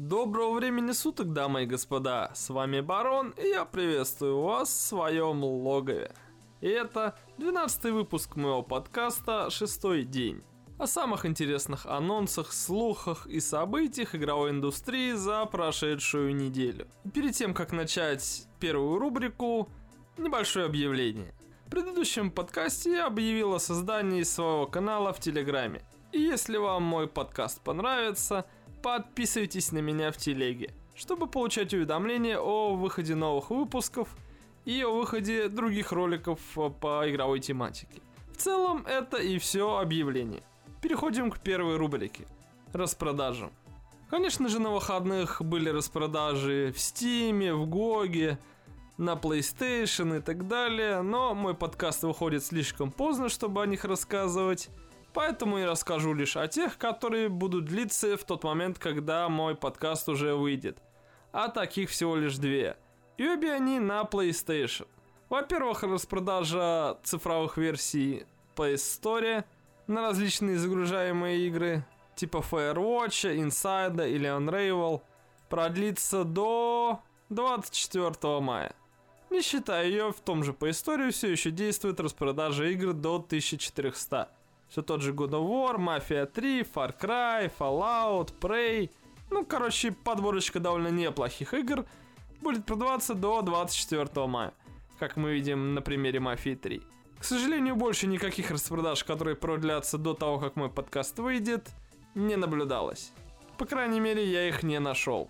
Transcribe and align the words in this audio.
Доброго 0.00 0.54
времени 0.54 0.92
суток, 0.92 1.32
дамы 1.32 1.64
и 1.64 1.66
господа, 1.66 2.30
с 2.32 2.50
вами 2.50 2.80
Барон, 2.80 3.30
и 3.30 3.48
я 3.48 3.64
приветствую 3.64 4.40
вас 4.40 4.68
в 4.68 4.80
своем 4.80 5.42
логове. 5.42 6.12
И 6.60 6.68
это 6.68 7.18
12 7.38 7.86
выпуск 7.86 8.36
моего 8.36 8.62
подкаста 8.62 9.50
«Шестой 9.50 10.04
день». 10.04 10.44
О 10.78 10.86
самых 10.86 11.26
интересных 11.26 11.84
анонсах, 11.84 12.52
слухах 12.52 13.26
и 13.26 13.40
событиях 13.40 14.14
игровой 14.14 14.50
индустрии 14.50 15.14
за 15.14 15.44
прошедшую 15.46 16.32
неделю. 16.32 16.86
Перед 17.12 17.34
тем, 17.34 17.52
как 17.52 17.72
начать 17.72 18.46
первую 18.60 19.00
рубрику, 19.00 19.68
небольшое 20.16 20.66
объявление. 20.66 21.34
В 21.66 21.70
предыдущем 21.70 22.30
подкасте 22.30 22.92
я 22.92 23.06
объявил 23.06 23.52
о 23.52 23.58
создании 23.58 24.22
своего 24.22 24.68
канала 24.68 25.12
в 25.12 25.18
Телеграме. 25.18 25.82
И 26.12 26.20
если 26.20 26.56
вам 26.56 26.84
мой 26.84 27.08
подкаст 27.08 27.60
понравится– 27.62 28.46
подписывайтесь 28.82 29.72
на 29.72 29.78
меня 29.78 30.10
в 30.10 30.16
телеге, 30.16 30.74
чтобы 30.94 31.26
получать 31.26 31.74
уведомления 31.74 32.38
о 32.38 32.74
выходе 32.74 33.14
новых 33.14 33.50
выпусков 33.50 34.08
и 34.64 34.82
о 34.82 34.90
выходе 34.90 35.48
других 35.48 35.92
роликов 35.92 36.40
по 36.80 37.08
игровой 37.10 37.40
тематике. 37.40 38.00
В 38.32 38.36
целом 38.36 38.84
это 38.86 39.16
и 39.16 39.38
все 39.38 39.78
объявление. 39.78 40.42
Переходим 40.80 41.30
к 41.30 41.40
первой 41.40 41.76
рубрике. 41.76 42.26
Распродажам. 42.72 43.50
Конечно 44.10 44.48
же 44.48 44.58
на 44.58 44.70
выходных 44.70 45.42
были 45.42 45.68
распродажи 45.68 46.72
в 46.74 46.78
Steam, 46.78 47.54
в 47.54 47.68
GOG, 47.68 48.38
на 48.96 49.14
PlayStation 49.14 50.18
и 50.18 50.20
так 50.20 50.48
далее, 50.48 51.02
но 51.02 51.34
мой 51.34 51.54
подкаст 51.54 52.02
выходит 52.02 52.44
слишком 52.44 52.90
поздно, 52.90 53.28
чтобы 53.28 53.62
о 53.62 53.66
них 53.66 53.84
рассказывать. 53.84 54.70
Поэтому 55.18 55.58
я 55.58 55.66
расскажу 55.66 56.14
лишь 56.14 56.36
о 56.36 56.46
тех, 56.46 56.78
которые 56.78 57.28
будут 57.28 57.64
длиться 57.64 58.16
в 58.16 58.22
тот 58.22 58.44
момент, 58.44 58.78
когда 58.78 59.28
мой 59.28 59.56
подкаст 59.56 60.08
уже 60.08 60.36
выйдет. 60.36 60.78
А 61.32 61.48
таких 61.48 61.90
всего 61.90 62.14
лишь 62.14 62.36
две. 62.36 62.76
И 63.16 63.28
обе 63.28 63.52
они 63.52 63.80
на 63.80 64.02
PlayStation. 64.02 64.86
Во-первых, 65.28 65.82
распродажа 65.82 66.98
цифровых 67.02 67.56
версий 67.56 68.26
PS 68.54 69.02
Store 69.02 69.44
на 69.88 70.02
различные 70.02 70.56
загружаемые 70.56 71.48
игры, 71.48 71.84
типа 72.14 72.36
Firewatch, 72.48 73.36
Inside 73.38 74.08
или 74.08 74.28
Unravel, 74.28 75.02
продлится 75.48 76.22
до 76.22 77.00
24 77.30 78.38
мая. 78.38 78.72
Не 79.30 79.42
считая 79.42 79.88
ее, 79.88 80.12
в 80.12 80.20
том 80.20 80.44
же 80.44 80.52
по 80.52 80.70
истории 80.70 81.10
все 81.10 81.32
еще 81.32 81.50
действует 81.50 81.98
распродажа 81.98 82.66
игр 82.66 82.92
до 82.92 83.16
1400. 83.16 84.37
Все 84.68 84.82
тот 84.82 85.02
же 85.02 85.12
God 85.12 85.30
of 85.30 85.48
War, 85.48 85.76
Mafia 85.78 86.26
3, 86.26 86.62
Far 86.62 86.94
Cry, 86.98 87.50
Fallout, 87.58 88.32
Prey. 88.40 88.90
Ну, 89.30 89.44
короче, 89.44 89.92
подборочка 89.92 90.60
довольно 90.60 90.88
неплохих 90.88 91.54
игр 91.54 91.86
будет 92.40 92.66
продаваться 92.66 93.14
до 93.14 93.42
24 93.42 94.26
мая, 94.26 94.52
как 94.98 95.16
мы 95.16 95.32
видим 95.32 95.74
на 95.74 95.82
примере 95.82 96.18
Mafia 96.18 96.56
3. 96.56 96.82
К 97.18 97.24
сожалению, 97.24 97.74
больше 97.76 98.06
никаких 98.06 98.50
распродаж, 98.50 99.02
которые 99.04 99.34
продлятся 99.34 99.98
до 99.98 100.14
того, 100.14 100.38
как 100.38 100.56
мой 100.56 100.70
подкаст 100.70 101.18
выйдет, 101.18 101.68
не 102.14 102.36
наблюдалось. 102.36 103.12
По 103.56 103.66
крайней 103.66 104.00
мере, 104.00 104.24
я 104.24 104.48
их 104.48 104.62
не 104.62 104.78
нашел. 104.78 105.28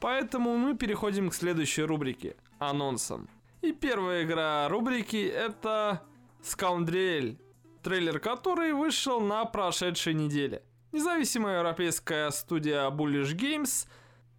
Поэтому 0.00 0.56
мы 0.56 0.74
переходим 0.74 1.30
к 1.30 1.34
следующей 1.34 1.82
рубрике– 1.82 2.34
анонсам. 2.58 3.28
И 3.60 3.72
первая 3.72 4.24
игра 4.24 4.68
рубрики– 4.68 5.24
это 5.34 6.02
Scoundrel 6.42 7.36
трейлер 7.82 8.18
который 8.18 8.72
вышел 8.72 9.20
на 9.20 9.44
прошедшей 9.44 10.14
неделе. 10.14 10.62
Независимая 10.92 11.58
европейская 11.58 12.30
студия 12.30 12.88
Bullish 12.90 13.34
Games 13.34 13.86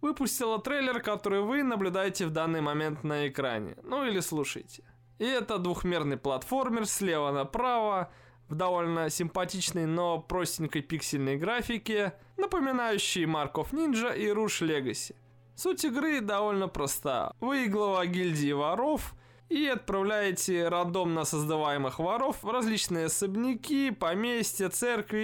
выпустила 0.00 0.60
трейлер, 0.60 1.00
который 1.00 1.40
вы 1.40 1.62
наблюдаете 1.62 2.26
в 2.26 2.30
данный 2.30 2.60
момент 2.60 3.04
на 3.04 3.28
экране. 3.28 3.76
Ну 3.82 4.04
или 4.04 4.20
слушайте. 4.20 4.84
И 5.18 5.24
это 5.24 5.58
двухмерный 5.58 6.16
платформер 6.16 6.86
слева 6.86 7.30
направо, 7.30 8.12
в 8.48 8.54
довольно 8.54 9.08
симпатичной, 9.08 9.86
но 9.86 10.18
простенькой 10.20 10.82
пиксельной 10.82 11.36
графике, 11.36 12.12
напоминающей 12.36 13.24
Mark 13.24 13.54
of 13.54 13.70
Ninja 13.70 14.14
и 14.14 14.26
Rouge 14.26 14.66
Legacy. 14.66 15.14
Суть 15.54 15.84
игры 15.84 16.20
довольно 16.20 16.68
проста. 16.68 17.32
Вы 17.40 17.66
глава 17.68 18.04
гильдии 18.04 18.52
воров, 18.52 19.14
и 19.52 19.66
отправляете 19.66 20.68
рандомно 20.68 21.24
создаваемых 21.24 21.98
воров 21.98 22.42
в 22.42 22.50
различные 22.50 23.06
особняки, 23.06 23.90
поместья, 23.90 24.70
церкви 24.70 25.18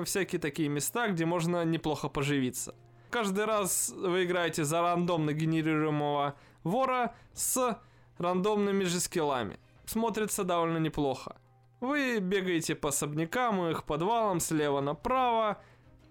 и 0.00 0.04
всякие 0.04 0.40
такие 0.40 0.68
места, 0.68 1.08
где 1.08 1.26
можно 1.26 1.64
неплохо 1.64 2.08
поживиться. 2.08 2.76
Каждый 3.10 3.46
раз 3.46 3.92
вы 3.96 4.24
играете 4.24 4.64
за 4.64 4.80
рандомно 4.80 5.32
генерируемого 5.32 6.36
вора 6.62 7.16
с 7.32 7.80
рандомными 8.18 8.84
же 8.84 9.00
скиллами. 9.00 9.58
Смотрится 9.86 10.44
довольно 10.44 10.78
неплохо. 10.78 11.36
Вы 11.80 12.20
бегаете 12.20 12.76
по 12.76 12.90
особнякам 12.90 13.66
и 13.66 13.72
их 13.72 13.84
подвалам 13.84 14.38
слева 14.38 14.80
направо, 14.80 15.60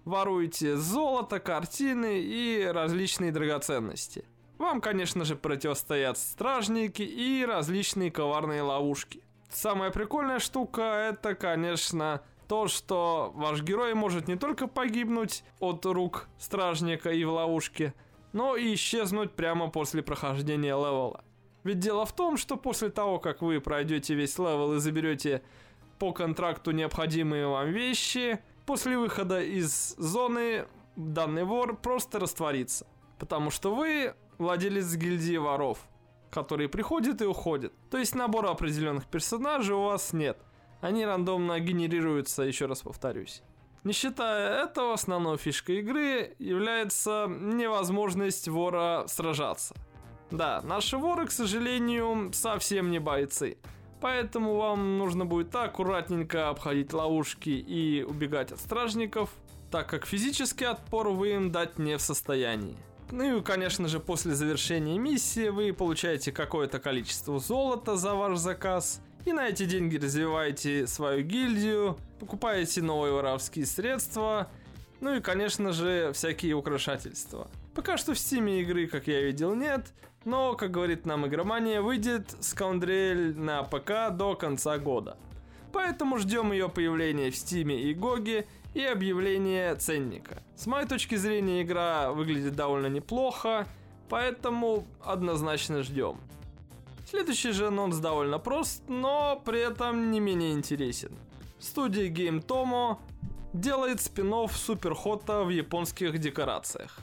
воруете 0.04 0.76
золото, 0.76 1.40
картины 1.40 2.20
и 2.20 2.62
различные 2.62 3.32
драгоценности. 3.32 4.26
Вам, 4.58 4.80
конечно 4.80 5.24
же, 5.24 5.36
противостоят 5.36 6.16
стражники 6.16 7.02
и 7.02 7.44
различные 7.44 8.10
коварные 8.10 8.62
ловушки. 8.62 9.22
Самая 9.50 9.90
прикольная 9.90 10.38
штука 10.38 10.82
это, 10.82 11.34
конечно, 11.34 12.22
то, 12.48 12.68
что 12.68 13.32
ваш 13.34 13.62
герой 13.62 13.94
может 13.94 14.28
не 14.28 14.36
только 14.36 14.66
погибнуть 14.66 15.44
от 15.60 15.84
рук 15.86 16.28
стражника 16.38 17.10
и 17.10 17.24
в 17.24 17.32
ловушке, 17.32 17.94
но 18.32 18.56
и 18.56 18.74
исчезнуть 18.74 19.32
прямо 19.32 19.70
после 19.70 20.02
прохождения 20.02 20.74
левела. 20.76 21.24
Ведь 21.64 21.78
дело 21.78 22.04
в 22.04 22.14
том, 22.14 22.36
что 22.36 22.56
после 22.56 22.90
того, 22.90 23.18
как 23.18 23.42
вы 23.42 23.60
пройдете 23.60 24.14
весь 24.14 24.38
левел 24.38 24.74
и 24.74 24.80
заберете 24.80 25.42
по 25.98 26.12
контракту 26.12 26.72
необходимые 26.72 27.46
вам 27.46 27.70
вещи, 27.70 28.38
после 28.66 28.98
выхода 28.98 29.40
из 29.40 29.94
зоны 29.96 30.66
данный 30.96 31.44
вор 31.44 31.76
просто 31.76 32.18
растворится. 32.18 32.86
Потому 33.18 33.50
что 33.50 33.74
вы 33.74 34.14
владелец 34.38 34.94
гильдии 34.94 35.36
воров, 35.36 35.78
которые 36.30 36.68
приходят 36.68 37.22
и 37.22 37.26
уходят. 37.26 37.72
То 37.90 37.98
есть 37.98 38.14
набора 38.14 38.50
определенных 38.50 39.06
персонажей 39.06 39.74
у 39.74 39.84
вас 39.84 40.12
нет. 40.12 40.38
Они 40.80 41.04
рандомно 41.04 41.58
генерируются, 41.60 42.42
еще 42.42 42.66
раз 42.66 42.82
повторюсь. 42.82 43.42
Не 43.84 43.92
считая 43.92 44.64
этого, 44.64 44.94
основной 44.94 45.36
фишкой 45.36 45.80
игры 45.80 46.34
является 46.38 47.26
невозможность 47.28 48.48
вора 48.48 49.04
сражаться. 49.08 49.74
Да, 50.30 50.62
наши 50.62 50.96
воры, 50.96 51.26
к 51.26 51.30
сожалению, 51.30 52.32
совсем 52.32 52.90
не 52.90 52.98
бойцы. 52.98 53.58
Поэтому 54.00 54.56
вам 54.56 54.98
нужно 54.98 55.24
будет 55.24 55.54
аккуратненько 55.54 56.48
обходить 56.48 56.92
ловушки 56.92 57.50
и 57.50 58.02
убегать 58.02 58.52
от 58.52 58.60
стражников, 58.60 59.30
так 59.70 59.88
как 59.88 60.06
физический 60.06 60.64
отпор 60.64 61.08
вы 61.08 61.34
им 61.34 61.50
дать 61.50 61.78
не 61.78 61.96
в 61.96 62.00
состоянии. 62.00 62.76
Ну 63.10 63.38
и, 63.38 63.42
конечно 63.42 63.88
же, 63.88 64.00
после 64.00 64.34
завершения 64.34 64.98
миссии 64.98 65.48
вы 65.48 65.72
получаете 65.72 66.32
какое-то 66.32 66.78
количество 66.78 67.38
золота 67.38 67.96
за 67.96 68.14
ваш 68.14 68.38
заказ. 68.38 69.00
И 69.24 69.32
на 69.32 69.48
эти 69.48 69.64
деньги 69.64 69.96
развиваете 69.96 70.86
свою 70.86 71.22
гильдию, 71.22 71.98
покупаете 72.20 72.82
новые 72.82 73.12
воровские 73.14 73.66
средства, 73.66 74.50
ну 75.00 75.14
и, 75.14 75.20
конечно 75.20 75.72
же, 75.72 76.12
всякие 76.12 76.54
украшательства. 76.54 77.48
Пока 77.74 77.96
что 77.96 78.14
в 78.14 78.18
стиме 78.18 78.60
игры, 78.60 78.86
как 78.86 79.06
я 79.06 79.22
видел, 79.22 79.54
нет, 79.54 79.86
но, 80.24 80.54
как 80.54 80.70
говорит 80.70 81.06
нам 81.06 81.26
игромания, 81.26 81.80
выйдет 81.80 82.28
Scoundrel 82.40 83.34
на 83.34 83.62
ПК 83.62 84.14
до 84.16 84.34
конца 84.34 84.78
года. 84.78 85.16
Поэтому 85.72 86.18
ждем 86.18 86.52
ее 86.52 86.68
появления 86.68 87.30
в 87.30 87.36
стиме 87.36 87.82
и 87.82 87.94
Гоге 87.94 88.46
и 88.74 88.82
объявление 88.82 89.74
ценника. 89.76 90.42
С 90.56 90.66
моей 90.66 90.86
точки 90.86 91.14
зрения 91.14 91.62
игра 91.62 92.12
выглядит 92.12 92.54
довольно 92.54 92.88
неплохо, 92.88 93.66
поэтому 94.08 94.86
однозначно 95.02 95.82
ждем. 95.82 96.20
Следующий 97.08 97.52
же 97.52 97.68
анонс 97.68 97.98
довольно 97.98 98.38
прост, 98.38 98.82
но 98.88 99.40
при 99.44 99.60
этом 99.60 100.10
не 100.10 100.20
менее 100.20 100.52
интересен. 100.52 101.16
Студия 101.58 102.10
Game 102.10 102.44
Tomo 102.44 102.98
делает 103.52 104.00
спин 104.00 104.34
Суперхота 104.48 105.44
в 105.44 105.50
японских 105.50 106.18
декорациях. 106.18 106.98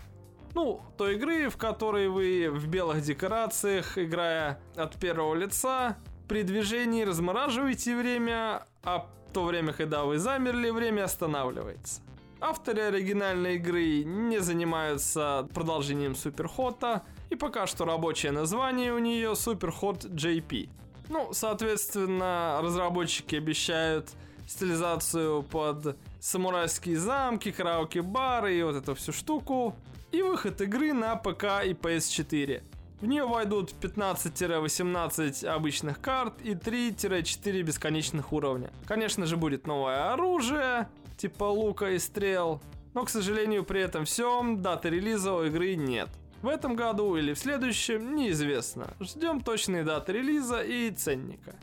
Ну, 0.53 0.81
той 0.97 1.15
игры, 1.15 1.49
в 1.49 1.55
которой 1.55 2.09
вы 2.09 2.49
в 2.51 2.67
белых 2.67 3.01
декорациях, 3.01 3.97
играя 3.97 4.59
от 4.75 4.99
первого 4.99 5.33
лица, 5.33 5.97
при 6.27 6.43
движении 6.43 7.03
размораживаете 7.03 7.95
время, 7.95 8.67
а 8.83 9.07
в 9.31 9.33
то 9.33 9.45
время, 9.45 9.71
когда 9.71 10.03
вы 10.03 10.19
замерли, 10.19 10.71
время 10.71 11.05
останавливается. 11.05 12.01
Авторы 12.41 12.81
оригинальной 12.81 13.55
игры 13.55 14.03
не 14.03 14.39
занимаются 14.39 15.47
продолжением 15.53 16.15
Суперхота, 16.15 17.03
и 17.29 17.35
пока 17.35 17.65
что 17.65 17.85
рабочее 17.85 18.33
название 18.33 18.93
у 18.93 18.99
нее 18.99 19.37
Суперхот 19.37 20.03
JP. 20.03 20.69
Ну, 21.07 21.29
соответственно, 21.31 22.59
разработчики 22.61 23.35
обещают 23.35 24.09
стилизацию 24.47 25.43
под 25.43 25.95
самурайские 26.19 26.97
замки, 26.97 27.51
караоке-бары 27.51 28.57
и 28.57 28.63
вот 28.63 28.75
эту 28.75 28.95
всю 28.95 29.13
штуку. 29.13 29.77
И 30.11 30.21
выход 30.21 30.59
игры 30.59 30.91
на 30.91 31.15
ПК 31.15 31.63
и 31.65 31.71
PS4. 31.71 32.61
В 33.01 33.07
нее 33.07 33.25
войдут 33.25 33.73
15-18 33.81 35.47
обычных 35.47 35.99
карт 35.99 36.39
и 36.43 36.51
3-4 36.51 37.63
бесконечных 37.63 38.31
уровня. 38.31 38.69
Конечно 38.85 39.25
же 39.25 39.37
будет 39.37 39.65
новое 39.65 40.13
оружие, 40.13 40.87
типа 41.17 41.45
лука 41.45 41.89
и 41.89 41.97
стрел, 41.97 42.61
но, 42.93 43.03
к 43.03 43.09
сожалению, 43.09 43.63
при 43.63 43.81
этом 43.81 44.05
всем 44.05 44.61
даты 44.61 44.91
релиза 44.91 45.33
у 45.33 45.43
игры 45.45 45.73
нет. 45.73 46.09
В 46.43 46.47
этом 46.47 46.75
году 46.75 47.15
или 47.15 47.33
в 47.33 47.39
следующем 47.39 48.15
неизвестно. 48.15 48.93
Ждем 48.99 49.41
точные 49.41 49.83
даты 49.83 50.13
релиза 50.13 50.61
и 50.61 50.91
ценника. 50.91 51.55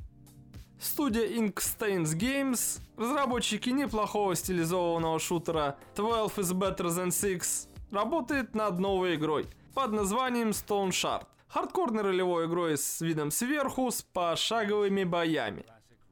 Студия 0.81 1.29
Inkstains 1.29 2.19
Games, 2.19 2.81
разработчики 2.97 3.71
неплохого 3.71 4.35
стилизованного 4.35 5.21
шутера 5.21 5.77
12 5.95 6.39
is 6.39 6.53
better 6.53 6.89
than 6.89 7.13
6, 7.13 7.69
работает 7.93 8.57
над 8.57 8.81
новой 8.81 9.15
игрой 9.15 9.47
под 9.75 9.93
названием 9.93 10.51
Stone 10.51 10.91
Shard. 10.91 11.27
Хардкорной 11.49 12.03
ролевой 12.03 12.47
игрой 12.47 12.77
с 12.77 13.01
видом 13.01 13.31
сверху 13.31 13.91
с 13.91 14.03
пошаговыми 14.03 15.05
боями. 15.05 15.65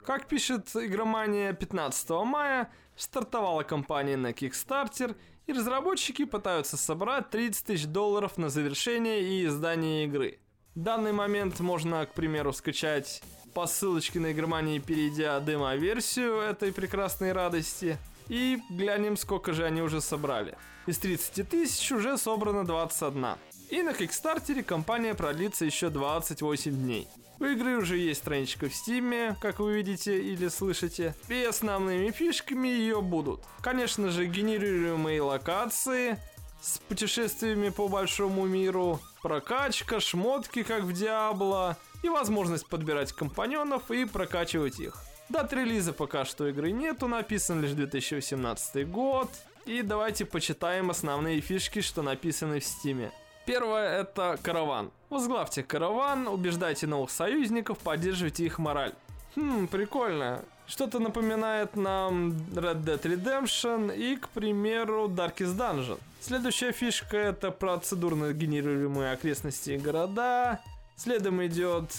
Как 0.05 0.27
пишет 0.27 0.69
игромания 0.75 1.53
15 1.53 2.11
мая, 2.25 2.71
стартовала 2.97 3.63
компания 3.63 4.17
на 4.17 4.31
Kickstarter 4.31 5.17
и 5.47 5.53
разработчики 5.53 6.25
пытаются 6.25 6.77
собрать 6.77 7.31
30 7.31 7.67
тысяч 7.67 7.87
долларов 7.87 8.39
на 8.39 8.49
завершение 8.49 9.23
и 9.23 9.47
издание 9.47 10.05
игры. 10.05 10.39
В 10.75 10.81
данный 10.81 11.13
момент 11.13 11.61
можно, 11.61 12.05
к 12.07 12.13
примеру, 12.13 12.53
скачать 12.53 13.23
по 13.55 13.67
ссылочке 13.67 14.21
на 14.21 14.33
игромании, 14.33 14.79
перейдя 14.79 15.41
демо-версию 15.41 16.41
этой 16.41 16.73
прекрасной 16.73 17.33
радости. 17.33 17.97
И 18.29 18.61
глянем, 18.69 19.17
сколько 19.17 19.53
же 19.53 19.65
они 19.65 19.83
уже 19.83 20.01
собрали. 20.01 20.57
Из 20.87 20.99
30 20.99 21.49
тысяч 21.49 21.91
уже 21.91 22.17
собрано 22.17 22.65
21. 22.65 23.27
И 23.71 23.83
на 23.83 23.93
Кикстартере 23.93 24.63
компания 24.63 25.15
продлится 25.15 25.65
еще 25.65 25.91
28 25.91 26.71
дней. 26.71 27.09
У 27.41 27.45
игры 27.45 27.77
уже 27.77 27.99
есть 27.99 28.21
страничка 28.21 28.69
в 28.69 28.75
Стиме, 28.75 29.37
как 29.41 29.59
вы 29.59 29.75
видите 29.75 30.19
или 30.19 30.49
слышите, 30.49 31.15
и 31.29 31.43
основными 31.43 32.11
фишками 32.11 32.69
ее 32.69 33.03
будут. 33.03 33.41
Конечно 33.61 34.11
же, 34.11 34.27
генерируемые 34.27 35.21
локации, 35.21 36.19
с 36.63 36.79
путешествиями 36.79 37.69
по 37.69 37.89
большому 37.89 38.47
миру, 38.47 39.01
прокачка, 39.23 40.01
шмотки, 40.01 40.63
как 40.63 40.85
в 40.85 40.93
Диабло, 40.93 41.77
и 42.03 42.09
возможность 42.09 42.69
подбирать 42.69 43.13
компаньонов 43.13 43.91
и 43.91 44.05
прокачивать 44.05 44.79
их. 44.79 45.03
Дат 45.29 45.53
релиза 45.53 45.93
пока 45.93 46.25
что 46.25 46.47
игры 46.47 46.71
нету, 46.71 47.09
написан 47.09 47.61
лишь 47.61 47.73
2018 47.73 48.89
год. 48.89 49.29
И 49.67 49.83
давайте 49.83 50.25
почитаем 50.25 50.91
основные 50.91 51.41
фишки, 51.41 51.81
что 51.81 52.03
написаны 52.03 52.61
в 52.61 52.65
стиме. 52.65 53.11
Первое 53.47 54.01
это 54.01 54.39
караван. 54.41 54.93
Возглавьте 55.11 55.65
караван, 55.65 56.29
убеждайте 56.29 56.87
новых 56.87 57.11
союзников, 57.11 57.79
поддерживайте 57.79 58.47
их 58.47 58.61
мораль. 58.61 58.93
Хм, 59.35 59.67
прикольно. 59.67 60.45
Что-то 60.69 61.01
напоминает 61.01 61.75
нам 61.75 62.31
Red 62.55 62.85
Dead 62.85 63.03
Redemption 63.03 63.97
и, 63.97 64.17
к 64.17 64.29
примеру, 64.29 65.09
Darkest 65.09 65.57
Dungeon. 65.57 65.99
Следующая 66.21 66.71
фишка 66.71 67.17
это 67.17 67.51
процедурно 67.51 68.33
генерируемые 68.33 69.13
окрестности 69.13 69.73
и 69.73 69.79
города. 69.79 70.61
Следом 70.97 71.45
идет 71.45 71.91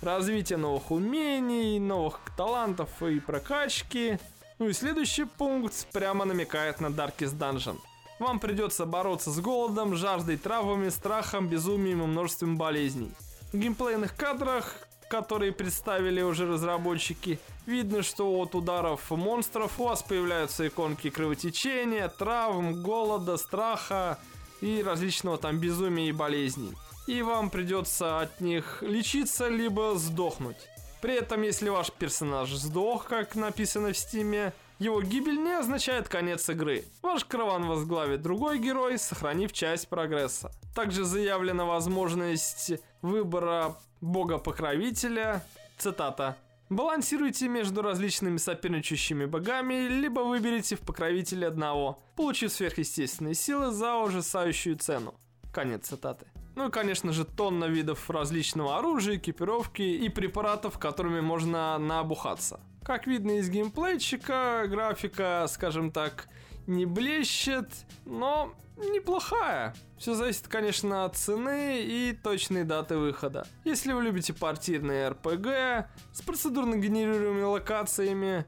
развитие 0.00 0.58
новых 0.58 0.90
умений, 0.90 1.78
новых 1.78 2.20
талантов 2.36 3.02
и 3.02 3.20
прокачки. 3.20 4.18
Ну 4.60 4.68
и 4.68 4.74
следующий 4.74 5.24
пункт 5.24 5.86
прямо 5.90 6.26
намекает 6.26 6.80
на 6.80 6.88
Darkest 6.88 7.38
Dungeon. 7.38 7.78
Вам 8.18 8.38
придется 8.38 8.84
бороться 8.84 9.30
с 9.30 9.40
голодом, 9.40 9.96
жаждой, 9.96 10.36
травмами, 10.36 10.90
страхом, 10.90 11.48
безумием 11.48 12.02
и 12.02 12.06
множеством 12.06 12.58
болезней. 12.58 13.10
В 13.54 13.56
геймплейных 13.56 14.14
кадрах, 14.14 14.86
которые 15.08 15.52
представили 15.52 16.20
уже 16.20 16.46
разработчики, 16.46 17.38
видно, 17.64 18.02
что 18.02 18.38
от 18.38 18.54
ударов 18.54 19.10
монстров 19.10 19.80
у 19.80 19.84
вас 19.84 20.02
появляются 20.02 20.68
иконки 20.68 21.08
кровотечения, 21.08 22.08
травм, 22.08 22.82
голода, 22.82 23.38
страха 23.38 24.18
и 24.60 24.82
различного 24.82 25.38
там 25.38 25.58
безумия 25.58 26.10
и 26.10 26.12
болезней. 26.12 26.74
И 27.06 27.22
вам 27.22 27.48
придется 27.48 28.20
от 28.20 28.42
них 28.42 28.82
лечиться, 28.82 29.48
либо 29.48 29.96
сдохнуть. 29.96 30.58
При 31.00 31.14
этом, 31.14 31.42
если 31.42 31.68
ваш 31.68 31.90
персонаж 31.92 32.52
сдох, 32.52 33.06
как 33.06 33.34
написано 33.34 33.92
в 33.92 33.96
стиме, 33.96 34.52
его 34.78 35.02
гибель 35.02 35.42
не 35.42 35.58
означает 35.58 36.08
конец 36.08 36.48
игры. 36.48 36.84
Ваш 37.02 37.24
караван 37.24 37.66
возглавит 37.66 38.22
другой 38.22 38.58
герой, 38.58 38.98
сохранив 38.98 39.52
часть 39.52 39.88
прогресса. 39.88 40.50
Также 40.74 41.04
заявлена 41.04 41.64
возможность 41.64 42.72
выбора 43.02 43.76
бога-покровителя. 44.00 45.44
Цитата. 45.78 46.36
Балансируйте 46.70 47.48
между 47.48 47.82
различными 47.82 48.36
соперничающими 48.36 49.24
богами, 49.24 49.88
либо 49.88 50.20
выберите 50.20 50.76
в 50.76 50.80
покровителе 50.80 51.48
одного, 51.48 51.98
получив 52.14 52.52
сверхъестественные 52.52 53.34
силы 53.34 53.72
за 53.72 53.96
ужасающую 53.96 54.76
цену. 54.76 55.14
Конец 55.52 55.88
цитаты. 55.88 56.29
Ну 56.56 56.68
и, 56.68 56.70
конечно 56.70 57.12
же, 57.12 57.24
тонна 57.24 57.66
видов 57.66 58.10
различного 58.10 58.78
оружия, 58.78 59.16
экипировки 59.16 59.82
и 59.82 60.08
препаратов, 60.08 60.78
которыми 60.78 61.20
можно 61.20 61.78
набухаться. 61.78 62.60
Как 62.82 63.06
видно 63.06 63.38
из 63.38 63.48
геймплейчика, 63.48 64.64
графика, 64.66 65.46
скажем 65.48 65.92
так, 65.92 66.28
не 66.66 66.86
блещет, 66.86 67.68
но 68.04 68.52
неплохая. 68.76 69.74
Все 69.98 70.14
зависит, 70.14 70.48
конечно, 70.48 71.04
от 71.04 71.16
цены 71.16 71.82
и 71.82 72.12
точной 72.12 72.64
даты 72.64 72.96
выхода. 72.96 73.46
Если 73.64 73.92
вы 73.92 74.02
любите 74.02 74.32
партийные 74.32 75.10
RPG 75.10 75.84
с 76.12 76.22
процедурно 76.22 76.76
генерируемыми 76.76 77.42
локациями, 77.42 78.46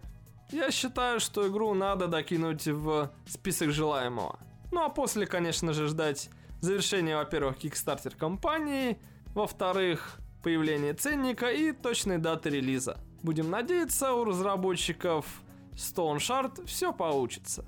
я 0.51 0.71
считаю, 0.71 1.21
что 1.21 1.49
игру 1.49 1.75
надо 1.75 2.09
докинуть 2.09 2.67
в 2.67 3.11
список 3.27 3.71
желаемого. 3.71 4.39
Ну 4.71 4.83
а 4.83 4.89
после, 4.89 5.27
конечно 5.27 5.73
же, 5.73 5.87
ждать 5.89 6.31
завершения, 6.63 7.17
во-первых, 7.17 7.59
Kickstarter 7.59 8.17
компании, 8.17 8.99
во-вторых, 9.35 10.19
появление 10.43 10.95
ценника 10.95 11.51
и 11.51 11.73
точной 11.73 12.19
даты 12.19 12.51
релиза. 12.51 12.99
Будем 13.23 13.51
надеяться, 13.51 14.15
у 14.15 14.25
разработчиков 14.25 15.27
Stone 15.73 16.19
Shard 16.19 16.67
все 16.67 16.93
получится. 16.93 17.65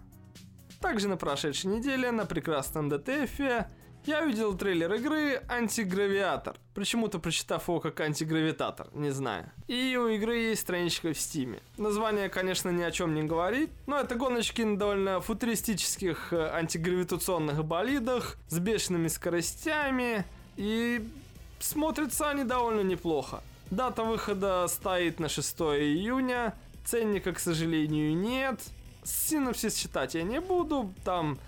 Также 0.80 1.08
на 1.08 1.16
прошедшей 1.16 1.70
неделе 1.70 2.10
на 2.10 2.24
прекрасном 2.24 2.88
DTF 2.88 3.66
я 4.06 4.22
увидел 4.22 4.54
трейлер 4.54 4.92
игры 4.94 5.42
Антигравиатор. 5.48 6.56
Почему-то 6.74 7.18
прочитав 7.18 7.68
его 7.68 7.80
как 7.80 8.00
антигравитатор, 8.00 8.88
не 8.92 9.10
знаю. 9.10 9.50
И 9.68 9.96
у 9.96 10.08
игры 10.08 10.36
есть 10.36 10.62
страничка 10.62 11.12
в 11.12 11.18
стиме. 11.18 11.60
Название, 11.78 12.28
конечно, 12.28 12.70
ни 12.70 12.82
о 12.82 12.90
чем 12.90 13.14
не 13.14 13.22
говорит, 13.22 13.70
но 13.86 14.00
это 14.00 14.14
гоночки 14.14 14.62
на 14.62 14.76
довольно 14.76 15.20
футуристических 15.20 16.32
э, 16.32 16.50
антигравитационных 16.52 17.64
болидах 17.64 18.36
с 18.48 18.58
бешеными 18.58 19.08
скоростями. 19.08 20.24
И 20.56 21.08
смотрятся 21.60 22.30
они 22.30 22.44
довольно 22.44 22.80
неплохо. 22.80 23.42
Дата 23.70 24.02
выхода 24.02 24.66
стоит 24.68 25.20
на 25.20 25.28
6 25.28 25.60
июня. 25.60 26.54
Ценника, 26.84 27.32
к 27.32 27.38
сожалению, 27.38 28.16
нет. 28.16 28.60
Синопсис 29.04 29.74
читать 29.74 30.14
я 30.14 30.22
не 30.22 30.40
буду. 30.40 30.92
Там 31.04 31.38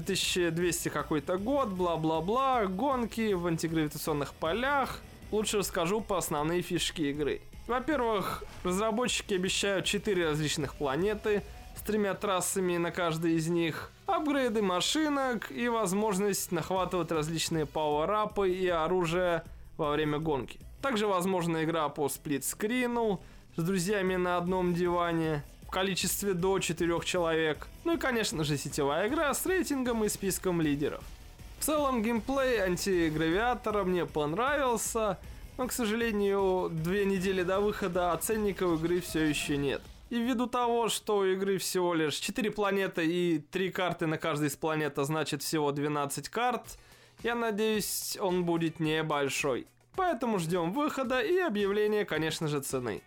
2200 0.00 0.88
какой-то 0.88 1.38
год, 1.38 1.68
бла-бла-бла, 1.68 2.66
гонки 2.66 3.32
в 3.32 3.46
антигравитационных 3.46 4.34
полях. 4.34 5.00
Лучше 5.30 5.58
расскажу 5.58 6.00
по 6.00 6.18
основные 6.18 6.62
фишки 6.62 7.02
игры. 7.02 7.42
Во-первых, 7.68 8.42
разработчики 8.64 9.34
обещают 9.34 9.84
4 9.84 10.30
различных 10.30 10.74
планеты 10.74 11.44
с 11.76 11.82
тремя 11.82 12.14
трассами 12.14 12.76
на 12.76 12.90
каждой 12.90 13.34
из 13.34 13.46
них, 13.46 13.92
апгрейды 14.06 14.62
машинок 14.62 15.52
и 15.52 15.68
возможность 15.68 16.50
нахватывать 16.50 17.12
различные 17.12 17.64
пауэрапы 17.64 18.50
и 18.50 18.66
оружие 18.66 19.44
во 19.76 19.92
время 19.92 20.18
гонки. 20.18 20.58
Также 20.82 21.06
возможна 21.06 21.62
игра 21.62 21.88
по 21.88 22.08
сплитскрину 22.08 23.22
с 23.56 23.62
друзьями 23.62 24.16
на 24.16 24.38
одном 24.38 24.74
диване 24.74 25.44
количестве 25.74 26.34
до 26.34 26.60
4 26.60 27.00
человек. 27.04 27.66
Ну 27.84 27.94
и, 27.94 27.98
конечно 27.98 28.44
же, 28.44 28.56
сетевая 28.56 29.08
игра 29.08 29.34
с 29.34 29.44
рейтингом 29.44 30.04
и 30.04 30.08
списком 30.08 30.62
лидеров. 30.62 31.02
В 31.58 31.64
целом, 31.64 32.00
геймплей 32.02 32.60
антигравиатора 32.60 33.82
мне 33.82 34.06
понравился, 34.06 35.18
но, 35.58 35.66
к 35.66 35.72
сожалению, 35.72 36.70
две 36.70 37.04
недели 37.04 37.42
до 37.42 37.58
выхода 37.58 38.12
оценников 38.12 38.78
игры 38.78 39.00
все 39.00 39.24
еще 39.24 39.56
нет. 39.56 39.82
И 40.10 40.16
ввиду 40.20 40.46
того, 40.46 40.88
что 40.88 41.18
у 41.18 41.24
игры 41.24 41.58
всего 41.58 41.92
лишь 41.92 42.14
4 42.14 42.52
планеты 42.52 43.04
и 43.04 43.38
3 43.38 43.70
карты 43.72 44.06
на 44.06 44.16
каждой 44.16 44.48
из 44.48 44.56
планет, 44.56 44.96
а 44.98 45.04
значит 45.04 45.42
всего 45.42 45.72
12 45.72 46.28
карт, 46.28 46.78
я 47.24 47.34
надеюсь, 47.34 48.16
он 48.20 48.44
будет 48.44 48.78
небольшой. 48.78 49.66
Поэтому 49.96 50.38
ждем 50.38 50.72
выхода 50.72 51.20
и 51.20 51.38
объявления, 51.38 52.04
конечно 52.04 52.46
же, 52.46 52.60
цены. 52.60 53.02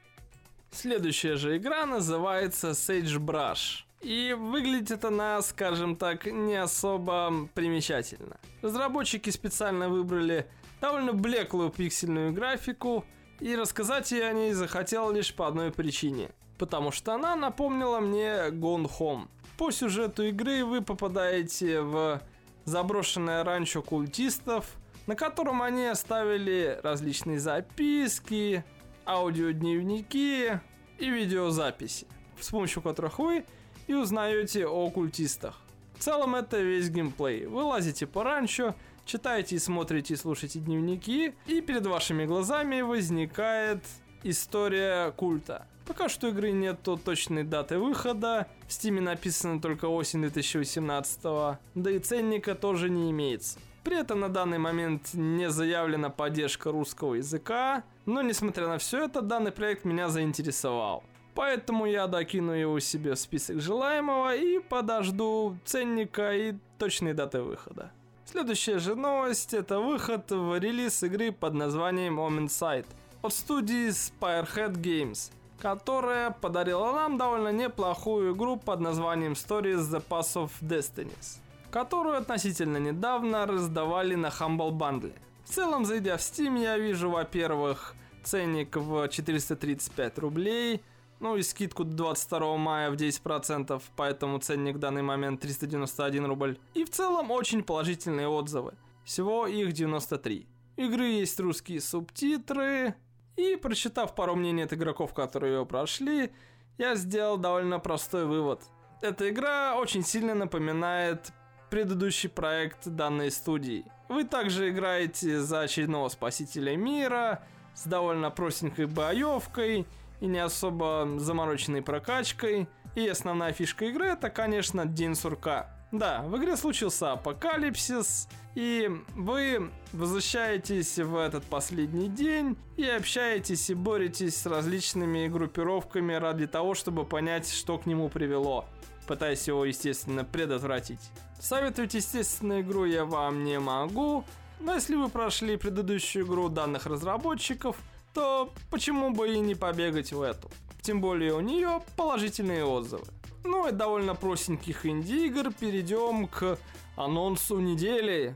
Следующая 0.71 1.35
же 1.37 1.57
игра 1.57 1.85
называется 1.85 2.71
Sagebrush. 2.71 3.83
И 4.01 4.35
выглядит 4.37 5.03
она, 5.05 5.41
скажем 5.41 5.95
так, 5.95 6.25
не 6.25 6.55
особо 6.55 7.49
примечательно. 7.53 8.37
Разработчики 8.61 9.29
специально 9.31 9.89
выбрали 9.89 10.47
довольно 10.79 11.13
блеклую 11.13 11.71
пиксельную 11.71 12.31
графику, 12.31 13.05
и 13.39 13.55
рассказать 13.55 14.11
я 14.11 14.27
о 14.27 14.33
ней 14.33 14.53
захотел 14.53 15.11
лишь 15.11 15.33
по 15.33 15.47
одной 15.47 15.71
причине. 15.71 16.29
Потому 16.57 16.91
что 16.91 17.13
она 17.13 17.35
напомнила 17.35 17.99
мне 17.99 18.49
Gone 18.49 18.89
Home. 18.99 19.27
По 19.57 19.71
сюжету 19.71 20.23
игры 20.23 20.63
вы 20.65 20.81
попадаете 20.81 21.81
в 21.81 22.21
заброшенное 22.65 23.43
ранчо 23.43 23.81
культистов, 23.81 24.65
на 25.07 25.15
котором 25.15 25.61
они 25.61 25.85
оставили 25.85 26.79
различные 26.83 27.39
записки, 27.39 28.63
аудиодневники 29.07 30.59
и 30.99 31.09
видеозаписи, 31.09 32.07
с 32.39 32.49
помощью 32.49 32.81
которых 32.81 33.19
вы 33.19 33.45
и 33.87 33.93
узнаете 33.93 34.67
о 34.67 34.89
культистах. 34.89 35.61
В 35.97 36.03
целом 36.03 36.35
это 36.35 36.61
весь 36.61 36.89
геймплей. 36.89 37.45
Вы 37.47 37.63
лазите 37.63 38.05
по 38.05 38.23
ранчо, 38.23 38.75
читаете 39.05 39.55
и 39.55 39.59
смотрите 39.59 40.13
и 40.13 40.17
слушаете 40.17 40.59
дневники, 40.59 41.33
и 41.47 41.61
перед 41.61 41.87
вашими 41.87 42.25
глазами 42.25 42.81
возникает 42.81 43.83
история 44.23 45.11
культа. 45.11 45.65
Пока 45.85 46.09
что 46.09 46.27
игры 46.27 46.51
нету 46.51 46.97
точной 46.97 47.45
даты 47.45 47.79
выхода, 47.79 48.47
в 48.67 48.73
стиме 48.73 48.99
написано 48.99 49.61
только 49.61 49.85
осень 49.85 50.21
2018, 50.21 51.21
да 51.23 51.91
и 51.91 51.99
ценника 51.99 52.55
тоже 52.55 52.89
не 52.89 53.09
имеется. 53.11 53.57
При 53.87 53.95
этом 53.97 54.19
на 54.19 54.27
данный 54.27 54.57
момент 54.57 55.13
не 55.13 55.49
заявлена 55.49 56.09
поддержка 56.09 56.73
русского 56.73 57.13
языка, 57.13 57.85
но 58.05 58.21
несмотря 58.21 58.67
на 58.67 58.79
все 58.79 59.05
это, 59.05 59.21
данный 59.21 59.53
проект 59.53 59.85
меня 59.85 60.09
заинтересовал. 60.09 61.05
Поэтому 61.33 61.85
я 61.85 62.07
докину 62.07 62.51
его 62.51 62.81
себе 62.81 63.13
в 63.13 63.17
список 63.17 63.61
желаемого 63.61 64.35
и 64.35 64.59
подожду 64.59 65.55
ценника 65.63 66.33
и 66.35 66.55
точной 66.77 67.13
даты 67.13 67.41
выхода. 67.41 67.93
Следующая 68.25 68.79
же 68.79 68.93
новость 68.93 69.53
это 69.53 69.79
выход 69.79 70.31
в 70.31 70.59
релиз 70.59 71.01
игры 71.03 71.31
под 71.31 71.53
названием 71.53 72.19
Omen 72.19 72.47
Sight 72.47 72.87
от 73.21 73.33
студии 73.33 73.87
Spirehead 73.87 74.73
Games, 74.73 75.31
которая 75.61 76.31
подарила 76.31 76.91
нам 76.91 77.17
довольно 77.17 77.53
неплохую 77.53 78.35
игру 78.35 78.57
под 78.57 78.81
названием 78.81 79.31
Stories 79.31 79.89
The 79.89 80.03
Pass 80.05 80.35
of 80.35 80.51
Destinies, 80.59 81.39
которую 81.71 82.17
относительно 82.17 82.77
недавно 82.77 83.45
раздавали 83.45 84.15
на 84.15 84.27
Humble 84.27 84.71
Bundle. 84.71 85.13
В 85.45 85.49
целом, 85.49 85.85
зайдя 85.85 86.17
в 86.17 86.19
Steam, 86.19 86.61
я 86.61 86.77
вижу, 86.77 87.09
во-первых, 87.09 87.95
ценник 88.23 88.75
в 88.75 89.07
435 89.07 90.19
рублей, 90.19 90.83
ну 91.19 91.35
и 91.37 91.41
скидку 91.41 91.83
до 91.83 91.95
22 91.95 92.57
мая 92.57 92.91
в 92.91 92.95
10%, 92.95 93.81
поэтому 93.95 94.39
ценник 94.39 94.75
в 94.75 94.79
данный 94.79 95.01
момент 95.01 95.41
391 95.41 96.25
рубль. 96.25 96.57
И 96.73 96.83
в 96.83 96.89
целом 96.89 97.31
очень 97.31 97.63
положительные 97.63 98.27
отзывы. 98.27 98.73
Всего 99.05 99.47
их 99.47 99.71
93. 99.71 100.47
Игры 100.75 101.05
есть 101.05 101.39
русские 101.39 101.81
субтитры, 101.81 102.95
и 103.37 103.55
прочитав 103.55 104.15
пару 104.15 104.35
мнений 104.35 104.63
от 104.63 104.73
игроков, 104.73 105.13
которые 105.13 105.55
ее 105.59 105.65
прошли, 105.65 106.31
я 106.77 106.95
сделал 106.95 107.37
довольно 107.37 107.79
простой 107.79 108.25
вывод. 108.25 108.61
Эта 109.01 109.29
игра 109.29 109.75
очень 109.75 110.03
сильно 110.03 110.33
напоминает 110.33 111.31
предыдущий 111.69 112.29
проект 112.29 112.87
данной 112.87 113.31
студии. 113.31 113.85
Вы 114.09 114.23
также 114.23 114.69
играете 114.69 115.39
за 115.39 115.61
очередного 115.61 116.09
спасителя 116.09 116.75
мира 116.75 117.43
с 117.73 117.85
довольно 117.85 118.29
простенькой 118.31 118.85
боевкой 118.85 119.85
и 120.21 120.25
не 120.25 120.39
особо 120.39 121.07
замороченной 121.17 121.81
прокачкой. 121.81 122.67
И 122.95 123.07
основная 123.07 123.53
фишка 123.53 123.85
игры 123.85 124.07
это, 124.07 124.29
конечно, 124.29 124.85
день 124.85 125.13
сурка. 125.13 125.69
Да, 125.91 126.21
в 126.23 126.35
игре 126.37 126.57
случился 126.57 127.13
апокалипсис, 127.13 128.27
и 128.55 128.91
вы 129.15 129.71
возвращаетесь 129.93 130.97
в 130.97 131.15
этот 131.15 131.45
последний 131.45 132.09
день 132.09 132.57
и 132.75 132.83
общаетесь 132.83 133.69
и 133.69 133.73
боретесь 133.73 134.35
с 134.35 134.45
различными 134.45 135.27
группировками 135.27 136.13
ради 136.13 136.45
того, 136.45 136.73
чтобы 136.73 137.05
понять, 137.05 137.49
что 137.49 137.77
к 137.77 137.85
нему 137.85 138.09
привело, 138.09 138.65
пытаясь 139.07 139.47
его, 139.47 139.63
естественно, 139.63 140.25
предотвратить. 140.25 141.09
Советовать, 141.39 141.93
естественно, 141.93 142.61
игру 142.61 142.85
я 142.85 143.05
вам 143.05 143.43
не 143.43 143.59
могу, 143.59 144.23
но 144.59 144.73
если 144.73 144.95
вы 144.95 145.09
прошли 145.09 145.55
предыдущую 145.57 146.25
игру 146.25 146.49
данных 146.49 146.85
разработчиков, 146.85 147.77
то 148.13 148.51
почему 148.71 149.11
бы 149.11 149.33
и 149.33 149.39
не 149.39 149.55
побегать 149.55 150.11
в 150.11 150.21
эту? 150.21 150.49
Тем 150.81 151.01
более 151.01 151.33
у 151.33 151.41
нее 151.41 151.81
положительные 151.95 152.65
отзывы. 152.65 153.05
Ну 153.43 153.67
и 153.67 153.71
довольно 153.71 154.15
простеньких 154.15 154.85
инди-игр 154.85 155.53
перейдем 155.53 156.27
к 156.27 156.57
анонсу 156.95 157.59
недели 157.59 158.35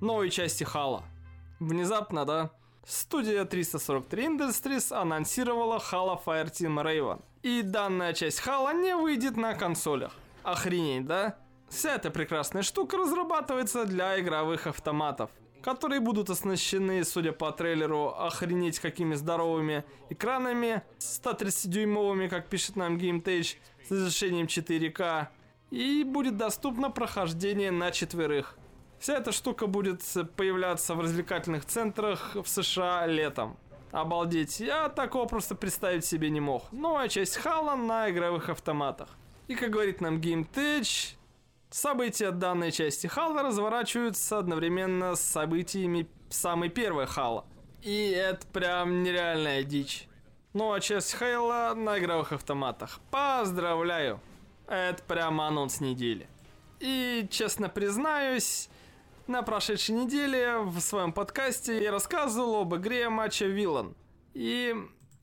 новой 0.00 0.30
части 0.30 0.64
Хала. 0.64 1.04
Внезапно, 1.60 2.24
да? 2.24 2.50
Студия 2.86 3.44
343 3.44 4.26
Industries 4.26 4.92
анонсировала 4.92 5.78
Halo 5.78 6.18
Fireteam 6.24 6.82
Raven. 6.82 7.22
И 7.42 7.62
данная 7.62 8.12
часть 8.12 8.40
Хала 8.40 8.72
не 8.72 8.96
выйдет 8.96 9.36
на 9.36 9.54
консолях. 9.54 10.12
Охренеть, 10.42 11.06
да? 11.06 11.36
Вся 11.70 11.94
эта 11.94 12.10
прекрасная 12.10 12.62
штука 12.62 12.98
разрабатывается 12.98 13.84
для 13.84 14.20
игровых 14.20 14.66
автоматов 14.66 15.30
которые 15.62 16.00
будут 16.00 16.30
оснащены, 16.30 17.04
судя 17.04 17.32
по 17.32 17.52
трейлеру, 17.52 18.08
охренеть 18.08 18.78
какими 18.78 19.14
здоровыми 19.14 19.84
экранами, 20.08 20.82
130-дюймовыми, 20.98 22.28
как 22.28 22.48
пишет 22.48 22.76
нам 22.76 22.96
GameTage, 22.96 23.56
с 23.86 23.90
разрешением 23.90 24.46
4К, 24.46 25.28
и 25.70 26.04
будет 26.04 26.36
доступно 26.36 26.90
прохождение 26.90 27.70
на 27.70 27.90
четверых. 27.90 28.56
Вся 28.98 29.16
эта 29.16 29.32
штука 29.32 29.66
будет 29.66 30.02
появляться 30.36 30.94
в 30.94 31.00
развлекательных 31.00 31.64
центрах 31.64 32.34
в 32.34 32.46
США 32.46 33.06
летом. 33.06 33.56
Обалдеть, 33.92 34.60
я 34.60 34.88
такого 34.88 35.24
просто 35.26 35.54
представить 35.54 36.04
себе 36.04 36.30
не 36.30 36.40
мог. 36.40 36.70
Новая 36.70 37.08
часть 37.08 37.36
Хала 37.36 37.76
на 37.76 38.10
игровых 38.10 38.48
автоматах. 38.48 39.08
И 39.48 39.54
как 39.54 39.70
говорит 39.70 40.00
нам 40.00 40.20
GameTech, 40.20 41.16
События 41.70 42.32
данной 42.32 42.72
части 42.72 43.06
Хала 43.06 43.42
разворачиваются 43.42 44.38
одновременно 44.38 45.14
с 45.14 45.20
событиями 45.20 46.08
самой 46.28 46.68
первой 46.68 47.06
Хала. 47.06 47.44
И 47.82 48.10
это 48.10 48.44
прям 48.48 49.04
нереальная 49.04 49.62
дичь. 49.62 50.08
Ну 50.52 50.72
а 50.72 50.80
часть 50.80 51.16
Хейла 51.16 51.74
на 51.76 51.98
игровых 52.00 52.32
автоматах. 52.32 52.98
Поздравляю! 53.12 54.20
Это 54.66 55.02
прям 55.04 55.40
анонс 55.40 55.80
недели. 55.80 56.28
И, 56.80 57.28
честно 57.30 57.68
признаюсь, 57.68 58.68
на 59.28 59.42
прошедшей 59.42 59.94
неделе 59.94 60.58
в 60.58 60.80
своем 60.80 61.12
подкасте 61.12 61.80
я 61.80 61.92
рассказывал 61.92 62.62
об 62.62 62.74
игре 62.74 63.08
матча 63.08 63.46
Виллан. 63.46 63.94
И 64.34 64.74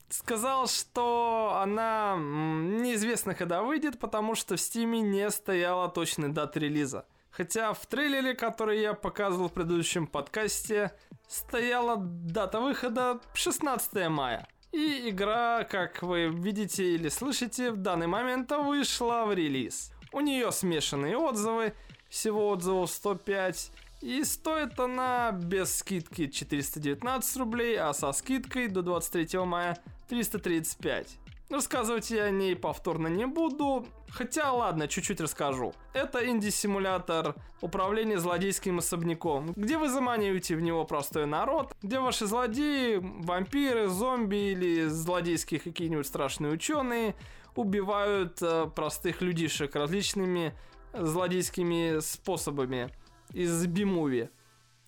сказал, 0.08 0.66
что 0.66 1.58
она 1.62 2.16
неизвестно 2.18 3.34
когда 3.34 3.62
выйдет, 3.62 3.98
потому 3.98 4.34
что 4.34 4.56
в 4.56 4.60
Стиме 4.60 5.00
не 5.00 5.30
стояла 5.30 5.88
точной 5.88 6.28
даты 6.28 6.60
релиза. 6.60 7.06
Хотя 7.30 7.72
в 7.72 7.86
трейлере, 7.86 8.34
который 8.34 8.80
я 8.80 8.94
показывал 8.94 9.48
в 9.48 9.52
предыдущем 9.52 10.06
подкасте, 10.06 10.92
стояла 11.28 11.96
дата 11.96 12.60
выхода 12.60 13.20
16 13.34 14.08
мая. 14.08 14.48
И 14.72 15.08
игра, 15.08 15.64
как 15.64 16.02
вы 16.02 16.28
видите 16.28 16.94
или 16.94 17.08
слышите, 17.08 17.70
в 17.70 17.76
данный 17.76 18.06
момент 18.06 18.50
вышла 18.50 19.24
в 19.24 19.32
релиз. 19.32 19.92
У 20.12 20.20
нее 20.20 20.52
смешанные 20.52 21.16
отзывы, 21.16 21.74
всего 22.08 22.48
отзывов 22.48 22.90
105, 22.90 23.70
и 24.00 24.22
стоит 24.24 24.78
она 24.78 25.32
без 25.32 25.78
скидки 25.78 26.28
419 26.28 27.36
рублей, 27.36 27.78
а 27.78 27.92
со 27.92 28.12
скидкой 28.12 28.68
до 28.68 28.82
23 28.82 29.38
мая 29.40 29.78
335. 30.08 31.18
Рассказывать 31.50 32.10
я 32.10 32.24
о 32.24 32.30
ней 32.30 32.54
повторно 32.54 33.06
не 33.06 33.26
буду, 33.26 33.86
хотя 34.10 34.52
ладно, 34.52 34.86
чуть-чуть 34.86 35.20
расскажу. 35.20 35.72
Это 35.94 36.28
инди-симулятор 36.28 37.34
управления 37.62 38.18
злодейским 38.18 38.78
особняком, 38.78 39.54
где 39.56 39.78
вы 39.78 39.88
заманиваете 39.88 40.56
в 40.56 40.60
него 40.60 40.84
простой 40.84 41.26
народ, 41.26 41.74
где 41.82 42.00
ваши 42.00 42.26
злодеи, 42.26 43.00
вампиры, 43.00 43.88
зомби 43.88 44.52
или 44.52 44.88
злодейские 44.88 45.58
какие-нибудь 45.58 46.06
страшные 46.06 46.52
ученые 46.52 47.14
убивают 47.54 48.42
э, 48.42 48.66
простых 48.76 49.22
людишек 49.22 49.74
различными 49.74 50.54
злодейскими 50.92 52.00
способами 52.00 52.90
из 53.32 53.66
B-Movie. 53.66 54.30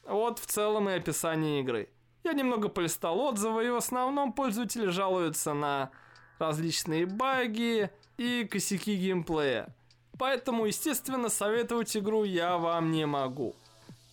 Вот 0.05 0.39
в 0.39 0.47
целом 0.47 0.89
и 0.89 0.95
описание 0.95 1.61
игры. 1.61 1.89
Я 2.25 2.33
немного 2.33 2.69
полистал 2.69 3.19
отзывы, 3.21 3.67
и 3.67 3.71
в 3.71 3.77
основном 3.77 4.33
пользователи 4.33 4.87
жалуются 4.87 5.55
на 5.55 5.91
различные 6.39 7.07
баги 7.07 7.91
и 8.19 8.45
косяки 8.51 8.95
геймплея. 8.97 9.75
Поэтому, 10.19 10.67
естественно, 10.67 11.29
советовать 11.29 11.97
игру 11.97 12.25
я 12.25 12.59
вам 12.59 12.91
не 12.91 13.07
могу. 13.07 13.55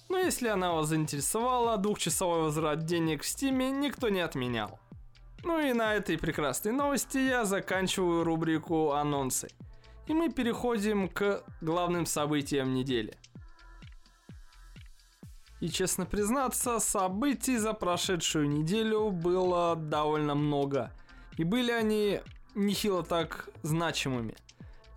Но 0.09 0.17
если 0.17 0.47
она 0.47 0.71
вас 0.71 0.87
заинтересовала, 0.87 1.77
двухчасовой 1.77 2.43
возврат 2.43 2.85
денег 2.85 3.23
в 3.23 3.27
стиме 3.27 3.71
никто 3.71 4.07
не 4.07 4.21
отменял. 4.21 4.79
Ну 5.43 5.59
и 5.59 5.73
на 5.73 5.95
этой 5.95 6.17
прекрасной 6.17 6.71
новости 6.71 7.17
я 7.17 7.43
заканчиваю 7.43 8.23
рубрику 8.23 8.91
анонсы. 8.91 9.49
И 10.07 10.13
мы 10.13 10.31
переходим 10.31 11.09
к 11.09 11.43
главным 11.59 12.05
событиям 12.05 12.73
недели. 12.73 13.17
И 15.59 15.69
честно 15.69 16.05
признаться, 16.05 16.79
событий 16.79 17.57
за 17.57 17.73
прошедшую 17.73 18.47
неделю 18.47 19.09
было 19.09 19.75
довольно 19.75 20.35
много. 20.35 20.91
И 21.37 21.43
были 21.43 21.71
они 21.71 22.21
нехило 22.53 23.03
так 23.03 23.49
значимыми. 23.63 24.35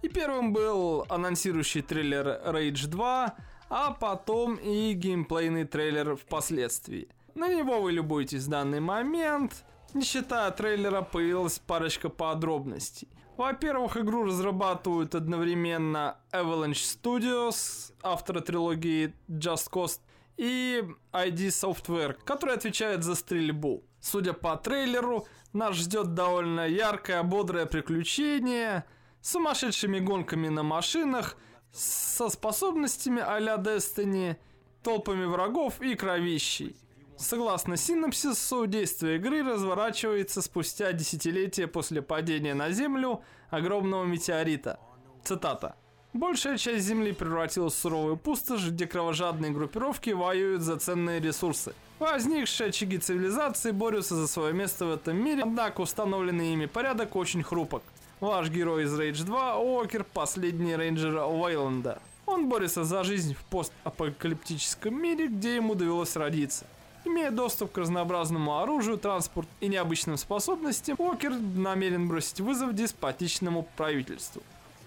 И 0.03 0.09
первым 0.09 0.53
был 0.53 1.07
анонсирующий 1.09 1.83
трейлер 1.83 2.41
Rage 2.45 2.87
2, 2.87 3.35
а 3.71 3.91
потом 3.93 4.57
и 4.57 4.93
геймплейный 4.93 5.65
трейлер 5.65 6.17
впоследствии. 6.17 7.09
На 7.35 7.49
него 7.49 7.81
вы 7.81 7.93
любуетесь 7.93 8.45
в 8.45 8.49
данный 8.49 8.81
момент. 8.81 9.65
Не 9.95 10.03
считая 10.03 10.51
трейлера, 10.51 11.03
появилась 11.03 11.59
парочка 11.59 12.09
подробностей. 12.09 13.09
Во-первых, 13.37 13.97
игру 13.97 14.25
разрабатывают 14.25 15.15
одновременно 15.15 16.19
Avalanche 16.33 16.75
Studios, 16.75 17.93
авторы 18.03 18.41
трилогии 18.41 19.15
Just 19.29 19.71
Cause, 19.71 20.01
и 20.37 20.85
ID 21.13 21.49
Software, 21.49 22.17
который 22.25 22.55
отвечает 22.55 23.05
за 23.05 23.15
стрельбу. 23.15 23.85
Судя 24.01 24.33
по 24.33 24.57
трейлеру, 24.57 25.27
нас 25.53 25.77
ждет 25.77 26.15
довольно 26.15 26.67
яркое, 26.67 27.23
бодрое 27.23 27.67
приключение 27.67 28.85
с 29.21 29.33
сумасшедшими 29.33 29.99
гонками 29.99 30.49
на 30.49 30.63
машинах, 30.63 31.37
со 31.73 32.29
способностями 32.29 33.23
а-ля 33.25 33.57
Destiny, 33.57 34.37
толпами 34.83 35.25
врагов 35.25 35.81
и 35.81 35.95
кровищей. 35.95 36.77
Согласно 37.17 37.77
синопсису, 37.77 38.67
действие 38.67 39.17
игры 39.17 39.43
разворачивается 39.43 40.41
спустя 40.41 40.93
десятилетия 40.93 41.67
после 41.67 42.01
падения 42.01 42.55
на 42.55 42.71
Землю 42.71 43.23
огромного 43.51 44.05
метеорита. 44.05 44.81
Цитата. 45.23 45.77
Большая 46.13 46.59
часть 46.59 46.87
Земли 46.87 47.13
превратилась 47.13 47.75
в 47.75 47.79
суровую 47.79 48.17
пустошь, 48.17 48.67
где 48.67 48.85
кровожадные 48.85 49.53
группировки 49.53 50.11
воюют 50.11 50.63
за 50.63 50.77
ценные 50.77 51.21
ресурсы. 51.21 51.73
Возникшие 52.01 52.71
очаги 52.71 52.99
цивилизации 52.99 53.71
борются 53.71 54.17
за 54.17 54.27
свое 54.27 54.53
место 54.53 54.87
в 54.87 54.91
этом 54.91 55.17
мире, 55.17 55.45
однако 55.45 55.83
установленный 55.83 56.53
ими 56.53 56.67
порядок 56.67 57.15
очень 57.15 57.45
хрупок. 57.45 57.85
Ваш 58.19 58.51
герой 58.51 58.85
из 58.85 58.99
Rage 58.99 59.25
2 59.25 59.59
Уокер, 59.59 60.03
последний 60.03 60.75
рейнджер 60.75 61.15
Уэйленда. 61.15 62.03
Он 62.27 62.49
борется 62.49 62.83
за 62.83 63.05
жизнь 63.05 63.35
в 63.35 63.45
постапокалиптическом 63.45 65.01
мире, 65.01 65.29
где 65.29 65.55
ему 65.55 65.77
довелось 65.77 66.17
родиться. 66.17 66.67
Имея 67.05 67.31
доступ 67.31 67.71
к 67.71 67.79
разнообразному 67.79 68.59
оружию, 68.59 68.99
транспорт 68.99 69.49
и 69.61 69.69
необычным 69.69 70.17
способностям, 70.17 70.97
Уокер 70.99 71.35
намерен 71.39 72.09
бросить 72.09 72.41
вызов 72.41 72.75
деспотичному 72.75 73.69
правительству. 73.77 74.43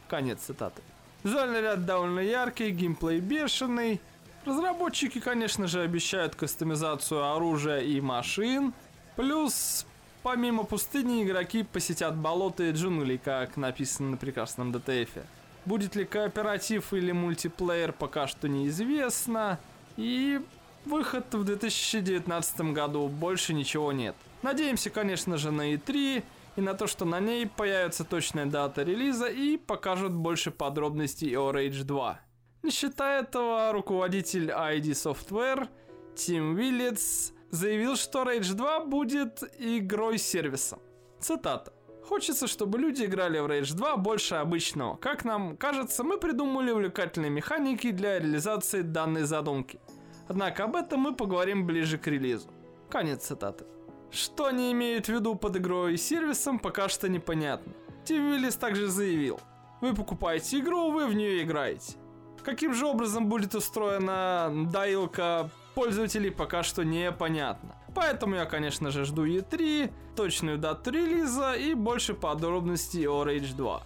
Конец 0.10 0.42
цитаты. 0.42 0.82
Визуальный 1.24 1.62
ряд 1.62 1.86
довольно 1.86 2.20
яркий, 2.20 2.72
геймплей 2.72 3.20
бешеный. 3.20 4.02
Разработчики, 4.46 5.20
конечно 5.20 5.68
же, 5.68 5.82
обещают 5.82 6.36
кастомизацию 6.36 7.24
оружия 7.34 7.80
и 7.80 8.02
машин. 8.02 8.74
Плюс, 9.16 9.86
помимо 10.22 10.66
пустыни, 10.66 11.24
игроки 11.24 11.64
посетят 11.64 12.18
болота 12.18 12.64
и 12.64 12.72
джунгли, 12.72 13.16
как 13.16 13.56
написано 13.56 14.12
на 14.12 14.18
прекрасном 14.18 14.74
ДТФе. 14.74 15.24
Будет 15.66 15.96
ли 15.96 16.04
кооператив 16.04 16.94
или 16.94 17.14
мультиплеер, 17.14 17.94
пока 17.94 18.28
что 18.28 18.50
неизвестно. 18.50 19.60
И 19.96 20.42
выход 20.84 21.34
в 21.34 21.46
2019 21.46 22.74
году 22.74 23.08
больше 23.08 23.54
ничего 23.54 23.94
нет. 23.94 24.16
Надеемся, 24.42 24.90
конечно 24.90 25.38
же, 25.38 25.52
на 25.52 25.74
E3 25.74 26.22
и 26.56 26.62
на 26.62 26.74
то, 26.74 26.88
что 26.88 27.06
на 27.06 27.20
ней 27.20 27.48
появится 27.48 28.04
точная 28.04 28.46
дата 28.46 28.84
релиза 28.84 29.28
и 29.28 29.58
покажут 29.58 30.14
больше 30.14 30.52
подробностей 30.52 31.36
о 31.38 31.52
Rage 31.52 31.84
2. 31.84 32.20
Не 32.64 32.72
считая 32.72 33.24
этого, 33.24 33.72
руководитель 33.74 34.50
ID 34.50 34.92
Software 34.92 35.68
Тим 36.16 36.56
Виллетс 36.56 37.32
заявил, 37.50 37.96
что 37.96 38.24
Rage 38.24 38.54
2 38.54 38.86
будет 38.86 39.44
игрой-сервисом. 39.60 40.80
Цитата. 41.20 41.74
Хочется, 42.04 42.48
чтобы 42.48 42.80
люди 42.80 43.06
играли 43.06 43.40
в 43.40 43.46
Rage 43.46 43.74
2 43.74 43.98
больше 43.98 44.36
обычного. 44.36 44.98
Как 44.98 45.26
нам 45.26 45.58
кажется, 45.58 46.04
мы 46.04 46.18
придумали 46.18 46.72
увлекательные 46.72 47.32
механики 47.32 47.92
для 47.92 48.20
реализации 48.20 48.82
данной 48.82 49.24
задумки. 49.24 49.80
Однако 50.28 50.66
об 50.66 50.76
этом 50.76 51.00
мы 51.00 51.16
поговорим 51.16 51.66
ближе 51.66 51.98
к 51.98 52.08
релизу. 52.08 52.50
Конец 52.90 53.26
цитаты. 53.26 53.66
Что 54.14 54.46
они 54.46 54.72
имеют 54.72 55.08
в 55.08 55.10
виду 55.10 55.34
под 55.34 55.58
игрой 55.58 55.96
и 55.96 55.98
сервисом, 55.98 56.60
пока 56.60 56.88
что 56.88 57.10
непонятно. 57.10 57.74
Тим 58.06 58.32
Виллис 58.32 58.56
также 58.56 58.88
заявил, 58.88 59.40
вы 59.82 59.96
покупаете 59.96 60.60
игру, 60.60 60.92
вы 60.92 61.08
в 61.08 61.16
нее 61.16 61.42
играете. 61.42 61.96
Каким 62.44 62.76
же 62.76 62.86
образом 62.86 63.28
будет 63.28 63.56
устроена 63.56 64.68
доилка 64.72 65.50
пользователей, 65.74 66.30
пока 66.30 66.62
что 66.62 66.86
непонятно. 66.86 67.76
Поэтому 67.96 68.36
я, 68.36 68.46
конечно 68.46 68.92
же, 68.92 69.06
жду 69.06 69.26
E3, 69.26 69.92
точную 70.16 70.60
дату 70.60 70.92
релиза 70.92 71.54
и 71.54 71.74
больше 71.74 72.14
подробностей 72.14 73.08
о 73.08 73.26
Rage 73.26 73.56
2. 73.56 73.84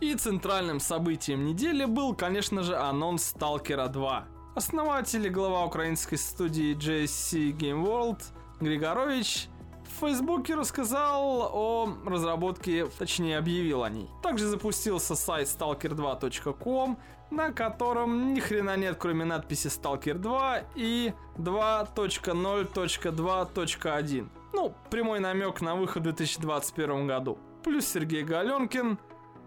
И 0.00 0.14
центральным 0.14 0.80
событием 0.80 1.44
недели 1.44 1.84
был, 1.84 2.14
конечно 2.14 2.62
же, 2.62 2.76
анонс 2.76 3.24
Сталкера 3.24 3.88
2. 3.88 4.24
Основатель 4.56 5.26
и 5.26 5.30
глава 5.30 5.66
украинской 5.66 6.16
студии 6.16 6.74
JSC 6.74 7.52
Game 7.52 7.84
World 7.84 8.22
Григорович 8.60 9.48
в 9.84 10.00
Фейсбуке 10.00 10.54
рассказал 10.54 11.50
о 11.52 11.92
разработке, 12.06 12.86
точнее 12.86 13.36
объявил 13.38 13.84
о 13.84 13.90
ней. 13.90 14.08
Также 14.22 14.46
запустился 14.46 15.14
сайт 15.14 15.48
stalker2.com, 15.48 16.96
на 17.30 17.52
котором 17.52 18.32
ни 18.34 18.40
хрена 18.40 18.76
нет, 18.76 18.96
кроме 18.98 19.24
надписи 19.24 19.68
Stalker 19.68 20.14
2 20.14 20.64
и 20.74 21.12
2.0.2.1. 21.36 24.28
Ну, 24.52 24.74
прямой 24.90 25.20
намек 25.20 25.60
на 25.60 25.76
выход 25.76 26.02
в 26.02 26.04
2021 26.04 27.06
году. 27.06 27.38
Плюс 27.62 27.86
Сергей 27.86 28.24
Галенкин 28.24 28.98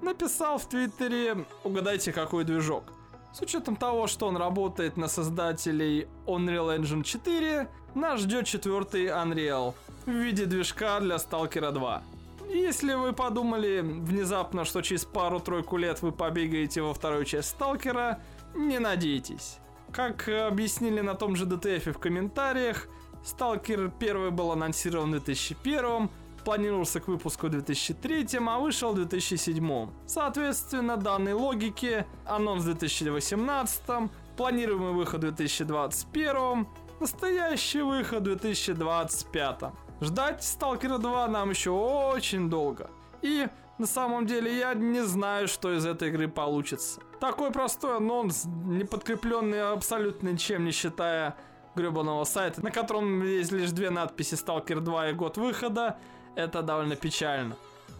написал 0.02 0.58
в 0.58 0.66
Твиттере, 0.68 1.46
угадайте 1.64 2.14
какой 2.14 2.46
движок. 2.46 2.86
С 3.34 3.42
учетом 3.42 3.76
того, 3.76 4.06
что 4.06 4.28
он 4.28 4.38
работает 4.38 4.96
на 4.96 5.08
создателей 5.08 6.08
Unreal 6.28 6.78
Engine 6.78 7.04
4, 7.04 7.68
нас 7.96 8.20
ждет 8.20 8.46
четвертый 8.46 9.08
Unreal 9.08 9.74
в 10.06 10.12
виде 10.12 10.46
движка 10.46 11.00
для 11.00 11.16
Stalker 11.16 11.72
2. 11.72 12.04
Если 12.50 12.94
вы 12.94 13.12
подумали 13.14 13.82
внезапно, 13.82 14.66
что 14.66 14.82
через 14.84 15.06
пару-тройку 15.06 15.78
лет 15.78 16.04
вы 16.04 16.12
побегаете 16.12 16.84
во 16.84 16.94
вторую 16.94 17.26
часть 17.26 17.50
Сталкера, 17.50 18.20
не 18.54 18.78
надейтесь. 18.78 19.58
Как 19.92 20.30
объяснили 20.30 21.02
на 21.02 21.16
том 21.16 21.36
же 21.36 21.46
DTF 21.46 21.94
в 21.94 21.98
комментариях, 21.98 22.88
Сталкер 23.26 23.92
первый 23.98 24.30
был 24.30 24.52
анонсирован 24.52 25.10
в 25.10 25.24
2001 25.24 26.12
планировался 26.44 27.00
к 27.00 27.08
выпуску 27.08 27.48
в 27.48 27.50
2003, 27.50 28.28
а 28.46 28.60
вышел 28.60 28.92
в 28.92 28.96
2007. 28.96 29.90
Соответственно, 30.06 30.98
данной 30.98 31.34
логике 31.34 32.06
анонс 32.26 32.64
в 32.64 32.66
2018, 32.66 34.12
планируемый 34.38 34.94
выход 34.94 35.20
в 35.20 35.22
2021, 35.22 36.68
настоящий 37.00 37.82
выход 37.82 38.22
в 38.22 38.24
2025. 38.24 39.60
Ждать 40.02 40.44
Сталкера 40.44 40.98
2 40.98 41.28
нам 41.28 41.50
еще 41.50 41.72
очень 41.72 42.50
долго. 42.50 42.90
И 43.22 43.48
на 43.78 43.88
самом 43.88 44.26
деле 44.26 44.58
я 44.58 44.74
не 44.74 45.02
знаю, 45.02 45.48
что 45.48 45.74
из 45.74 45.86
этой 45.86 46.10
игры 46.10 46.28
получится. 46.28 47.02
Такой 47.20 47.52
простой 47.52 47.98
анонс, 47.98 48.46
не 48.46 48.84
подкрепленный 48.84 49.72
абсолютно 49.72 50.30
ничем, 50.30 50.66
не 50.66 50.72
считая 50.72 51.36
гребаного 51.76 52.24
сайта, 52.24 52.64
на 52.64 52.72
котором 52.72 53.24
есть 53.24 53.52
лишь 53.52 53.72
две 53.72 53.90
надписи 53.90 54.36
Stalker 54.36 54.80
2 54.80 55.10
и 55.10 55.14
год 55.14 55.38
выхода, 55.38 55.98
это 56.36 56.62
довольно 56.62 56.96
печально. 56.96 57.56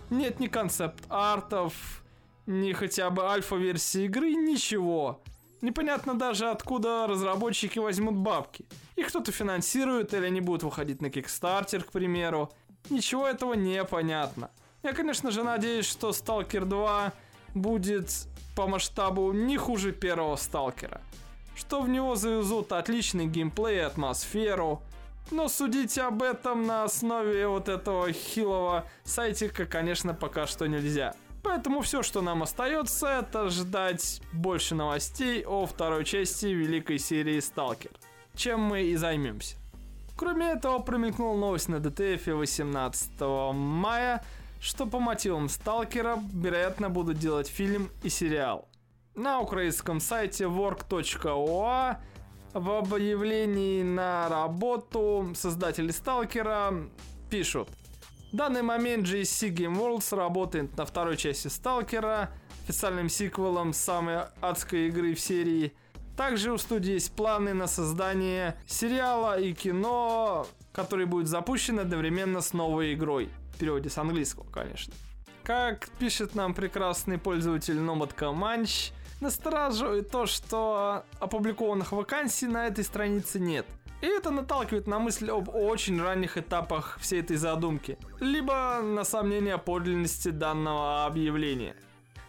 Нет 0.10 0.40
ни 0.40 0.48
концепт-артов, 0.48 2.04
ни 2.46 2.74
хотя 2.74 3.10
бы 3.10 3.26
альфа-версии 3.26 4.06
игры, 4.06 4.34
ничего. 4.34 5.22
Непонятно 5.62 6.14
даже, 6.16 6.50
откуда 6.50 7.08
разработчики 7.08 7.80
возьмут 7.80 8.16
бабки. 8.16 8.66
Их 8.96 9.08
кто-то 9.08 9.32
финансирует 9.32 10.14
или 10.14 10.26
они 10.26 10.42
будут 10.42 10.64
выходить 10.64 11.02
на 11.02 11.08
Kickstarter, 11.08 11.82
к 11.84 11.92
примеру. 11.92 12.52
Ничего 12.90 13.28
этого 13.28 13.54
не 13.54 13.84
понятно. 13.86 14.52
Я, 14.84 14.92
конечно 14.92 15.32
же, 15.32 15.44
надеюсь, 15.44 15.86
что 15.86 16.10
Stalker 16.10 16.66
2 16.66 17.14
будет 17.56 18.10
по 18.56 18.68
масштабу 18.68 19.32
не 19.32 19.58
хуже 19.58 19.94
первого 19.94 20.36
Сталкера. 20.36 21.02
Что 21.56 21.82
в 21.82 21.88
него 21.88 22.16
завезут 22.16 22.74
отличный 22.74 23.28
геймплей 23.28 23.78
и 23.78 23.80
атмосферу, 23.80 24.82
но 25.32 25.48
судить 25.48 25.98
об 25.98 26.22
этом 26.22 26.66
на 26.66 26.84
основе 26.84 27.48
вот 27.48 27.70
этого 27.70 28.12
хилого 28.12 28.86
сайтика, 29.04 29.66
конечно, 29.66 30.14
пока 30.14 30.48
что 30.48 30.68
нельзя. 30.68 31.16
Поэтому 31.44 31.82
все, 31.82 32.04
что 32.04 32.22
нам 32.22 32.44
остается, 32.44 33.08
это 33.08 33.50
ждать 33.50 34.22
больше 34.32 34.76
новостей 34.76 35.44
о 35.46 35.66
второй 35.66 36.06
части 36.06 36.46
великой 36.46 37.00
серии 37.00 37.40
Сталкер. 37.40 37.92
Чем 38.36 38.62
мы 38.62 38.84
и 38.84 38.96
займемся. 38.96 39.58
Кроме 40.16 40.52
этого, 40.52 40.80
промелькнула 40.80 41.38
новость 41.38 41.68
на 41.70 41.76
DTF 41.76 42.34
18 42.34 43.12
мая, 43.54 44.24
что 44.62 44.86
по 44.86 45.00
мотивам 45.00 45.50
Сталкера, 45.50 46.20
вероятно, 46.34 46.90
будут 46.90 47.18
делать 47.18 47.48
фильм 47.48 47.90
и 48.04 48.10
сериал. 48.10 48.70
На 49.16 49.42
украинском 49.42 50.00
сайте 50.00 50.46
work.ua 50.46 51.98
в 52.54 52.70
объявлении 52.70 53.82
на 53.82 54.30
работу 54.30 55.32
создатели 55.36 55.92
Сталкера 55.92 56.74
пишут. 57.30 57.70
В 58.32 58.36
данный 58.36 58.62
момент 58.62 59.08
GSC 59.08 59.50
Game 59.50 59.76
Worlds 59.78 60.16
работает 60.16 60.76
на 60.78 60.86
второй 60.86 61.18
части 61.18 61.48
Сталкера, 61.48 62.32
официальным 62.64 63.10
сиквелом 63.10 63.74
самой 63.74 64.22
адской 64.42 64.88
игры 64.88 65.14
в 65.14 65.20
серии. 65.20 65.74
Также 66.16 66.52
у 66.52 66.58
студии 66.58 66.94
есть 66.94 67.12
планы 67.16 67.54
на 67.54 67.68
создание 67.68 68.56
сериала 68.68 69.40
и 69.40 69.54
кино, 69.54 70.46
который 70.72 71.06
будет 71.06 71.28
запущен 71.28 71.80
одновременно 71.80 72.42
с 72.42 72.54
новой 72.54 72.94
игрой. 72.94 73.30
В 73.56 73.58
переводе 73.58 73.90
с 73.90 73.98
английского, 73.98 74.50
конечно. 74.52 74.94
Как 75.44 75.90
пишет 76.00 76.36
нам 76.36 76.54
прекрасный 76.54 77.18
пользователь 77.18 77.78
Nomad 77.78 78.16
Comanche, 78.16 78.94
настораживает 79.24 80.12
то, 80.12 80.26
что 80.26 81.04
опубликованных 81.20 81.92
вакансий 81.92 82.46
на 82.46 82.68
этой 82.68 82.84
странице 82.84 83.40
нет. 83.40 83.66
И 84.02 84.06
это 84.06 84.32
наталкивает 84.32 84.86
на 84.86 85.00
мысль 85.00 85.32
об 85.32 85.50
очень 85.56 86.02
ранних 86.02 86.38
этапах 86.38 87.00
всей 87.02 87.22
этой 87.22 87.38
задумки, 87.38 87.98
либо 88.20 88.82
на 88.84 89.06
сомнение 89.06 89.56
о 89.56 89.58
подлинности 89.58 90.28
данного 90.28 91.06
объявления. 91.06 91.76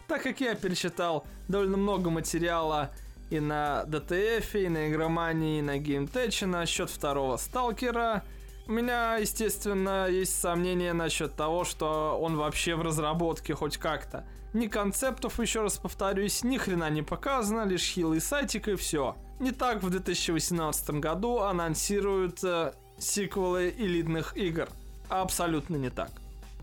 Так 0.07 0.23
как 0.23 0.39
я 0.39 0.55
перечитал 0.55 1.27
довольно 1.47 1.77
много 1.77 2.09
материала 2.09 2.91
и 3.29 3.39
на 3.39 3.83
DTF, 3.87 4.65
и 4.65 4.69
на 4.69 4.89
игромании, 4.89 5.59
и 5.59 5.61
на 5.61 5.77
GameTech 5.77 6.45
насчет 6.45 6.89
второго 6.89 7.37
сталкера, 7.37 8.23
у 8.67 8.71
меня, 8.71 9.17
естественно, 9.17 10.07
есть 10.07 10.39
сомнения 10.39 10.93
насчет 10.93 11.35
того, 11.35 11.65
что 11.65 12.17
он 12.19 12.35
вообще 12.35 12.75
в 12.75 12.81
разработке 12.81 13.53
хоть 13.53 13.77
как-то. 13.77 14.25
Ни 14.55 14.67
концептов, 14.67 15.41
еще 15.41 15.63
раз 15.63 15.77
повторюсь, 15.77 16.41
ни 16.45 16.55
хрена 16.55 16.89
не 16.89 17.01
показано, 17.01 17.65
лишь 17.65 17.91
хилый 17.91 18.21
сайтик 18.21 18.69
и 18.69 18.75
все. 18.75 19.17
Не 19.41 19.51
так 19.51 19.83
в 19.83 19.89
2018 19.89 20.91
году 20.91 21.39
анонсируют 21.39 22.41
э, 22.41 22.71
сиквелы 22.97 23.75
элитных 23.77 24.37
игр. 24.37 24.69
Абсолютно 25.09 25.75
не 25.75 25.89
так. 25.89 26.09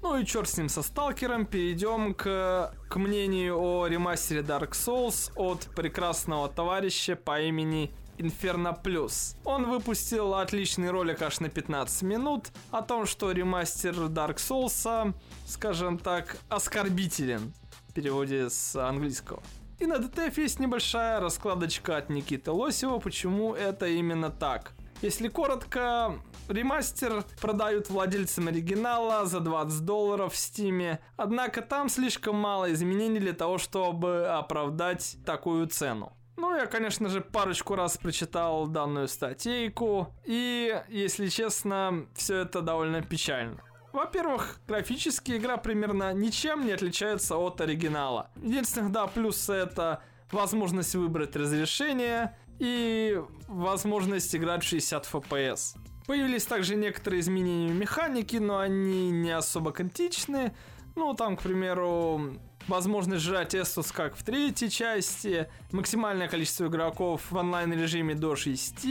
Ну 0.00 0.16
и 0.16 0.24
черт 0.24 0.48
с 0.48 0.56
ним 0.56 0.70
со 0.70 0.82
сталкером, 0.82 1.44
перейдем 1.44 2.14
к, 2.14 2.72
к 2.88 2.96
мнению 2.96 3.60
о 3.60 3.86
ремастере 3.86 4.40
Dark 4.40 4.70
Souls 4.70 5.30
от 5.36 5.68
прекрасного 5.74 6.48
товарища 6.48 7.14
по 7.14 7.42
имени 7.42 7.92
Inferno 8.16 8.74
Plus. 8.82 9.36
Он 9.44 9.68
выпустил 9.68 10.32
отличный 10.36 10.88
ролик 10.88 11.20
аж 11.20 11.40
на 11.40 11.50
15 11.50 12.00
минут 12.04 12.52
о 12.70 12.80
том, 12.80 13.04
что 13.04 13.32
ремастер 13.32 13.92
Dark 14.06 14.36
Souls, 14.36 15.12
скажем 15.46 15.98
так, 15.98 16.38
оскорбителен 16.48 17.52
в 17.92 17.94
переводе 17.94 18.48
с 18.48 18.74
английского. 18.74 19.42
И 19.78 19.84
на 19.84 19.96
DTF 19.96 20.40
есть 20.40 20.58
небольшая 20.58 21.20
раскладочка 21.20 21.98
от 21.98 22.08
Никиты 22.08 22.50
Лосева, 22.50 22.98
почему 22.98 23.54
это 23.54 23.86
именно 23.86 24.30
так. 24.30 24.72
Если 25.02 25.28
коротко, 25.28 26.14
ремастер 26.48 27.22
продают 27.40 27.90
владельцам 27.90 28.48
оригинала 28.48 29.26
за 29.26 29.40
20 29.40 29.84
долларов 29.84 30.32
в 30.32 30.36
стиме, 30.36 31.00
однако 31.18 31.60
там 31.60 31.90
слишком 31.90 32.36
мало 32.36 32.72
изменений 32.72 33.20
для 33.20 33.34
того, 33.34 33.58
чтобы 33.58 34.26
оправдать 34.26 35.18
такую 35.26 35.66
цену. 35.66 36.12
Ну, 36.38 36.56
я, 36.56 36.64
конечно 36.64 37.10
же, 37.10 37.20
парочку 37.20 37.74
раз 37.74 37.98
прочитал 37.98 38.68
данную 38.68 39.08
статейку, 39.08 40.14
и, 40.24 40.80
если 40.88 41.26
честно, 41.26 42.06
все 42.14 42.38
это 42.38 42.62
довольно 42.62 43.02
печально. 43.02 43.62
Во-первых, 43.92 44.60
графически 44.66 45.36
игра 45.36 45.56
примерно 45.56 46.12
ничем 46.14 46.66
не 46.66 46.72
отличается 46.72 47.36
от 47.36 47.60
оригинала. 47.60 48.30
Единственное, 48.36 48.90
да, 48.90 49.06
плюс 49.06 49.48
это 49.48 50.02
возможность 50.30 50.94
выбрать 50.94 51.36
разрешение, 51.36 52.34
и 52.58 53.20
возможность 53.48 54.34
играть 54.36 54.62
в 54.62 54.68
60 54.68 55.04
FPS. 55.12 55.76
Появились 56.06 56.44
также 56.44 56.76
некоторые 56.76 57.20
изменения 57.20 57.72
в 57.72 57.74
механике, 57.74 58.38
но 58.38 58.58
они 58.58 59.10
не 59.10 59.32
особо 59.32 59.72
критичны. 59.72 60.54
Ну, 60.94 61.14
там, 61.14 61.36
к 61.36 61.42
примеру, 61.42 62.34
возможность 62.68 63.24
жрать 63.24 63.54
Эстус 63.54 63.92
как 63.92 64.16
в 64.16 64.22
третьей 64.22 64.70
части, 64.70 65.48
максимальное 65.70 66.28
количество 66.28 66.66
игроков 66.66 67.22
в 67.30 67.36
онлайн-режиме 67.36 68.14
до 68.14 68.36
6, 68.36 68.86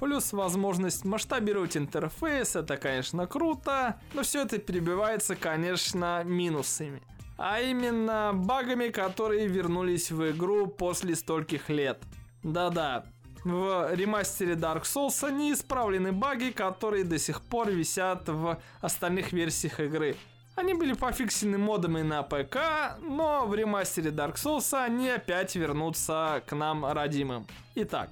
плюс 0.00 0.32
возможность 0.32 1.04
масштабировать 1.04 1.76
интерфейс, 1.76 2.56
это, 2.56 2.76
конечно, 2.76 3.26
круто, 3.26 4.00
но 4.12 4.22
все 4.22 4.42
это 4.42 4.58
перебивается, 4.58 5.36
конечно, 5.36 6.22
минусами. 6.24 7.02
А 7.36 7.60
именно 7.60 8.32
багами, 8.32 8.88
которые 8.88 9.48
вернулись 9.48 10.10
в 10.10 10.30
игру 10.30 10.66
после 10.66 11.16
стольких 11.16 11.68
лет. 11.68 12.02
Да-да, 12.42 13.06
в 13.44 13.94
ремастере 13.94 14.54
Dark 14.54 14.84
Souls 14.84 15.30
не 15.30 15.52
исправлены 15.52 16.12
баги, 16.12 16.50
которые 16.50 17.04
до 17.04 17.18
сих 17.18 17.42
пор 17.42 17.70
висят 17.70 18.28
в 18.28 18.58
остальных 18.80 19.32
версиях 19.32 19.80
игры. 19.80 20.16
Они 20.56 20.72
были 20.72 20.92
пофиксены 20.92 21.58
модами 21.58 22.02
на 22.02 22.22
ПК, 22.22 22.96
но 23.00 23.44
в 23.46 23.54
ремастере 23.54 24.10
Dark 24.10 24.34
Souls 24.34 24.72
они 24.84 25.08
опять 25.10 25.56
вернутся 25.56 26.42
к 26.46 26.54
нам 26.54 26.86
родимым. 26.86 27.46
Итак, 27.74 28.10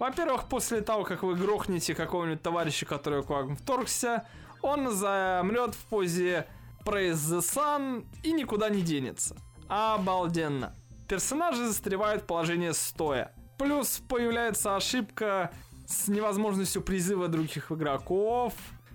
во-первых, 0.00 0.48
после 0.48 0.80
того, 0.80 1.04
как 1.04 1.22
вы 1.22 1.36
грохнете 1.36 1.94
какого-нибудь 1.94 2.42
товарища, 2.42 2.84
который 2.84 3.22
к 3.22 3.30
вам 3.30 3.56
вторгся, 3.56 4.26
он 4.60 4.90
замрет 4.90 5.74
в 5.74 5.84
позе 5.84 6.48
Praise 6.84 7.12
the 7.14 7.38
Sun 7.38 8.06
и 8.24 8.32
никуда 8.32 8.70
не 8.70 8.82
денется. 8.82 9.36
Обалденно. 9.68 10.74
Персонажи 11.08 11.64
застревают 11.64 12.24
в 12.24 12.26
положении 12.26 12.72
стоя. 12.72 13.32
Плюс 13.56 14.02
появляется 14.08 14.74
ошибка 14.74 15.52
с 15.86 16.08
невозможностью 16.08 16.82
призыва 16.82 17.28
других 17.28 17.70
игроков. 17.70 18.52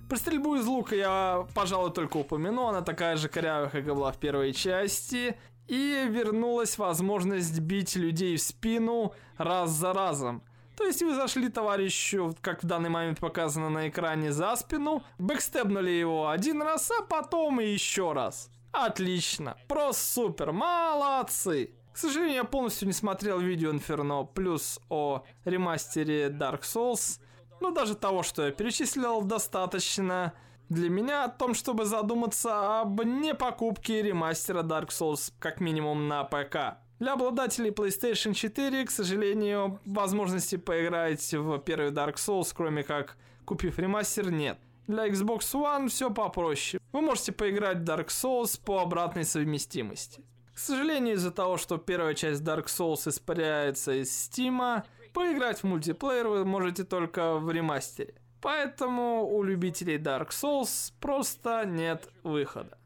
Про 0.10 0.18
стрельбу 0.18 0.56
из 0.56 0.66
лука 0.66 0.96
я, 0.96 1.48
пожалуй, 1.54 1.92
только 1.92 2.18
упомяну. 2.18 2.66
Она 2.66 2.82
такая 2.82 3.16
же 3.16 3.30
корявая, 3.30 3.70
как 3.70 3.86
и 3.86 3.92
была 3.92 4.12
в 4.12 4.18
первой 4.18 4.54
части. 4.54 5.38
И 5.68 6.08
вернулась 6.10 6.80
возможность 6.80 7.60
бить 7.60 7.96
людей 7.96 8.36
в 8.38 8.42
спину 8.42 9.14
раз 9.38 9.70
за 9.70 9.94
разом. 9.94 10.42
То 10.76 10.84
есть 10.84 11.04
вы 11.04 11.14
зашли 11.14 11.50
товарищу, 11.50 12.36
как 12.42 12.64
в 12.64 12.66
данный 12.66 12.90
момент 12.90 13.20
показано 13.20 13.70
на 13.70 13.88
экране, 13.88 14.32
за 14.32 14.56
спину, 14.56 15.04
бэкстебнули 15.20 15.92
его 15.92 16.30
один 16.30 16.64
раз, 16.64 16.90
а 16.90 17.04
потом 17.04 17.62
и 17.62 17.68
еще 17.68 18.14
раз. 18.14 18.50
Отлично, 18.72 19.58
просто 19.68 20.04
супер, 20.04 20.52
молодцы. 20.54 21.76
К 21.94 21.98
сожалению, 21.98 22.36
я 22.36 22.44
полностью 22.46 22.88
не 22.88 22.94
смотрел 22.94 23.40
видео 23.40 23.72
Inferno 23.72 24.26
плюс 24.26 24.80
о 24.90 25.24
ремастере 25.46 26.30
Dark 26.30 26.62
Souls. 26.62 27.20
Но 27.60 27.72
даже 27.72 27.96
того, 27.96 28.24
что 28.24 28.46
я 28.46 28.52
перечислил, 28.52 29.22
достаточно 29.22 30.34
для 30.70 30.90
меня 30.90 31.26
о 31.26 31.30
том, 31.30 31.54
чтобы 31.54 31.86
задуматься 31.86 32.82
об 32.82 33.02
непокупке 33.04 34.02
ремастера 34.02 34.62
Dark 34.62 34.90
Souls 34.90 35.34
как 35.40 35.60
минимум 35.60 36.08
на 36.08 36.24
ПК. 36.24 36.78
Для 37.00 37.14
обладателей 37.14 37.72
PlayStation 37.72 38.34
4, 38.34 38.86
к 38.86 38.92
сожалению, 38.92 39.80
возможности 39.86 40.58
поиграть 40.58 41.34
в 41.34 41.58
первый 41.60 41.92
Dark 41.92 42.16
Souls, 42.16 42.52
кроме 42.54 42.84
как 42.84 43.18
купив 43.46 43.80
ремастер, 43.80 44.32
нет. 44.32 44.60
Для 44.88 45.08
Xbox 45.08 45.54
One 45.54 45.88
все 45.88 46.12
попроще. 46.12 46.82
Вы 46.92 47.02
можете 47.02 47.32
поиграть 47.32 47.78
в 47.78 47.84
Dark 47.84 48.08
Souls 48.08 48.60
по 48.64 48.82
обратной 48.82 49.24
совместимости. 49.24 50.24
К 50.54 50.60
сожалению, 50.60 51.16
из-за 51.16 51.32
того, 51.32 51.58
что 51.58 51.78
первая 51.78 52.14
часть 52.16 52.42
Dark 52.42 52.66
Souls 52.66 53.08
испаряется 53.08 53.94
из 53.94 54.10
Steam, 54.10 54.84
поиграть 55.20 55.60
в 55.60 55.64
мультиплеер 55.66 56.30
вы 56.30 56.46
можете 56.46 56.86
только 56.86 57.36
в 57.40 57.52
ремастере. 57.52 58.14
Поэтому 58.42 59.28
у 59.30 59.44
любителей 59.44 59.98
Dark 59.98 60.30
Souls 60.30 60.94
просто 61.02 61.66
нет 61.66 62.08
выхода. 62.24 62.78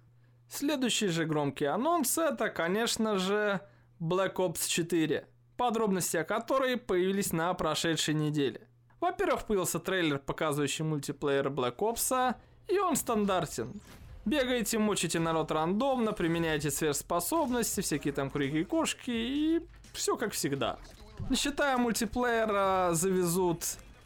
Следующий 0.49 1.09
же 1.09 1.25
громкий 1.25 1.65
анонс 1.65 2.17
это, 2.17 2.49
конечно 2.49 3.19
же, 3.19 3.61
Black 3.99 4.37
Ops 4.37 4.67
4, 4.67 5.27
подробности 5.57 6.17
о 6.17 6.23
которой 6.23 6.77
появились 6.77 7.33
на 7.33 7.53
прошедшей 7.53 8.15
неделе. 8.15 8.67
Во-первых, 8.99 9.45
появился 9.45 9.77
трейлер, 9.77 10.17
показывающий 10.17 10.85
мультиплеер 10.85 11.49
Black 11.49 11.77
Ops, 11.77 12.33
и 12.67 12.79
он 12.79 12.95
стандартен. 12.95 13.79
Бегаете, 14.25 14.79
мучите 14.79 15.19
народ 15.19 15.51
рандомно, 15.51 16.13
применяете 16.13 16.71
сверхспособности, 16.71 17.81
всякие 17.81 18.11
там 18.11 18.31
крики 18.31 18.55
и 18.55 18.63
кошки, 18.63 19.11
и 19.11 19.61
все 19.93 20.17
как 20.17 20.31
всегда. 20.31 20.79
Не 21.29 21.77
мультиплеера, 21.77 22.89
завезут 22.93 23.63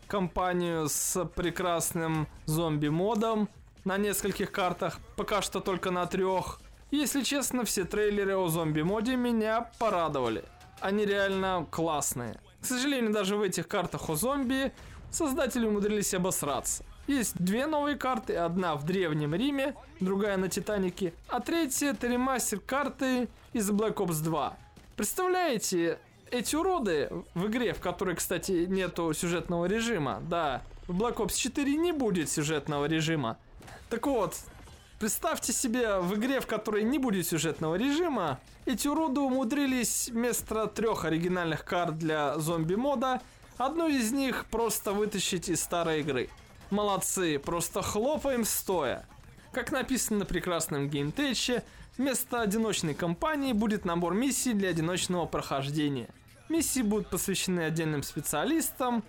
компанию 0.08 0.88
с 0.88 1.26
прекрасным 1.26 2.28
зомби-модом 2.46 3.50
на 3.86 3.98
нескольких 3.98 4.52
картах, 4.52 5.00
пока 5.16 5.42
что 5.42 5.60
только 5.60 5.92
на 5.92 6.06
трех. 6.06 6.60
Если 6.92 7.24
честно, 7.24 7.66
все 7.66 7.84
трейлеры 7.84 8.38
о 8.38 8.48
зомби-моде 8.48 9.16
меня 9.16 9.70
порадовали. 9.80 10.44
Они 10.80 11.06
реально 11.06 11.66
классные. 11.70 12.40
К 12.62 12.66
сожалению, 12.66 13.12
даже 13.12 13.36
в 13.36 13.42
этих 13.42 13.68
картах 13.68 14.10
о 14.10 14.16
зомби 14.16 14.72
создатели 15.12 15.66
умудрились 15.66 16.14
обосраться. 16.14 16.86
Есть 17.08 17.36
две 17.38 17.66
новые 17.66 17.96
карты, 17.98 18.36
одна 18.36 18.76
в 18.76 18.86
Древнем 18.86 19.34
Риме, 19.34 19.76
другая 20.00 20.38
на 20.38 20.50
Титанике, 20.50 21.14
а 21.30 21.40
третья 21.40 21.92
это 21.92 22.08
ремастер 22.08 22.60
карты 22.60 23.30
из 23.54 23.70
Black 23.72 23.96
Ops 23.96 24.22
2. 24.22 24.58
Представляете, 24.98 26.00
эти 26.32 26.56
уроды 26.56 27.10
в 27.34 27.48
игре, 27.48 27.74
в 27.74 27.80
которой, 27.80 28.16
кстати, 28.16 28.66
нету 28.68 29.14
сюжетного 29.14 29.66
режима, 29.66 30.22
да, 30.30 30.62
в 30.88 31.02
Black 31.02 31.18
Ops 31.18 31.36
4 31.36 31.76
не 31.78 31.92
будет 31.92 32.30
сюжетного 32.30 32.86
режима. 32.86 33.38
Так 33.90 34.08
вот, 34.08 34.36
представьте 35.00 35.54
себе 35.54 36.00
в 36.00 36.16
игре, 36.16 36.40
в 36.40 36.48
которой 36.48 36.84
не 36.84 37.00
будет 37.00 37.28
сюжетного 37.28 37.76
режима, 37.76 38.40
эти 38.66 38.88
уроды 38.88 39.22
умудрились 39.22 40.10
вместо 40.10 40.68
трех 40.68 41.06
оригинальных 41.06 41.64
карт 41.64 41.98
для 41.98 42.38
зомби-мода, 42.38 43.22
одну 43.58 43.88
из 43.88 44.12
них 44.12 44.46
просто 44.46 44.92
вытащить 44.92 45.50
из 45.50 45.62
старой 45.62 46.02
игры. 46.02 46.30
Молодцы, 46.70 47.40
просто 47.40 47.82
хлопаем 47.82 48.44
стоя. 48.44 49.06
Как 49.54 49.72
написано 49.72 50.20
на 50.20 50.26
прекрасном 50.26 50.90
геймтече, 50.90 51.64
вместо 51.98 52.42
одиночной 52.42 52.94
кампании 52.94 53.54
будет 53.54 53.86
набор 53.86 54.14
миссий 54.14 54.54
для 54.54 54.70
одиночного 54.70 55.26
прохождения. 55.26 56.10
Миссии 56.50 56.82
будут 56.82 57.10
посвящены 57.10 57.62
отдельным 57.62 58.04
специалистам 58.04 59.04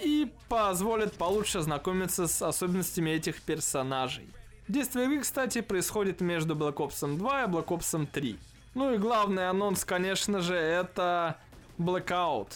и 0.00 0.30
позволят 0.48 1.14
получше 1.14 1.58
ознакомиться 1.58 2.26
с 2.26 2.42
особенностями 2.42 3.10
этих 3.10 3.40
персонажей. 3.42 4.28
Действие 4.68 5.06
игры, 5.06 5.20
кстати, 5.20 5.60
происходит 5.60 6.20
между 6.20 6.54
Black 6.54 6.76
Ops 6.76 7.16
2 7.16 7.44
и 7.44 7.46
Black 7.46 7.66
Ops 7.66 8.06
3. 8.06 8.38
Ну 8.74 8.94
и 8.94 8.98
главный 8.98 9.48
анонс, 9.48 9.84
конечно 9.84 10.40
же, 10.40 10.54
это 10.54 11.36
Blackout. 11.78 12.48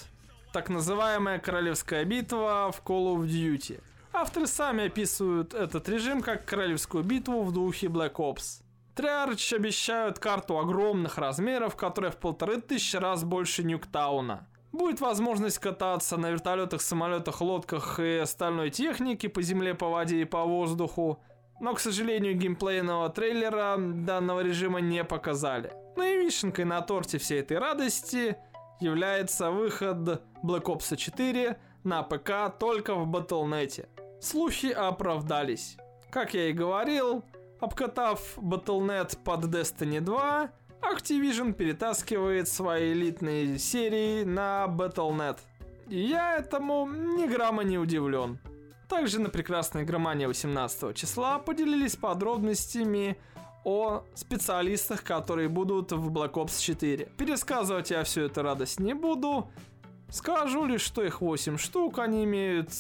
Так 0.52 0.68
называемая 0.70 1.38
королевская 1.38 2.04
битва 2.04 2.72
в 2.72 2.82
Call 2.82 3.16
of 3.16 3.26
Duty. 3.26 3.80
Авторы 4.12 4.46
сами 4.46 4.86
описывают 4.86 5.52
этот 5.52 5.88
режим 5.88 6.22
как 6.22 6.46
королевскую 6.46 7.04
битву 7.04 7.42
в 7.42 7.52
духе 7.52 7.88
Black 7.88 8.14
Ops. 8.14 8.62
Triarch 8.96 9.54
обещают 9.54 10.18
карту 10.18 10.58
огромных 10.58 11.18
размеров, 11.18 11.76
которая 11.76 12.10
в 12.10 12.16
полторы 12.16 12.62
тысячи 12.62 12.96
раз 12.96 13.24
больше 13.24 13.62
Нюктауна. 13.62 14.48
Будет 14.72 15.00
возможность 15.00 15.58
кататься 15.58 16.16
на 16.16 16.30
вертолетах, 16.30 16.80
самолетах, 16.80 17.42
лодках 17.42 18.00
и 18.00 18.16
остальной 18.16 18.70
технике 18.70 19.28
по 19.28 19.42
земле, 19.42 19.74
по 19.74 19.90
воде 19.90 20.22
и 20.22 20.24
по 20.24 20.44
воздуху. 20.44 21.22
Но, 21.60 21.74
к 21.74 21.80
сожалению, 21.80 22.36
геймплейного 22.36 23.10
трейлера 23.10 23.76
данного 23.78 24.40
режима 24.40 24.80
не 24.80 25.04
показали. 25.04 25.72
Ну 25.96 26.02
и 26.02 26.24
вишенкой 26.24 26.64
на 26.64 26.80
торте 26.80 27.18
всей 27.18 27.40
этой 27.40 27.58
радости 27.58 28.36
является 28.80 29.50
выход 29.50 30.22
Black 30.42 30.64
Ops 30.64 30.96
4 30.96 31.58
на 31.84 32.02
ПК 32.02 32.58
только 32.58 32.94
в 32.94 33.10
Battle.net. 33.10 33.88
Слухи 34.22 34.66
оправдались. 34.66 35.76
Как 36.10 36.32
я 36.34 36.48
и 36.48 36.52
говорил, 36.52 37.24
обкатав 37.60 38.38
Battle.net 38.38 39.18
под 39.24 39.44
Destiny 39.44 40.00
2, 40.00 40.50
Activision 40.82 41.52
перетаскивает 41.52 42.48
свои 42.48 42.92
элитные 42.92 43.58
серии 43.58 44.24
на 44.24 44.66
Battle.net. 44.66 45.38
И 45.88 46.00
я 46.00 46.38
этому 46.38 46.88
ни 46.88 47.26
грамма 47.26 47.62
не 47.62 47.78
удивлен. 47.78 48.38
Также 48.88 49.20
на 49.20 49.30
прекрасной 49.30 49.84
громане 49.84 50.28
18 50.28 50.94
числа 50.96 51.38
поделились 51.38 51.96
подробностями 51.96 53.16
о 53.64 54.04
специалистах, 54.14 55.02
которые 55.02 55.48
будут 55.48 55.90
в 55.90 56.10
Black 56.10 56.34
Ops 56.34 56.60
4. 56.60 57.08
Пересказывать 57.16 57.90
я 57.90 58.04
всю 58.04 58.22
эту 58.22 58.42
радость 58.42 58.78
не 58.78 58.94
буду. 58.94 59.50
Скажу 60.08 60.66
лишь, 60.66 60.82
что 60.82 61.02
их 61.02 61.20
8 61.20 61.58
штук, 61.58 61.98
они 61.98 62.22
имеют 62.22 62.70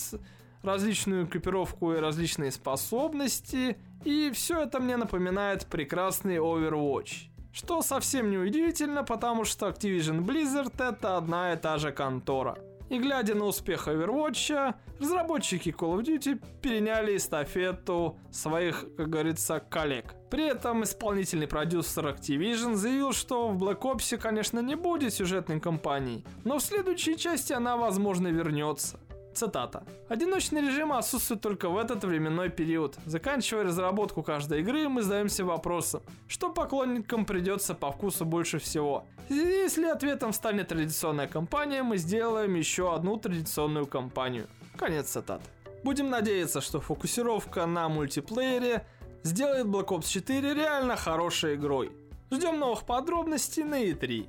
различную 0.62 1.26
экипировку 1.26 1.92
и 1.92 1.98
различные 1.98 2.52
способности, 2.52 3.76
и 4.04 4.30
все 4.32 4.62
это 4.62 4.80
мне 4.80 4.96
напоминает 4.96 5.66
прекрасный 5.66 6.36
Overwatch. 6.36 7.28
Что 7.52 7.82
совсем 7.82 8.30
не 8.30 8.38
удивительно, 8.38 9.02
потому 9.02 9.44
что 9.44 9.68
Activision 9.68 10.20
Blizzard 10.20 10.74
это 10.78 11.16
одна 11.16 11.52
и 11.52 11.56
та 11.56 11.78
же 11.78 11.90
контора. 11.90 12.58
И 12.88 12.98
глядя 12.98 13.34
на 13.34 13.46
успех 13.46 13.88
Overwatch, 13.88 14.74
разработчики 15.00 15.70
Call 15.70 15.98
of 15.98 16.04
Duty 16.04 16.40
переняли 16.62 17.16
эстафету 17.16 18.18
своих, 18.30 18.86
как 18.96 19.08
говорится, 19.08 19.58
коллег. 19.58 20.14
При 20.30 20.46
этом 20.46 20.84
исполнительный 20.84 21.48
продюсер 21.48 22.06
Activision 22.06 22.74
заявил, 22.74 23.12
что 23.12 23.48
в 23.48 23.62
Black 23.62 23.80
Ops, 23.80 24.16
конечно, 24.18 24.60
не 24.60 24.76
будет 24.76 25.14
сюжетной 25.14 25.60
кампании, 25.60 26.24
но 26.44 26.58
в 26.58 26.62
следующей 26.62 27.16
части 27.16 27.52
она, 27.52 27.76
возможно, 27.76 28.28
вернется. 28.28 29.00
Цитата. 29.36 29.84
«Одиночный 30.08 30.62
режим 30.62 30.94
отсутствует 30.94 31.42
только 31.42 31.68
в 31.68 31.76
этот 31.76 32.04
временной 32.04 32.48
период. 32.48 32.96
Заканчивая 33.04 33.64
разработку 33.64 34.22
каждой 34.22 34.60
игры, 34.60 34.88
мы 34.88 35.02
задаемся 35.02 35.44
вопросом, 35.44 36.00
что 36.26 36.48
поклонникам 36.48 37.26
придется 37.26 37.74
по 37.74 37.92
вкусу 37.92 38.24
больше 38.24 38.58
всего. 38.58 39.04
Если 39.28 39.84
ответом 39.84 40.32
станет 40.32 40.68
традиционная 40.68 41.26
кампания, 41.26 41.82
мы 41.82 41.98
сделаем 41.98 42.54
еще 42.54 42.94
одну 42.94 43.18
традиционную 43.18 43.86
кампанию». 43.86 44.46
Конец 44.78 45.10
цитаты. 45.10 45.44
Будем 45.84 46.08
надеяться, 46.08 46.62
что 46.62 46.80
фокусировка 46.80 47.66
на 47.66 47.90
мультиплеере 47.90 48.86
сделает 49.22 49.66
Black 49.66 49.88
Ops 49.88 50.08
4 50.08 50.54
реально 50.54 50.96
хорошей 50.96 51.56
игрой. 51.56 51.92
Ждем 52.30 52.58
новых 52.58 52.86
подробностей 52.86 53.64
на 53.64 53.84
E3. 53.84 54.26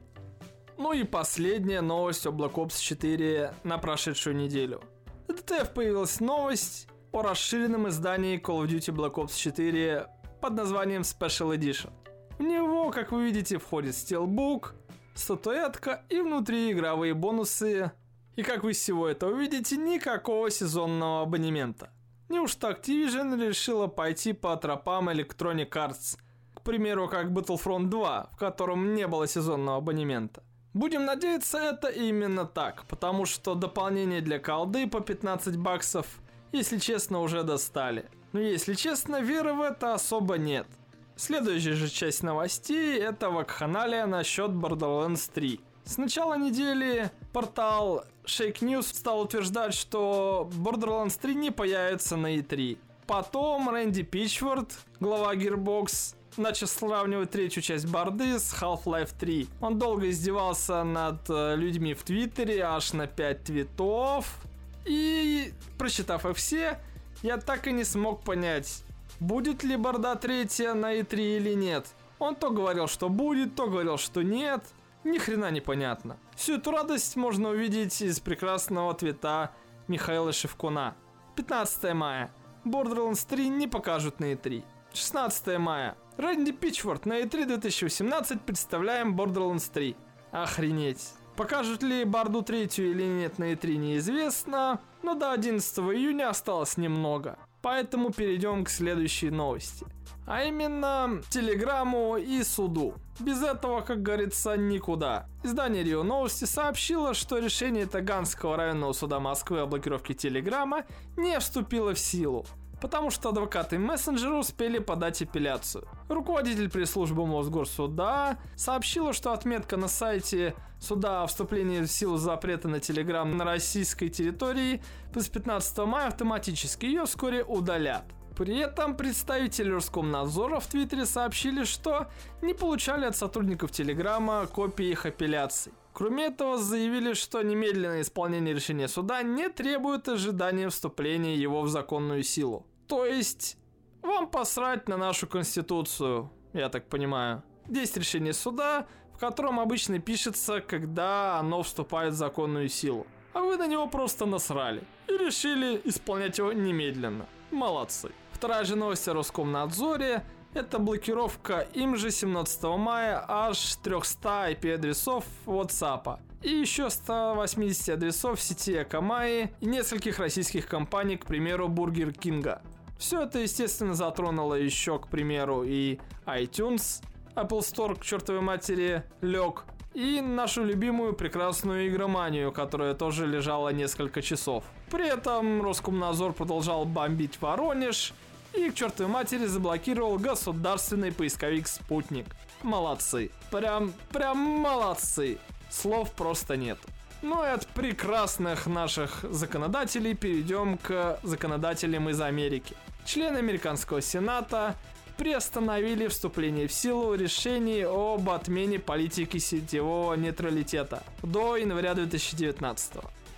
Ну 0.78 0.92
и 0.92 1.06
последняя 1.06 1.80
новость 1.80 2.28
о 2.28 2.32
Black 2.32 2.56
Ops 2.56 2.82
4 2.82 3.54
на 3.64 3.78
прошедшую 3.78 4.36
неделю– 4.36 4.82
ДТФ 5.38 5.70
появилась 5.74 6.20
новость 6.20 6.88
о 7.12 7.22
расширенном 7.22 7.88
издании 7.90 8.42
Call 8.42 8.64
of 8.64 8.68
Duty 8.68 8.94
Black 8.94 9.14
Ops 9.14 9.38
4 9.38 10.08
под 10.42 10.54
названием 10.54 11.02
Special 11.02 11.56
Edition. 11.56 11.92
В 12.40 12.42
него, 12.42 12.90
как 12.90 13.12
вы 13.12 13.26
видите, 13.26 13.60
входит 13.60 13.96
стилбук, 13.96 14.74
статуэтка 15.14 16.04
и 16.10 16.22
внутри 16.22 16.72
игровые 16.72 17.14
бонусы. 17.14 17.92
И 18.36 18.42
как 18.42 18.64
вы 18.64 18.74
всего 18.74 19.08
этого 19.08 19.36
видите, 19.36 19.78
никакого 19.78 20.50
сезонного 20.50 21.22
абонемента. 21.22 21.92
Неужто 22.30 22.72
Activision 22.72 23.40
решила 23.48 23.86
пойти 23.86 24.34
по 24.34 24.56
тропам 24.58 25.10
Electronic 25.10 25.70
Arts, 25.70 26.18
к 26.56 26.62
примеру, 26.62 27.08
как 27.08 27.28
Battlefront 27.28 27.86
2, 27.86 28.30
в 28.34 28.38
котором 28.38 28.96
не 28.96 29.06
было 29.08 29.28
сезонного 29.28 29.78
абонемента. 29.78 30.44
Будем 30.78 31.06
надеяться, 31.06 31.58
это 31.58 31.88
именно 31.88 32.46
так, 32.46 32.86
потому 32.86 33.26
что 33.26 33.56
дополнение 33.56 34.22
для 34.22 34.38
колды 34.38 34.86
по 34.86 35.00
15 35.00 35.58
баксов, 35.58 36.06
если 36.52 36.78
честно, 36.78 37.22
уже 37.22 37.42
достали. 37.42 38.06
Но 38.32 38.42
если 38.42 38.76
честно, 38.76 39.20
веры 39.20 39.54
в 39.54 39.62
это 39.62 39.96
особо 39.96 40.38
нет. 40.38 40.68
Следующая 41.16 41.74
же 41.74 41.90
часть 41.90 42.22
новостей– 42.22 42.96
это 43.00 43.32
вакханалия 43.32 44.06
насчет 44.06 44.52
Borderlands 44.52 45.32
3. 45.34 45.60
С 45.84 45.98
начала 45.98 46.38
недели 46.38 47.10
портал 47.34 48.04
Shake 48.26 48.60
News 48.60 48.94
стал 48.94 49.22
утверждать, 49.22 49.74
что 49.74 50.48
Borderlands 50.54 51.20
3 51.20 51.34
не 51.34 51.50
появится 51.50 52.18
на 52.18 52.36
E3. 52.36 52.78
Потом 53.08 53.68
Рэнди 53.68 54.04
Пичфорд, 54.04 54.72
глава 55.00 55.34
Gearbox, 55.34 56.17
начал 56.38 56.68
сравнивать 56.68 57.32
третью 57.32 57.62
часть 57.62 57.88
борды 57.88 58.40
с 58.40 58.54
Half-Life 58.54 59.12
3. 59.20 59.48
Он 59.62 59.78
долго 59.78 60.10
издевался 60.10 60.84
над 60.84 61.30
э, 61.30 61.56
людьми 61.56 61.94
в 61.94 62.04
Твиттере, 62.04 62.62
аж 62.64 62.94
на 62.94 63.08
5 63.08 63.44
твитов. 63.44 64.38
И, 64.86 65.54
прочитав 65.78 66.26
их 66.26 66.38
все, 66.38 66.80
я 67.24 67.38
так 67.38 67.68
и 67.68 67.72
не 67.72 67.84
смог 67.84 68.24
понять, 68.24 68.84
будет 69.20 69.64
ли 69.64 69.76
борда 69.76 70.16
третья 70.16 70.74
на 70.74 70.96
E3 70.96 71.38
или 71.38 71.54
нет. 71.54 71.88
Он 72.20 72.36
то 72.36 72.50
говорил, 72.50 72.88
что 72.88 73.10
будет, 73.10 73.56
то 73.56 73.68
говорил, 73.68 73.98
что 73.98 74.22
нет. 74.22 74.64
Ни 75.04 75.20
хрена 75.20 75.52
непонятно. 75.52 76.18
Всю 76.36 76.56
эту 76.56 76.72
радость 76.72 77.16
можно 77.16 77.50
увидеть 77.50 78.02
из 78.02 78.20
прекрасного 78.20 78.94
твита 78.94 79.52
Михаила 79.88 80.34
Шевкуна. 80.34 80.96
15 81.36 81.94
мая. 81.94 82.32
Borderlands 82.66 83.26
3 83.28 83.50
не 83.50 83.68
покажут 83.68 84.20
на 84.20 84.34
E3. 84.34 84.64
16 84.94 85.58
мая. 85.60 85.96
Рэнди 86.18 86.52
Пичфорд 86.52 87.06
на 87.06 87.20
E3 87.22 87.46
2018 87.46 88.42
представляем 88.42 89.16
Borderlands 89.16 89.72
3. 89.72 89.96
Охренеть. 90.32 91.14
Покажут 91.36 91.84
ли 91.84 92.06
Барду 92.06 92.42
третью 92.42 92.90
или 92.90 93.04
нет 93.04 93.38
на 93.38 93.54
E3 93.54 93.76
неизвестно, 93.76 94.82
но 95.04 95.14
до 95.14 95.32
11 95.32 95.78
июня 95.78 96.30
осталось 96.30 96.76
немного. 96.76 97.38
Поэтому 97.62 98.12
перейдем 98.12 98.64
к 98.64 98.70
следующей 98.70 99.30
новости. 99.30 99.86
А 100.26 100.44
именно, 100.44 101.22
телеграмму 101.30 102.18
и 102.18 102.42
суду. 102.42 102.96
Без 103.20 103.44
этого, 103.44 103.82
как 103.82 104.02
говорится, 104.02 104.58
никуда. 104.58 105.28
Издание 105.44 105.84
Рио 105.84 106.02
Новости 106.02 106.46
сообщило, 106.46 107.14
что 107.14 107.38
решение 107.38 107.86
Таганского 107.86 108.58
районного 108.58 108.94
суда 108.94 109.20
Москвы 109.20 109.60
о 109.60 109.68
блокировке 109.68 110.16
телеграмма 110.16 110.86
не 111.16 111.40
вступило 111.40 111.94
в 111.94 112.00
силу. 112.00 112.44
Потому 112.82 113.10
что 113.12 113.30
адвокаты 113.30 113.80
мессенджера 113.80 114.36
успели 114.36 114.80
подать 114.80 115.22
апелляцию. 115.22 115.88
Руководитель 116.10 116.70
пресс-службы 116.70 117.26
Мосгорсуда 117.26 118.38
сообщила, 118.56 119.14
что 119.14 119.34
отметка 119.34 119.78
на 119.78 119.88
сайте 119.88 120.56
суда 120.80 121.24
о 121.24 121.28
вступлении 121.28 121.82
в 121.82 121.88
силу 121.88 122.18
запрета 122.18 122.68
на 122.68 122.80
Телеграм 122.80 123.36
на 123.36 123.46
российской 123.46 124.10
территории 124.10 124.82
с 125.16 125.28
15 125.28 125.78
мая 125.80 126.08
автоматически 126.08 126.86
ее 126.86 127.06
вскоре 127.06 127.44
удалят. 127.44 128.06
При 128.36 128.60
этом 128.60 128.96
представители 128.96 129.72
Роскомнадзора 129.72 130.60
в 130.60 130.68
Твиттере 130.68 131.08
сообщили, 131.08 131.64
что 131.64 132.06
не 132.44 132.54
получали 132.54 133.06
от 133.06 133.16
сотрудников 133.16 133.72
Телеграма 133.72 134.46
копии 134.46 134.86
их 134.86 135.08
апелляций. 135.08 135.74
Кроме 135.98 136.26
этого, 136.26 136.60
заявили, 136.60 137.16
что 137.16 137.42
немедленное 137.42 138.02
исполнение 138.02 138.54
решения 138.54 138.88
суда 138.88 139.24
не 139.24 139.50
требует 139.50 140.08
ожидания 140.08 140.70
вступления 140.70 141.36
его 141.36 141.64
в 141.64 141.70
законную 141.70 142.22
силу. 142.22 142.68
То 142.88 143.04
есть, 143.04 143.58
вам 144.04 144.28
посрать 144.28 144.88
на 144.88 144.98
нашу 144.98 145.26
конституцию, 145.26 146.30
я 146.54 146.70
так 146.70 146.88
понимаю. 146.88 147.42
Есть 147.68 147.98
решение 147.98 148.34
суда, 148.34 148.86
в 149.16 149.18
котором 149.18 149.60
обычно 149.60 149.98
пишется, 149.98 150.62
когда 150.62 151.40
оно 151.40 151.64
вступает 151.64 152.14
в 152.14 152.18
законную 152.18 152.70
силу. 152.70 153.08
А 153.34 153.40
вы 153.40 153.58
на 153.58 153.66
него 153.66 153.88
просто 153.88 154.28
насрали 154.28 154.84
и 155.08 155.14
решили 155.18 155.82
исполнять 155.84 156.38
его 156.38 156.54
немедленно. 156.54 157.26
Молодцы. 157.50 158.12
Вторая 158.34 158.66
же 158.66 158.76
новость 158.76 159.08
о 159.08 159.16
Роскомнадзоре– 159.16 160.24
это 160.58 160.80
блокировка 160.80 161.68
им 161.74 161.96
же 161.96 162.10
17 162.10 162.64
мая 162.78 163.24
аж 163.28 163.76
300 163.76 164.52
IP-адресов 164.52 165.24
WhatsApp 165.46 166.20
и 166.42 166.50
еще 166.50 166.90
180 166.90 167.90
адресов 167.90 168.42
сети 168.42 168.76
Акамаи 168.76 169.54
и 169.62 169.66
нескольких 169.68 170.18
российских 170.18 170.68
компаний, 170.68 171.18
к 171.18 171.26
примеру, 171.26 171.68
Бургер 171.68 172.12
Кинга. 172.12 172.62
Все 172.98 173.24
это, 173.24 173.40
естественно, 173.40 173.94
затронуло 173.94 174.56
еще, 174.56 174.98
к 174.98 175.08
примеру, 175.08 175.64
и 175.64 176.00
iTunes, 176.26 177.04
Apple 177.36 177.60
Store 177.60 177.96
к 177.96 178.04
чертовой 178.04 178.42
матери 178.42 179.04
лег, 179.22 179.66
и 179.94 180.22
нашу 180.22 180.64
любимую 180.64 181.14
прекрасную 181.14 181.88
игроманию, 181.88 182.52
которая 182.52 182.96
тоже 182.96 183.28
лежала 183.28 183.70
несколько 183.70 184.24
часов. 184.24 184.64
При 184.90 185.08
этом 185.08 185.62
Роскомнадзор 185.62 186.34
продолжал 186.34 186.86
бомбить 186.86 187.40
Воронеж, 187.42 188.14
и 188.58 188.72
к 188.72 188.76
чертовой 188.76 189.12
матери 189.12 189.46
заблокировал 189.46 190.18
государственный 190.18 191.12
поисковик 191.12 191.68
«Спутник». 191.68 192.26
Молодцы. 192.64 193.32
Прям, 193.52 193.94
прям 194.12 194.38
молодцы. 194.38 195.38
Слов 195.70 196.12
просто 196.14 196.58
нет. 196.58 196.80
Ну 197.22 197.44
и 197.44 197.48
от 197.48 197.68
прекрасных 197.68 198.68
наших 198.68 199.24
законодателей 199.30 200.16
перейдем 200.16 200.78
к 200.78 201.20
законодателям 201.24 202.10
из 202.10 202.20
Америки. 202.22 202.76
Члены 203.06 203.38
американского 203.38 204.02
сената 204.02 204.76
приостановили 205.18 206.08
вступление 206.08 206.68
в 206.68 206.74
силу 206.74 207.16
решений 207.16 207.84
об 207.84 208.30
отмене 208.30 208.80
политики 208.80 209.38
сетевого 209.38 210.14
нейтралитета 210.14 211.04
до 211.24 211.58
января 211.58 211.94
2019. 211.96 212.94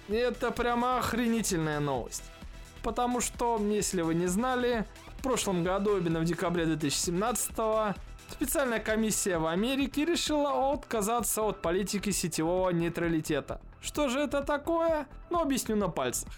Это 0.10 0.52
прямо 0.52 0.98
охренительная 0.98 1.80
новость. 1.80 2.24
Потому 2.84 3.22
что, 3.22 3.60
если 3.70 4.02
вы 4.02 4.16
не 4.16 4.28
знали, 4.28 4.86
в 5.20 5.22
прошлом 5.22 5.66
году, 5.66 5.98
именно 5.98 6.22
в 6.22 6.24
декабре 6.24 6.66
2017 6.66 7.52
специальная 8.30 8.80
комиссия 8.80 9.38
в 9.38 9.48
Америке 9.48 10.06
решила 10.06 10.72
отказаться 10.72 11.42
от 11.42 11.62
политики 11.62 12.12
сетевого 12.12 12.70
нейтралитета. 12.70 13.60
Что 13.82 14.08
же 14.08 14.20
это 14.22 14.42
такое? 14.42 15.08
Ну, 15.30 15.42
объясню 15.42 15.76
на 15.76 15.90
пальцах. 15.90 16.32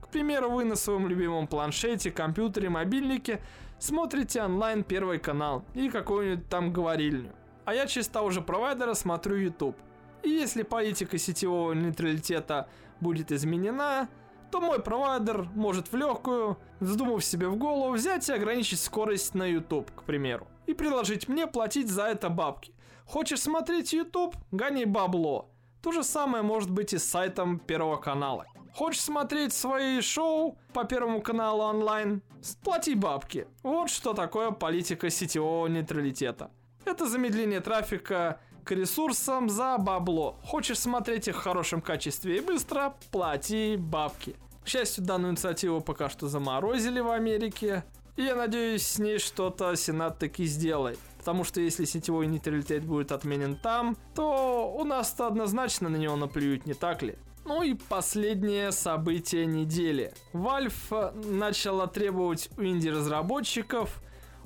К 0.00 0.08
примеру, 0.08 0.50
вы 0.50 0.64
на 0.64 0.76
своем 0.76 1.08
любимом 1.08 1.48
планшете, 1.48 2.12
компьютере, 2.12 2.68
мобильнике 2.68 3.42
смотрите 3.80 4.40
онлайн 4.40 4.84
Первый 4.84 5.18
канал 5.18 5.64
или 5.74 5.88
какую-нибудь 5.88 6.48
там 6.48 6.72
говорильню. 6.72 7.32
А 7.64 7.74
я 7.74 7.88
через 7.88 8.06
того 8.06 8.30
же 8.30 8.40
провайдера 8.40 8.94
смотрю 8.94 9.34
YouTube. 9.34 9.76
И 10.22 10.30
если 10.30 10.62
политика 10.62 11.18
сетевого 11.18 11.72
нейтралитета 11.72 12.68
будет 13.00 13.32
изменена, 13.32 14.08
то 14.50 14.60
мой 14.60 14.80
провайдер 14.80 15.48
может 15.54 15.92
в 15.92 15.96
легкую, 15.96 16.58
вздумав 16.80 17.24
себе 17.24 17.48
в 17.48 17.56
голову, 17.56 17.92
взять 17.92 18.28
и 18.28 18.32
ограничить 18.32 18.80
скорость 18.80 19.34
на 19.34 19.44
YouTube, 19.44 19.90
к 19.90 20.02
примеру, 20.02 20.46
и 20.66 20.74
предложить 20.74 21.28
мне 21.28 21.46
платить 21.46 21.88
за 21.88 22.04
это 22.04 22.28
бабки. 22.28 22.74
Хочешь 23.04 23.40
смотреть 23.40 23.92
YouTube? 23.92 24.36
Гони 24.50 24.84
бабло. 24.84 25.50
То 25.82 25.92
же 25.92 26.02
самое 26.02 26.42
может 26.42 26.70
быть 26.70 26.92
и 26.92 26.98
с 26.98 27.04
сайтом 27.04 27.58
Первого 27.58 27.96
канала. 27.96 28.44
Хочешь 28.74 29.00
смотреть 29.00 29.52
свои 29.52 30.00
шоу 30.00 30.58
по 30.72 30.84
Первому 30.84 31.22
каналу 31.22 31.62
онлайн? 31.62 32.22
Плати 32.62 32.94
бабки. 32.94 33.46
Вот 33.62 33.90
что 33.90 34.12
такое 34.12 34.50
политика 34.50 35.10
сетевого 35.10 35.66
нейтралитета. 35.66 36.50
Это 36.84 37.06
замедление 37.06 37.60
трафика 37.60 38.40
к 38.68 38.72
ресурсам 38.72 39.48
за 39.48 39.78
бабло. 39.78 40.36
Хочешь 40.44 40.78
смотреть 40.78 41.26
их 41.26 41.36
в 41.36 41.40
хорошем 41.40 41.80
качестве 41.80 42.36
и 42.36 42.40
быстро, 42.42 42.94
плати 43.10 43.76
бабки. 43.78 44.36
К 44.62 44.68
счастью, 44.68 45.04
данную 45.04 45.32
инициативу 45.32 45.80
пока 45.80 46.10
что 46.10 46.28
заморозили 46.28 47.00
в 47.00 47.10
Америке. 47.10 47.82
И 48.16 48.24
я 48.24 48.34
надеюсь, 48.34 48.86
с 48.86 48.98
ней 48.98 49.18
что-то 49.18 49.74
Сенат 49.74 50.18
таки 50.18 50.44
сделает. 50.44 50.98
Потому 51.16 51.44
что 51.44 51.62
если 51.62 51.86
сетевой 51.86 52.26
нейтралитет 52.26 52.84
будет 52.84 53.10
отменен 53.10 53.56
там, 53.56 53.96
то 54.14 54.70
у 54.70 54.84
нас-то 54.84 55.26
однозначно 55.28 55.88
на 55.88 55.96
него 55.96 56.16
наплюют, 56.16 56.66
не 56.66 56.74
так 56.74 57.00
ли? 57.00 57.16
Ну 57.46 57.62
и 57.62 57.72
последнее 57.72 58.70
событие 58.72 59.46
недели. 59.46 60.12
Valve 60.34 61.26
начала 61.26 61.86
требовать 61.86 62.50
у 62.58 62.64
инди-разработчиков 62.64 64.02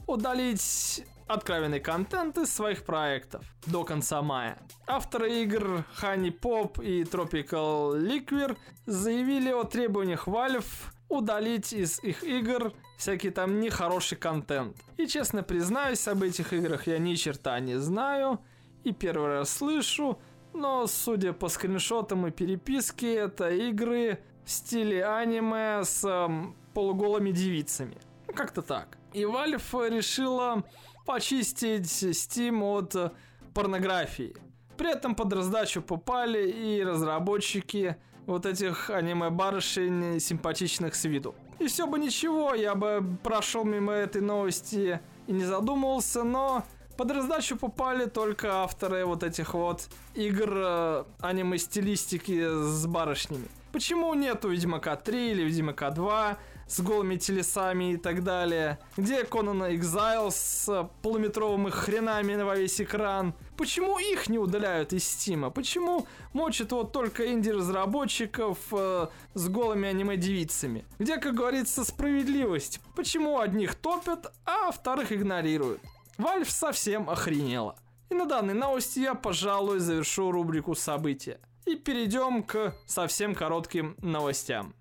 удалить 0.07 1.05
откровенный 1.33 1.81
контент 1.81 2.39
из 2.39 2.53
своих 2.53 2.85
проектов 2.85 3.45
до 3.67 3.85
конца 3.85 4.23
мая. 4.23 4.59
Авторы 4.87 5.43
игр 5.43 5.85
Honey 6.01 6.39
Pop 6.39 6.85
и 6.85 7.03
Tropical 7.03 7.99
Liquor 8.01 8.57
заявили 8.87 9.51
о 9.51 9.65
требованиях 9.65 10.29
Valve 10.29 10.65
удалить 11.09 11.73
из 11.73 12.03
их 12.03 12.25
игр 12.25 12.73
всякий 12.97 13.31
там 13.31 13.61
нехороший 13.61 14.17
контент. 14.17 14.77
И 14.97 15.07
честно 15.07 15.43
признаюсь, 15.43 16.09
об 16.09 16.23
этих 16.23 16.53
играх 16.53 16.87
я 16.87 16.99
ни 16.99 17.15
черта 17.15 17.61
не 17.61 17.79
знаю 17.79 18.41
и 18.85 18.93
первый 18.93 19.29
раз 19.29 19.51
слышу, 19.51 20.19
но 20.55 20.87
судя 20.87 21.33
по 21.33 21.49
скриншотам 21.49 22.27
и 22.27 22.31
переписке, 22.31 23.15
это 23.15 23.51
игры 23.51 24.19
в 24.45 24.51
стиле 24.51 25.05
аниме 25.05 25.85
с 25.85 26.05
эм, 26.05 26.57
полуголыми 26.75 27.31
девицами. 27.31 27.97
Ну, 28.27 28.35
как-то 28.35 28.63
так. 28.63 28.99
И 29.13 29.23
Valve 29.23 29.89
решила 29.89 30.65
почистить 31.05 31.85
Steam 31.85 32.63
от 32.63 33.13
порнографии. 33.55 34.35
При 34.77 34.91
этом 34.91 35.15
под 35.15 35.33
раздачу 35.33 35.83
попали 35.83 36.51
и 36.51 36.83
разработчики 36.83 37.97
вот 38.27 38.47
этих 38.47 38.91
аниме-барышень 38.91 40.21
симпатичных 40.21 40.95
с 40.95 41.05
виду. 41.05 41.35
И 41.59 41.67
все 41.67 41.87
бы 41.87 41.99
ничего, 41.99 42.55
я 42.55 42.75
бы 42.75 43.05
прошел 43.23 43.65
мимо 43.65 43.93
этой 43.93 44.21
новости 44.23 45.01
и 45.27 45.33
не 45.33 45.45
задумывался, 45.45 46.25
но 46.25 46.65
под 46.97 47.11
раздачу 47.11 47.57
попали 47.57 48.07
только 48.07 48.63
авторы 48.63 49.05
вот 49.05 49.23
этих 49.23 49.55
вот 49.55 49.89
игр 50.15 50.51
э, 50.55 51.05
аниме-стилистики 51.21 52.47
с 52.47 52.87
барышнями. 52.87 53.49
Почему 53.73 54.13
нету 54.15 54.49
Ведьмака 54.49 54.97
3 54.97 55.31
или 55.33 55.43
Ведьмака 55.43 55.91
2? 55.91 56.39
с 56.73 56.81
голыми 56.81 57.17
телесами 57.17 57.93
и 57.93 57.97
так 57.99 58.25
далее. 58.25 58.79
Где 58.97 59.23
Conan 59.25 59.71
Exile 59.77 60.31
с 60.31 60.89
полуметровыми 61.03 61.69
хренами 61.69 62.35
на 62.35 62.55
весь 62.55 62.81
экран? 62.81 63.35
Почему 63.59 63.99
их 63.99 64.31
не 64.31 64.39
удаляют 64.39 64.95
из 64.95 65.05
Стима? 65.05 65.51
Почему 65.51 66.07
мочат 66.33 66.73
вот 66.73 66.93
только 66.93 67.31
инди-разработчиков 67.31 68.57
э, 68.73 69.09
с 69.35 69.49
голыми 69.49 69.89
аниме-девицами? 69.89 70.87
Где, 70.99 71.19
как 71.19 71.35
говорится, 71.35 71.85
справедливость? 71.85 72.81
Почему 72.97 73.39
одних 73.39 73.75
топят, 73.75 74.33
а 74.47 74.71
вторых 74.71 75.13
игнорируют? 75.13 75.83
Valve 76.17 76.49
совсем 76.51 77.11
охренела. 77.11 77.77
И 78.09 78.15
на 78.15 78.25
данной 78.25 78.55
новости 78.55 79.01
я, 79.01 79.15
пожалуй, 79.15 79.79
завершу 79.79 80.31
рубрику 80.31 80.75
события. 80.75 81.39
И 81.67 81.77
перейдем 81.77 82.43
к 82.43 82.75
совсем 82.87 83.35
коротким 83.35 83.97
новостям. 84.03 84.75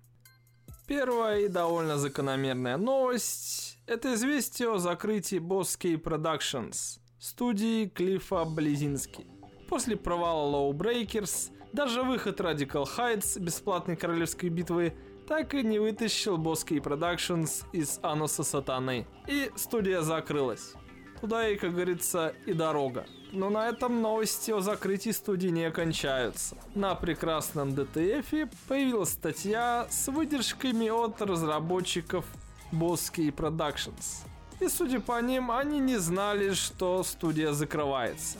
Первая 0.86 1.42
и 1.42 1.48
довольно 1.48 1.96
закономерная 1.96 2.76
новость– 2.76 3.78
это 3.86 4.14
известие 4.14 4.72
о 4.72 4.78
закрытии 4.78 5.38
Boss 5.38 5.78
K 5.80 5.94
Productions, 5.94 6.98
студии 7.20 7.86
Клиффа 7.86 8.44
Близински. 8.44 9.26
После 9.68 9.96
провала 9.96 10.50
Low 10.54 10.72
Breakers, 10.72 11.50
даже 11.72 12.02
выход 12.02 12.40
Radical 12.40 12.84
Heights 12.84 13.38
бесплатной 13.38 13.96
королевской 13.96 14.48
битвы 14.48 14.94
так 15.26 15.54
и 15.54 15.62
не 15.62 15.78
вытащил 15.78 16.36
Boss 16.36 16.66
K 16.66 16.76
Productions 16.76 17.64
из 17.72 18.00
ануса 18.02 18.42
сатаны. 18.42 19.06
И 19.28 19.50
студия 19.56 20.02
закрылась. 20.02 20.74
Туда 21.22 21.48
и, 21.48 21.56
как 21.56 21.70
говорится, 21.70 22.34
и 22.46 22.52
дорога. 22.52 23.06
Но 23.30 23.48
на 23.48 23.68
этом 23.68 24.02
новости 24.02 24.50
о 24.50 24.60
закрытии 24.60 25.10
студии 25.10 25.50
не 25.50 25.70
кончаются. 25.70 26.56
На 26.74 26.96
прекрасном 26.96 27.70
DTF 27.70 28.50
появилась 28.66 29.10
статья 29.10 29.86
с 29.88 30.08
выдержками 30.08 30.88
от 30.88 31.22
разработчиков 31.22 32.24
Bosky 32.72 33.32
Productions. 33.32 34.26
И 34.58 34.66
судя 34.66 34.98
по 34.98 35.22
ним, 35.22 35.52
они 35.52 35.78
не 35.78 35.96
знали, 35.96 36.54
что 36.54 37.04
студия 37.04 37.52
закрывается. 37.52 38.38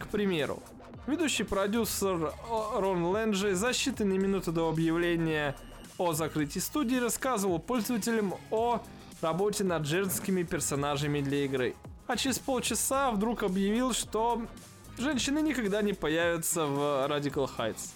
К 0.00 0.08
примеру, 0.08 0.60
ведущий 1.06 1.44
продюсер 1.44 2.32
Рон 2.74 3.04
Лэнджи 3.04 3.54
за 3.54 3.68
считанные 3.68 4.18
минуты 4.18 4.50
до 4.50 4.68
объявления 4.68 5.54
о 5.98 6.14
закрытии 6.14 6.58
студии 6.58 6.96
рассказывал 6.96 7.60
пользователям 7.60 8.34
о 8.50 8.82
работе 9.20 9.62
над 9.62 9.86
женскими 9.86 10.42
персонажами 10.42 11.20
для 11.20 11.44
игры. 11.44 11.76
А 12.08 12.16
через 12.16 12.38
полчаса 12.38 13.10
вдруг 13.10 13.42
объявил, 13.42 13.92
что 13.92 14.40
женщины 14.96 15.40
никогда 15.40 15.82
не 15.82 15.92
появятся 15.92 16.64
в 16.64 17.06
Radical 17.06 17.48
Heights. 17.56 17.90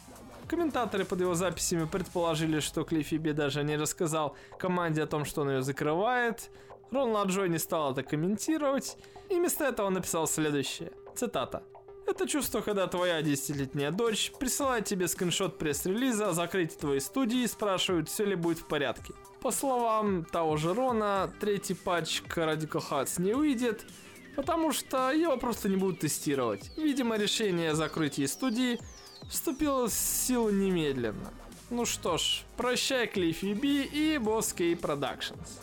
Комментаторы 0.46 1.06
под 1.06 1.22
его 1.22 1.34
записями 1.34 1.86
предположили, 1.86 2.60
что 2.60 2.84
Клиффи 2.84 3.14
Би 3.14 3.32
даже 3.32 3.64
не 3.64 3.74
рассказал 3.76 4.36
команде 4.58 5.02
о 5.02 5.06
том, 5.06 5.24
что 5.24 5.40
он 5.40 5.50
ее 5.50 5.62
закрывает. 5.62 6.50
Рон 6.90 7.12
Ладжой 7.12 7.48
не 7.48 7.58
стал 7.58 7.92
это 7.92 8.02
комментировать, 8.02 8.98
и 9.30 9.36
вместо 9.36 9.64
этого 9.64 9.88
написал 9.88 10.26
следующее. 10.26 10.92
Цитата. 11.16 11.62
Это 12.07 12.26
чувство, 12.26 12.61
когда 12.61 12.86
твоя 12.86 13.22
десятилетняя 13.22 13.90
дочь 13.90 14.32
присылает 14.38 14.84
тебе 14.84 15.09
скриншот 15.09 15.59
пресс-релиза 15.59 16.28
о 16.28 16.32
закрытии 16.32 16.76
твоей 16.76 17.00
студии 17.00 17.42
и 17.42 17.46
спрашивает, 17.46 18.09
все 18.09 18.24
ли 18.24 18.34
будет 18.34 18.59
в 18.59 18.66
порядке. 18.66 19.14
По 19.40 19.50
словам 19.50 20.24
того 20.24 20.57
же 20.57 20.74
Рона, 20.74 21.32
третий 21.40 21.74
патч 21.74 22.22
к 22.22 22.36
Radical 22.38 22.82
Hearts 22.90 23.20
не 23.20 23.34
выйдет, 23.34 23.86
потому 24.36 24.72
что 24.72 25.11
его 25.11 25.36
просто 25.36 25.68
не 25.68 25.76
будут 25.76 26.00
тестировать. 26.00 26.70
Видимо, 26.76 27.16
решение 27.16 27.70
о 27.70 27.74
закрытии 27.74 28.26
студии 28.26 28.78
вступило 29.28 29.88
в 29.88 29.92
силу 29.92 30.50
немедленно. 30.50 31.32
Ну 31.70 31.86
что 31.86 32.18
ж, 32.18 32.42
прощай 32.57 33.07
Клиффи 33.07 33.55
Би 33.55 33.84
и 33.84 34.16
Boss 34.16 34.55
K 34.55 34.72
Productions. 34.74 35.61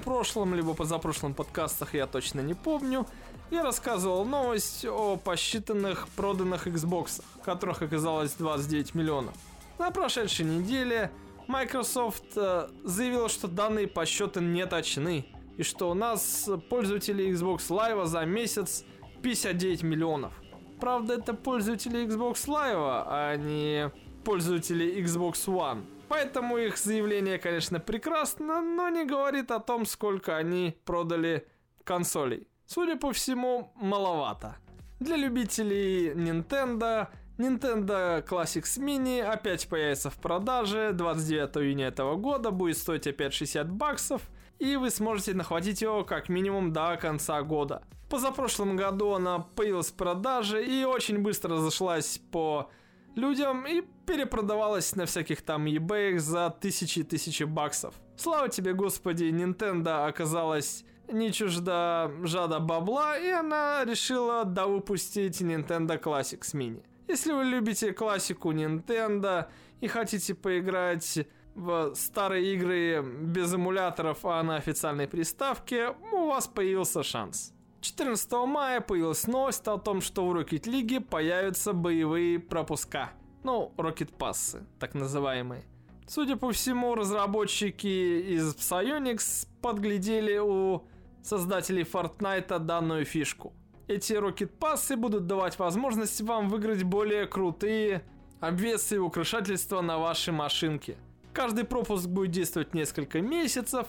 В 0.00 0.04
прошлом 0.04 0.54
либо 0.54 0.72
позапрошлом 0.74 1.34
подкастах 1.34 1.94
я 1.94 2.06
точно 2.06 2.40
не 2.40 2.54
помню, 2.54 3.06
я 3.50 3.62
рассказывал 3.62 4.24
новость 4.24 4.84
о 4.84 5.16
посчитанных 5.16 6.08
проданных 6.08 6.66
Xbox, 6.66 7.22
которых 7.44 7.82
оказалось 7.82 8.32
29 8.32 8.94
миллионов. 8.94 9.34
На 9.78 9.90
прошедшей 9.90 10.46
неделе 10.46 11.10
Microsoft 11.46 12.36
э, 12.36 12.68
заявила, 12.84 13.28
что 13.28 13.46
данные 13.46 13.86
подсчеты 13.86 14.40
не 14.40 14.66
точны, 14.66 15.26
и 15.56 15.62
что 15.62 15.90
у 15.90 15.94
нас 15.94 16.48
пользователи 16.68 17.30
Xbox 17.30 17.68
Live 17.68 18.06
за 18.06 18.24
месяц 18.24 18.84
59 19.22 19.82
миллионов. 19.82 20.32
Правда, 20.80 21.14
это 21.14 21.34
пользователи 21.34 22.04
Xbox 22.06 22.46
Live, 22.46 23.04
а 23.06 23.36
не 23.36 23.90
пользователи 24.24 25.02
Xbox 25.02 25.46
One. 25.46 25.86
Поэтому 26.08 26.58
их 26.58 26.76
заявление, 26.76 27.38
конечно, 27.38 27.80
прекрасно, 27.80 28.60
но 28.60 28.88
не 28.88 29.04
говорит 29.04 29.50
о 29.50 29.60
том, 29.60 29.86
сколько 29.86 30.36
они 30.36 30.76
продали 30.84 31.46
консолей. 31.84 32.46
Судя 32.66 32.96
по 32.96 33.12
всему, 33.12 33.72
маловато. 33.76 34.56
Для 34.98 35.16
любителей 35.16 36.12
Nintendo, 36.14 37.08
Nintendo 37.38 38.26
Classics 38.26 38.78
Mini 38.78 39.20
опять 39.22 39.68
появится 39.68 40.10
в 40.10 40.16
продаже 40.16 40.90
29 40.92 41.56
июня 41.58 41.86
этого 41.86 42.16
года, 42.16 42.50
будет 42.50 42.76
стоить 42.76 43.06
опять 43.06 43.34
60 43.34 43.70
баксов, 43.70 44.22
и 44.58 44.76
вы 44.76 44.90
сможете 44.90 45.34
нахватить 45.34 45.80
его 45.82 46.02
как 46.02 46.28
минимум 46.28 46.72
до 46.72 46.96
конца 46.96 47.40
года. 47.42 47.82
Позапрошлом 48.10 48.76
году 48.76 49.12
она 49.12 49.38
появилась 49.38 49.90
в 49.92 49.94
продаже 49.94 50.64
и 50.64 50.84
очень 50.84 51.18
быстро 51.18 51.56
разошлась 51.56 52.20
по 52.32 52.70
людям 53.14 53.64
и 53.66 53.82
перепродавалась 54.06 54.96
на 54.96 55.06
всяких 55.06 55.42
там 55.42 55.66
eBay 55.66 56.18
за 56.18 56.50
тысячи 56.50 57.00
и 57.00 57.02
тысячи 57.04 57.44
баксов. 57.44 57.94
Слава 58.16 58.48
тебе, 58.48 58.72
господи, 58.72 59.24
Nintendo 59.24 60.06
оказалась 60.06 60.84
не 61.08 61.32
чужда 61.32 62.10
жада 62.22 62.60
бабла, 62.60 63.18
и 63.18 63.28
она 63.30 63.84
решила 63.84 64.44
довыпустить 64.44 65.40
Nintendo 65.40 66.00
Classics 66.00 66.54
Mini. 66.54 66.82
Если 67.08 67.32
вы 67.32 67.44
любите 67.44 67.92
классику 67.92 68.52
Nintendo 68.52 69.46
и 69.80 69.86
хотите 69.86 70.34
поиграть 70.34 71.26
в 71.54 71.94
старые 71.94 72.54
игры 72.54 73.02
без 73.02 73.54
эмуляторов, 73.54 74.24
а 74.24 74.42
на 74.42 74.56
официальной 74.56 75.06
приставке, 75.06 75.94
у 76.12 76.26
вас 76.26 76.46
появился 76.48 77.02
шанс. 77.02 77.52
14 77.80 78.32
мая 78.46 78.80
появилась 78.80 79.26
новость 79.26 79.66
о 79.68 79.78
том, 79.78 80.00
что 80.00 80.26
в 80.26 80.36
Rocket 80.36 80.64
League 80.64 81.00
появятся 81.00 81.72
боевые 81.72 82.38
пропуска. 82.38 83.12
Ну, 83.44 83.72
Rocket 83.76 84.12
Пассы, 84.16 84.66
так 84.80 84.94
называемые. 84.94 85.62
Судя 86.08 86.36
по 86.36 86.50
всему, 86.52 86.94
разработчики 86.94 87.86
из 87.86 88.54
Psyonix 88.56 89.46
подглядели 89.60 90.38
у 90.38 90.84
создателей 91.26 91.82
Fortnite 91.82 92.58
данную 92.58 93.04
фишку. 93.04 93.52
Эти 93.88 94.14
Rocket 94.14 94.48
пассы 94.48 94.96
будут 94.96 95.26
давать 95.26 95.58
возможность 95.58 96.20
вам 96.20 96.48
выиграть 96.48 96.82
более 96.82 97.26
крутые 97.26 98.02
обвесы 98.40 98.96
и 98.96 98.98
украшательства 98.98 99.80
на 99.80 99.98
вашей 99.98 100.32
машинке. 100.32 100.96
Каждый 101.32 101.64
пропуск 101.64 102.06
будет 102.06 102.30
действовать 102.30 102.74
несколько 102.74 103.20
месяцев. 103.20 103.86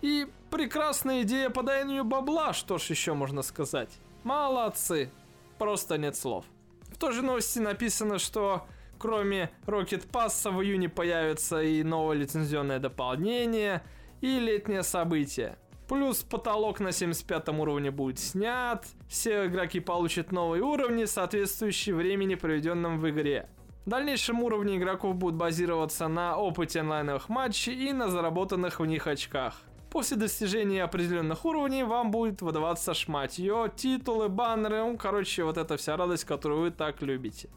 И 0.00 0.26
прекрасная 0.50 1.22
идея 1.22 1.50
по 1.50 1.62
даянию 1.62 2.04
бабла, 2.04 2.52
что 2.52 2.78
ж 2.78 2.84
еще 2.90 3.14
можно 3.14 3.42
сказать. 3.42 3.90
Молодцы. 4.22 5.10
Просто 5.58 5.98
нет 5.98 6.16
слов. 6.16 6.44
В 6.88 6.98
той 6.98 7.12
же 7.12 7.22
новости 7.22 7.58
написано, 7.58 8.18
что 8.18 8.66
кроме 8.98 9.50
Rocket 9.66 10.08
Pass 10.10 10.50
в 10.50 10.62
июне 10.62 10.88
появится 10.88 11.62
и 11.62 11.82
новое 11.82 12.16
лицензионное 12.16 12.78
дополнение 12.78 13.82
и 14.20 14.38
летнее 14.38 14.82
событие. 14.82 15.56
Плюс 15.88 16.22
потолок 16.22 16.80
на 16.80 16.92
75 16.92 17.48
уровне 17.48 17.90
будет 17.90 18.18
снят. 18.18 18.84
Все 19.08 19.46
игроки 19.46 19.80
получат 19.80 20.32
новые 20.32 20.62
уровни, 20.62 21.06
соответствующие 21.06 21.94
времени, 21.94 22.34
проведенном 22.34 23.00
в 23.00 23.08
игре. 23.08 23.48
В 23.86 23.90
дальнейшем 23.90 24.42
уровни 24.42 24.76
игроков 24.76 25.16
будут 25.16 25.36
базироваться 25.36 26.08
на 26.08 26.36
опыте 26.36 26.80
онлайновых 26.80 27.30
матчей 27.30 27.88
и 27.88 27.94
на 27.94 28.08
заработанных 28.08 28.80
в 28.80 28.84
них 28.84 29.06
очках. 29.06 29.62
После 29.90 30.18
достижения 30.18 30.84
определенных 30.84 31.46
уровней 31.46 31.84
вам 31.84 32.10
будет 32.10 32.42
выдаваться 32.42 32.92
шматье, 32.92 33.72
титулы, 33.74 34.28
баннеры, 34.28 34.84
ну, 34.84 34.98
короче, 34.98 35.42
вот 35.42 35.56
эта 35.56 35.78
вся 35.78 35.96
радость, 35.96 36.24
которую 36.24 36.60
вы 36.60 36.70
так 36.70 37.00
любите. 37.00 37.48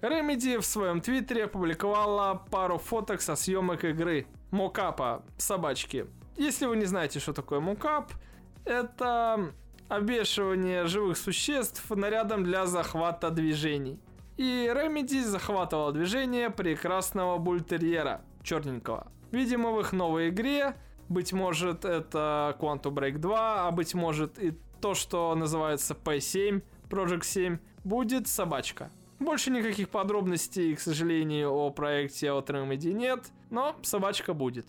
Remedy 0.00 0.58
в 0.58 0.66
своем 0.66 1.00
твиттере 1.00 1.44
опубликовала 1.44 2.42
пару 2.50 2.78
фоток 2.78 3.20
со 3.20 3.36
съемок 3.36 3.84
игры. 3.84 4.26
Мокапа, 4.50 5.22
собачки. 5.36 6.06
Если 6.38 6.66
вы 6.66 6.76
не 6.76 6.84
знаете, 6.84 7.18
что 7.18 7.32
такое 7.32 7.58
мукап, 7.58 8.12
это 8.64 9.52
обвешивание 9.88 10.86
живых 10.86 11.18
существ 11.18 11.90
нарядом 11.90 12.44
для 12.44 12.66
захвата 12.66 13.30
движений. 13.30 13.98
И 14.36 14.70
Remedy 14.72 15.24
захватывал 15.24 15.90
движение 15.90 16.50
прекрасного 16.50 17.38
бультерьера, 17.38 18.20
черненького. 18.44 19.10
Видимо, 19.32 19.72
в 19.72 19.80
их 19.80 19.92
новой 19.92 20.28
игре, 20.28 20.76
быть 21.08 21.32
может, 21.32 21.84
это 21.84 22.56
Quantum 22.60 22.94
Break 22.94 23.18
2, 23.18 23.66
а 23.66 23.70
быть 23.72 23.94
может 23.94 24.38
и 24.38 24.54
то, 24.80 24.94
что 24.94 25.34
называется 25.34 25.94
P7, 25.94 26.62
Project 26.88 27.24
7, 27.24 27.58
будет 27.82 28.28
собачка. 28.28 28.92
Больше 29.18 29.50
никаких 29.50 29.88
подробностей, 29.88 30.76
к 30.76 30.80
сожалению, 30.80 31.50
о 31.50 31.70
проекте 31.70 32.30
от 32.30 32.48
Remedy 32.48 32.92
нет, 32.92 33.32
но 33.50 33.74
собачка 33.82 34.34
будет. 34.34 34.66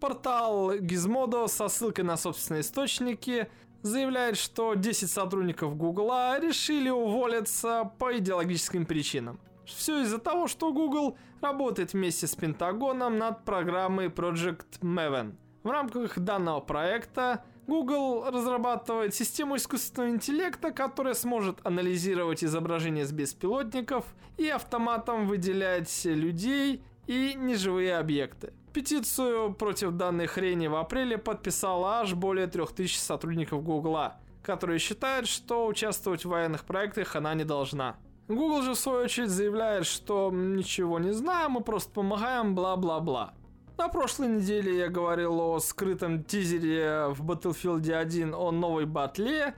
Портал 0.00 0.74
Gizmodo 0.76 1.48
со 1.48 1.68
ссылкой 1.68 2.04
на 2.04 2.16
собственные 2.16 2.60
источники 2.60 3.48
заявляет, 3.82 4.36
что 4.36 4.74
10 4.74 5.10
сотрудников 5.10 5.76
Гугла 5.76 6.38
решили 6.38 6.88
уволиться 6.88 7.90
по 7.98 8.16
идеологическим 8.16 8.86
причинам. 8.86 9.40
Все 9.66 10.02
из-за 10.02 10.18
того, 10.18 10.46
что 10.46 10.72
Google 10.72 11.18
работает 11.40 11.92
вместе 11.92 12.26
с 12.26 12.34
Пентагоном 12.34 13.18
над 13.18 13.44
программой 13.44 14.06
Project 14.06 14.80
Maven. 14.80 15.34
В 15.62 15.70
рамках 15.70 16.18
данного 16.18 16.60
проекта 16.60 17.44
Google 17.66 18.24
разрабатывает 18.30 19.14
систему 19.14 19.56
искусственного 19.56 20.10
интеллекта, 20.10 20.70
которая 20.70 21.14
сможет 21.14 21.58
анализировать 21.66 22.42
изображения 22.42 23.04
с 23.04 23.12
беспилотников 23.12 24.06
и 24.38 24.48
автоматом 24.48 25.26
выделять 25.26 26.04
людей 26.04 26.82
и 27.06 27.34
неживые 27.36 27.98
объекты. 27.98 28.54
Петицию 28.72 29.54
против 29.54 29.92
данной 29.92 30.26
хрени 30.26 30.66
в 30.66 30.76
апреле 30.76 31.18
подписало 31.18 32.00
аж 32.00 32.14
более 32.14 32.46
3000 32.46 32.98
сотрудников 32.98 33.62
Гугла, 33.62 34.18
которые 34.42 34.78
считают, 34.78 35.26
что 35.26 35.66
участвовать 35.66 36.24
в 36.24 36.28
военных 36.28 36.64
проектах 36.64 37.16
она 37.16 37.34
не 37.34 37.44
должна. 37.44 37.96
Google 38.28 38.62
же 38.62 38.74
в 38.74 38.78
свою 38.78 39.04
очередь 39.04 39.30
заявляет, 39.30 39.86
что 39.86 40.30
ничего 40.30 40.98
не 40.98 41.12
знаем, 41.12 41.52
мы 41.52 41.62
просто 41.62 41.90
помогаем, 41.90 42.54
бла-бла-бла. 42.54 43.32
На 43.78 43.88
прошлой 43.88 44.28
неделе 44.28 44.76
я 44.76 44.88
говорил 44.88 45.40
о 45.40 45.60
скрытом 45.60 46.22
тизере 46.22 47.08
в 47.08 47.24
Battlefield 47.24 47.90
1 47.90 48.34
о 48.34 48.50
новой 48.50 48.84
батле, 48.84 49.54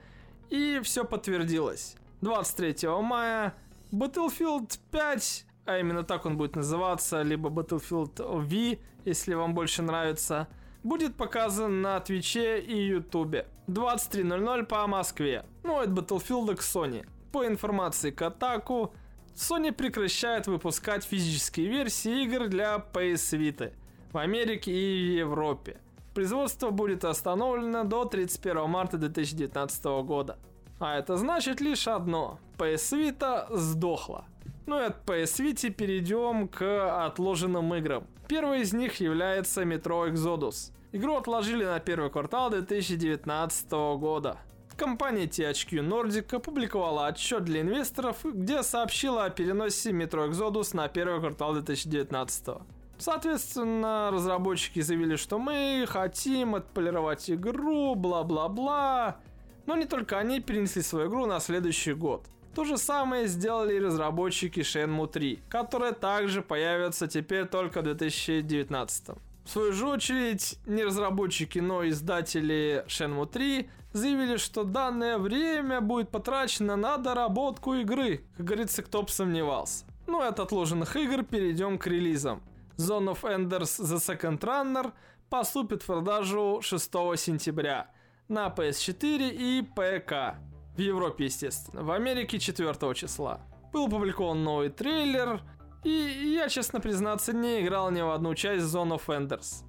и 0.49 0.79
все 0.83 1.03
подтвердилось. 1.03 1.95
23 2.21 2.87
мая 3.01 3.55
Battlefield 3.91 4.79
5 4.91 5.45
а 5.65 5.77
именно 5.77 6.03
так 6.03 6.25
он 6.25 6.37
будет 6.37 6.55
называться, 6.55 7.21
либо 7.21 7.49
Battlefield 7.49 8.21
V, 8.21 8.79
если 9.05 9.33
вам 9.33 9.53
больше 9.53 9.81
нравится, 9.81 10.47
будет 10.83 11.15
показан 11.15 11.81
на 11.81 11.99
Твиче 11.99 12.59
и 12.59 12.87
Ютубе. 12.87 13.47
23.00 13.67 14.65
по 14.65 14.87
Москве. 14.87 15.45
Ну, 15.63 15.79
от 15.79 15.89
Battlefield 15.89 16.55
к 16.55 16.61
Sony. 16.61 17.07
По 17.31 17.45
информации 17.45 18.11
Kotaku, 18.11 18.91
Sony 19.35 19.71
прекращает 19.71 20.47
выпускать 20.47 21.03
физические 21.03 21.67
версии 21.67 22.23
игр 22.23 22.47
для 22.47 22.75
PS 22.93 23.37
Vita 23.39 23.73
в 24.11 24.17
Америке 24.17 24.71
и 24.71 25.15
Европе. 25.15 25.79
Производство 26.13 26.71
будет 26.71 27.05
остановлено 27.05 27.85
до 27.85 28.03
31 28.03 28.69
марта 28.69 28.97
2019 28.97 29.85
года. 30.03 30.37
А 30.79 30.97
это 30.97 31.15
значит 31.15 31.61
лишь 31.61 31.87
одно. 31.87 32.39
PS 32.57 32.97
Vita 32.97 33.45
сдохла. 33.55 34.25
Ну 34.65 34.79
и 34.79 34.83
от 34.83 35.03
PS 35.05 35.43
Vita 35.43 35.69
перейдем 35.69 36.47
к 36.47 37.05
отложенным 37.05 37.73
играм. 37.75 38.05
Первый 38.27 38.61
из 38.61 38.73
них 38.73 38.99
является 38.99 39.63
Metro 39.63 40.11
Exodus. 40.11 40.71
Игру 40.93 41.15
отложили 41.15 41.65
на 41.65 41.79
первый 41.79 42.09
квартал 42.09 42.49
2019 42.49 43.71
года. 43.97 44.37
Компания 44.77 45.25
THQ 45.25 45.87
Nordic 45.87 46.35
опубликовала 46.35 47.07
отчет 47.07 47.43
для 47.43 47.61
инвесторов, 47.61 48.17
где 48.23 48.63
сообщила 48.63 49.25
о 49.25 49.29
переносе 49.29 49.91
Metro 49.91 50.29
Exodus 50.29 50.75
на 50.75 50.87
первый 50.87 51.19
квартал 51.19 51.53
2019. 51.53 52.57
Соответственно, 52.97 54.09
разработчики 54.11 54.79
заявили, 54.81 55.15
что 55.15 55.39
мы 55.39 55.85
хотим 55.87 56.55
отполировать 56.55 57.29
игру, 57.29 57.95
бла-бла-бла. 57.95 59.17
Но 59.65 59.75
не 59.75 59.85
только 59.85 60.17
они 60.17 60.39
перенесли 60.39 60.81
свою 60.81 61.09
игру 61.09 61.25
на 61.25 61.39
следующий 61.39 61.93
год. 61.93 62.25
То 62.53 62.65
же 62.65 62.77
самое 62.77 63.27
сделали 63.27 63.75
и 63.75 63.79
разработчики 63.79 64.59
Shenmue 64.59 65.07
3, 65.07 65.43
которые 65.47 65.93
также 65.93 66.41
появятся 66.41 67.07
теперь 67.07 67.45
только 67.45 67.79
в 67.79 67.83
2019. 67.83 69.09
В 69.45 69.49
свою 69.49 69.71
же 69.71 69.87
очередь, 69.87 70.59
не 70.65 70.83
разработчики, 70.83 71.59
но 71.59 71.87
издатели 71.87 72.83
Shenmue 72.87 73.25
3 73.25 73.69
заявили, 73.93 74.37
что 74.37 74.63
данное 74.63 75.17
время 75.17 75.79
будет 75.81 76.09
потрачено 76.09 76.75
на 76.75 76.97
доработку 76.97 77.73
игры. 77.75 78.25
Как 78.37 78.45
говорится, 78.45 78.83
кто 78.83 79.03
бы 79.03 79.09
сомневался. 79.09 79.85
Ну 80.07 80.21
и 80.21 80.27
от 80.27 80.39
отложенных 80.39 80.95
игр 80.97 81.23
перейдем 81.23 81.77
к 81.77 81.87
релизам. 81.87 82.43
Zone 82.77 83.13
of 83.13 83.21
Enders 83.21 83.79
The 83.79 83.97
Second 83.97 84.39
Runner 84.39 84.91
поступит 85.29 85.83
в 85.83 85.85
продажу 85.85 86.59
6 86.61 86.91
сентября 87.17 87.89
на 88.27 88.47
PS4 88.47 89.29
и 89.29 89.61
ПК. 89.61 90.37
В 90.75 90.79
Европе, 90.79 91.25
естественно. 91.25 91.83
В 91.83 91.91
Америке 91.91 92.39
4 92.39 92.73
числа. 92.95 93.41
Был 93.73 93.87
опубликован 93.87 94.43
новый 94.43 94.69
трейлер, 94.69 95.41
и 95.83 95.89
я, 96.35 96.49
честно 96.49 96.79
признаться, 96.79 97.33
не 97.33 97.61
играл 97.61 97.91
ни 97.91 98.01
в 98.01 98.11
одну 98.11 98.35
часть 98.35 98.65
Zone 98.65 98.99
of 98.99 99.05
Enders. 99.07 99.63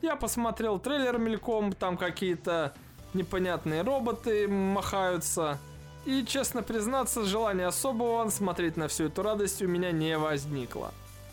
Я 0.00 0.16
посмотрел 0.16 0.78
трейлер 0.78 1.18
мельком, 1.18 1.72
там 1.72 1.96
какие-то 1.96 2.72
непонятные 3.14 3.82
роботы 3.82 4.46
махаются. 4.46 5.58
И, 6.06 6.24
честно 6.24 6.62
признаться, 6.62 7.24
желания 7.24 7.66
особого 7.66 8.28
смотреть 8.30 8.76
на 8.76 8.88
всю 8.88 9.04
эту 9.04 9.22
радость 9.22 9.60
у 9.60 9.66
меня 9.66 9.90
не 9.90 10.16
возникло. 10.16 10.92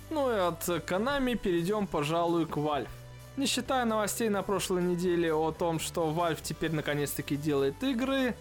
Ну 0.10 0.32
и 0.32 0.38
от 0.38 0.68
Konami 0.68 1.36
перейдем, 1.36 1.88
пожалуй, 1.88 2.46
к 2.46 2.58
Valve. 2.58 2.88
Не 3.38 3.46
считая 3.46 3.86
новостей 3.86 4.30
на 4.30 4.44
прошлой 4.44 4.82
неделе 4.82 5.34
о 5.34 5.52
том, 5.52 5.80
что 5.80 6.10
Valve 6.10 6.40
теперь 6.42 6.72
наконец-таки 6.72 7.36
делает 7.36 7.84
игры, 7.84 8.36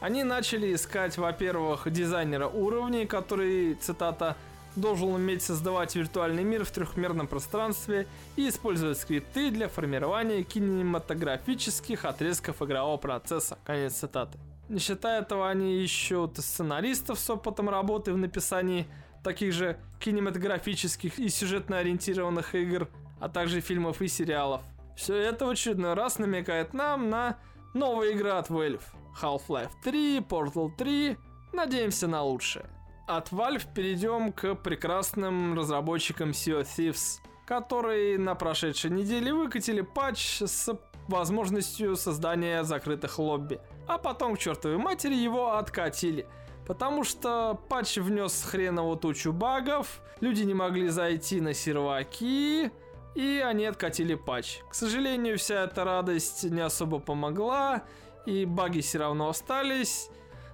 они 0.00 0.22
начали 0.24 0.74
искать, 0.74 1.18
во-первых, 1.18 1.90
дизайнера 1.90 2.46
уровней, 2.46 3.06
который, 3.06 3.74
цитата, 3.74 4.36
должен 4.76 5.08
уметь 5.08 5.42
создавать 5.42 5.96
виртуальный 5.96 6.44
мир 6.44 6.64
в 6.64 6.70
трехмерном 6.70 7.26
пространстве 7.26 8.06
и 8.36 8.48
использовать 8.48 8.98
скрипты 8.98 9.50
для 9.50 9.68
формирования 9.68 10.42
кинематографических 10.44 12.04
отрезков 12.04 12.62
игрового 12.62 12.96
процесса. 12.96 13.58
Конец 13.64 13.94
цитаты. 13.94 14.38
Не 14.68 14.78
считая 14.78 15.22
этого, 15.22 15.48
они 15.48 15.82
ищут 15.82 16.38
сценаристов 16.38 17.18
с 17.18 17.28
опытом 17.30 17.68
работы 17.68 18.12
в 18.12 18.18
написании 18.18 18.86
таких 19.24 19.52
же 19.52 19.78
кинематографических 19.98 21.18
и 21.18 21.28
сюжетно 21.28 21.78
ориентированных 21.78 22.54
игр, 22.54 22.88
а 23.18 23.28
также 23.28 23.60
фильмов 23.60 24.00
и 24.00 24.08
сериалов. 24.08 24.62
Все 24.96 25.16
это 25.16 25.46
в 25.46 25.50
очередной 25.50 25.94
раз 25.94 26.18
намекает 26.18 26.74
нам 26.74 27.08
на 27.08 27.38
новые 27.74 28.12
игры 28.12 28.30
от 28.30 28.48
Valve. 28.48 28.82
Half-Life 29.20 29.70
3, 29.82 30.18
Portal 30.20 30.70
3. 30.76 31.16
Надеемся 31.52 32.06
на 32.06 32.22
лучшее. 32.22 32.66
От 33.06 33.30
Valve 33.32 33.66
перейдем 33.74 34.32
к 34.32 34.54
прекрасным 34.54 35.56
разработчикам 35.56 36.30
Sea 36.30 36.60
of 36.60 36.66
Thieves, 36.76 37.20
которые 37.46 38.18
на 38.18 38.34
прошедшей 38.34 38.90
неделе 38.90 39.32
выкатили 39.32 39.80
патч 39.80 40.42
с 40.42 40.68
возможностью 41.08 41.96
создания 41.96 42.64
закрытых 42.64 43.18
лобби. 43.18 43.60
А 43.86 43.96
потом 43.96 44.36
к 44.36 44.38
чертовой 44.38 44.76
матери 44.76 45.14
его 45.14 45.54
откатили. 45.54 46.26
Потому 46.66 47.02
что 47.02 47.58
патч 47.70 47.96
внес 47.96 48.42
хреново 48.42 48.96
тучу 48.96 49.32
багов, 49.32 50.02
люди 50.20 50.42
не 50.42 50.52
могли 50.52 50.88
зайти 50.88 51.40
на 51.40 51.54
серваки, 51.54 52.70
и 53.14 53.42
они 53.44 53.64
откатили 53.64 54.14
патч. 54.14 54.58
К 54.68 54.74
сожалению, 54.74 55.38
вся 55.38 55.64
эта 55.64 55.84
радость 55.84 56.44
не 56.44 56.60
особо 56.60 56.98
помогла, 56.98 57.84
и 58.26 58.44
баги 58.44 58.80
все 58.80 58.98
равно 58.98 59.28
остались, 59.28 60.08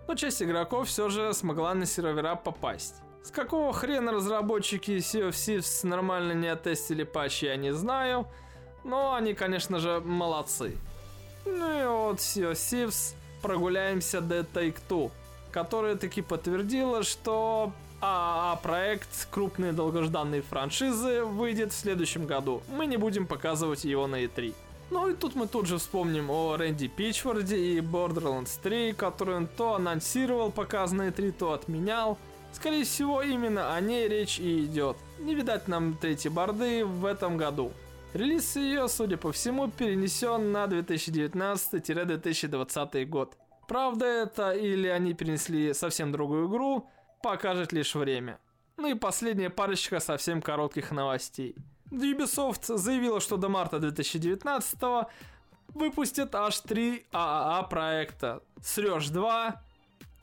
но 0.07 0.15
часть 0.15 0.43
игроков 0.43 0.89
все 0.89 1.09
же 1.09 1.33
смогла 1.33 1.75
на 1.75 1.87
сервера 1.87 2.35
попасть. 2.35 2.97
С 3.23 3.31
какого 3.31 3.73
хрена 3.73 4.13
разработчики 4.13 4.93
Sea 4.99 5.29
of 5.29 5.33
Thieves 5.33 5.87
нормально 5.87 6.33
не 6.33 6.49
оттестили 6.49 7.05
патч, 7.05 7.43
я 7.43 7.57
не 7.57 7.73
знаю, 7.73 8.27
но 8.85 9.15
они, 9.15 9.35
конечно 9.35 9.79
же, 9.79 10.01
молодцы. 10.01 10.77
Ну 11.47 11.81
и 11.81 11.87
вот 11.87 12.19
Sea 12.19 12.53
of 12.53 12.55
Thieves 12.55 13.15
прогуляемся 13.41 14.21
до 14.21 14.41
Take-Two, 14.41 15.11
которая 15.51 15.97
таки 15.97 16.21
подтвердила, 16.21 17.03
что 17.03 17.73
ААА 18.01 18.57
проект 18.57 19.29
крупные 19.31 19.73
долгожданные 19.73 20.43
франшизы 20.43 21.25
выйдет 21.25 21.73
в 21.73 21.77
следующем 21.77 22.27
году. 22.27 22.63
Мы 22.69 22.87
не 22.87 22.99
будем 22.99 23.27
показывать 23.27 23.85
его 23.85 24.07
на 24.07 24.25
E3. 24.25 24.55
Ну 24.91 25.09
и 25.09 25.15
тут 25.15 25.35
мы 25.35 25.47
тут 25.47 25.67
же 25.67 25.79
вспомним 25.79 26.31
о 26.31 26.57
Рэнди 26.57 26.89
Пичфорде 26.89 27.57
и 27.57 27.81
Borderlands 27.81 28.59
3, 28.63 28.93
который 28.93 29.37
он 29.37 29.47
то 29.47 29.75
анонсировал 29.75 30.53
показанные 30.53 31.11
3, 31.11 31.33
то 31.33 31.53
отменял. 31.53 32.19
Скорее 32.53 32.85
всего, 32.85 33.23
именно 33.23 33.75
о 33.75 33.81
ней 33.81 34.07
речь 34.09 34.39
и 34.39 34.65
идет. 34.65 34.99
Не 35.19 35.35
видать 35.35 35.67
нам 35.67 35.97
третьей 35.97 36.31
борды 36.31 36.85
в 36.85 37.05
этом 37.05 37.37
году. 37.37 37.73
Релиз 38.13 38.55
ее, 38.55 38.87
судя 38.89 39.17
по 39.17 39.33
всему, 39.33 39.67
перенесен 39.69 40.53
на 40.53 40.67
2019-2020 40.67 43.05
год. 43.07 43.37
Правда 43.67 44.07
это 44.07 44.53
или 44.53 44.87
они 44.87 45.15
перенесли 45.15 45.75
совсем 45.75 46.13
другую 46.13 46.49
игру, 46.49 46.89
покажет 47.23 47.73
лишь 47.73 47.97
время. 47.97 48.39
Ну 48.77 48.89
и 48.89 48.95
последняя 48.95 49.51
парочка 49.51 49.99
совсем 49.99 50.41
коротких 50.43 50.93
новостей. 50.93 51.57
Ubisoft 51.91 52.77
заявила, 52.77 53.21
что 53.21 53.37
до 53.37 53.49
марта 53.49 53.79
2019 53.79 54.79
выпустит 55.75 56.35
аж 56.35 56.61
3 56.61 57.07
ААА 57.13 57.63
проекта. 57.65 58.43
Срёж 58.63 59.09
2, 59.09 59.63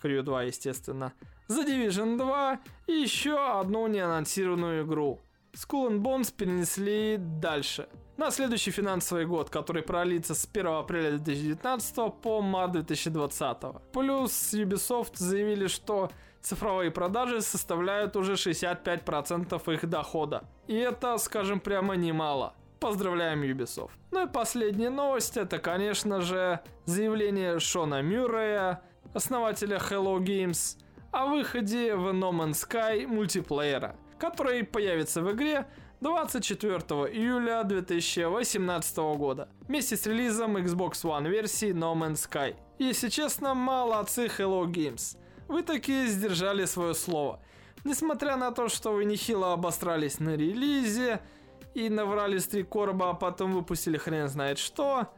Crew 0.02 0.22
2, 0.22 0.44
естественно, 0.44 1.14
The 1.48 1.66
Division 1.66 2.18
2 2.18 2.60
и 2.88 2.94
еще 2.94 3.60
одну 3.60 3.88
неанонсированную 3.88 4.86
игру. 4.86 5.20
Skull 5.54 5.90
and 5.90 6.02
Bones 6.02 6.34
перенесли 6.34 7.18
дальше. 7.18 7.88
На 8.18 8.32
следующий 8.32 8.72
финансовый 8.72 9.26
год, 9.26 9.50
который 9.50 9.82
пролится 9.82 10.34
с 10.34 10.48
1 10.52 10.68
апреля 10.68 11.18
2019 11.18 12.14
по 12.22 12.42
март 12.42 12.72
2020. 12.74 13.58
Плюс 13.92 14.54
Ubisoft 14.54 15.16
заявили, 15.16 15.68
что 15.68 16.10
цифровые 16.42 16.92
продажи 16.92 17.42
составляют 17.42 18.16
уже 18.16 18.34
65% 18.34 19.74
их 19.74 19.90
дохода. 19.90 20.44
И 20.68 20.76
это, 20.76 21.18
скажем 21.18 21.60
прямо, 21.60 21.96
немало. 21.96 22.54
Поздравляем 22.80 23.44
Ubisoft. 23.44 23.92
Ну 24.12 24.26
и 24.26 24.30
последняя 24.30 24.90
новость, 24.90 25.38
это, 25.38 25.60
конечно 25.60 26.22
же, 26.22 26.60
заявление 26.86 27.60
Шона 27.60 28.02
Мюррея, 28.02 28.82
основателя 29.14 29.78
Hello 29.78 30.18
Games, 30.18 30.78
о 31.12 31.28
выходе 31.28 31.96
в 31.96 32.08
No 32.10 32.32
Man's 32.32 32.68
Sky 32.68 33.06
мультиплеера, 33.06 33.96
который 34.18 34.64
появится 34.64 35.22
в 35.22 35.32
игре 35.32 35.68
24 36.00 36.78
июля 37.14 37.64
2018 37.64 38.98
года, 38.98 39.50
вместе 39.68 39.96
с 39.96 40.08
релизом 40.08 40.58
Xbox 40.58 41.04
One 41.04 41.30
версии 41.30 41.72
No 41.72 41.94
Man's 41.94 42.28
Sky. 42.28 42.56
Если 42.80 43.10
честно, 43.10 43.54
молодцы 43.54 44.26
Hello 44.26 44.66
Games. 44.66 45.18
Вы 45.52 45.64
таки 45.64 46.08
сдержали 46.08 46.64
свое 46.64 46.94
слово. 46.94 47.42
Несмотря 47.84 48.38
на 48.38 48.52
то, 48.52 48.70
что 48.70 48.94
вы 48.94 49.04
нехило 49.04 49.52
обосрались 49.52 50.18
на 50.22 50.38
релизе 50.38 51.20
и 51.74 51.90
наврали 51.90 52.38
с 52.38 52.48
три 52.48 52.64
короба, 52.64 53.10
а 53.10 53.14
потом 53.14 53.52
выпустили 53.52 53.98
хрен 53.98 54.30
знает 54.30 54.60
что, 54.60 55.10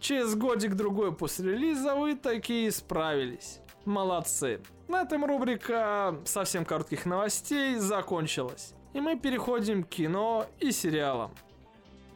через 0.00 0.34
годик-другой 0.34 1.14
после 1.14 1.52
релиза 1.52 1.94
вы 1.94 2.16
таки 2.16 2.70
справились. 2.70 3.60
Молодцы. 3.84 4.62
На 4.88 5.02
этом 5.02 5.26
рубрика 5.26 6.18
совсем 6.24 6.64
коротких 6.64 7.04
новостей 7.04 7.76
закончилась. 7.76 8.72
И 8.94 9.00
мы 9.02 9.18
переходим 9.18 9.84
к 9.84 9.90
кино 9.90 10.46
и 10.58 10.72
сериалам. 10.72 11.32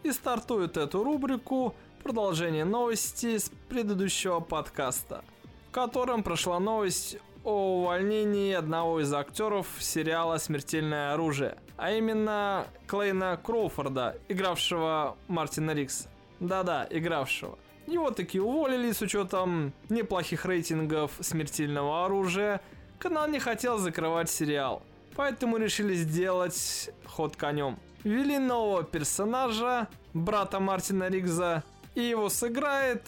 и 0.03 0.13
стартует 0.13 0.79
эту 0.79 1.05
рубрику 1.05 1.75
продолжение 2.03 2.65
новости 2.65 3.37
с 3.37 3.51
предыдущего 3.69 4.41
подкаста, 4.41 5.23
в 5.69 5.73
котором 5.73 6.23
прошла 6.23 6.59
новость 6.59 7.19
о 7.47 7.79
увольнении 7.79 8.53
одного 8.53 9.01
из 9.01 9.15
актеров 9.15 9.69
сериала 9.79 10.37
«Смертельное 10.39 11.15
оружие», 11.15 11.57
а 11.77 11.93
именно 11.93 12.67
Клейна 12.89 13.39
Кроуфорда, 13.41 14.17
игравшего 14.29 15.17
Мартина 15.29 15.71
Рикса. 15.71 16.09
Да-да, 16.41 16.89
игравшего. 16.91 17.57
Его 17.87 18.11
таки 18.11 18.41
уволили 18.41 18.91
с 18.91 19.01
учетом 19.01 19.73
неплохих 19.89 20.45
рейтингов 20.45 21.13
«Смертельного 21.21 22.05
оружия». 22.05 22.61
Канал 22.99 23.29
не 23.29 23.39
хотел 23.39 23.79
закрывать 23.79 24.29
сериал, 24.29 24.83
поэтому 25.15 25.57
решили 25.59 25.95
сделать 25.95 26.91
ход 27.05 27.37
конем. 27.37 27.79
Ввели 28.03 28.39
нового 28.39 28.83
персонажа, 28.83 29.87
брата 30.15 30.59
Мартина 30.59 31.09
Ригза, 31.09 31.63
и 31.95 32.01
его 32.01 32.29
сыграет 32.29 33.03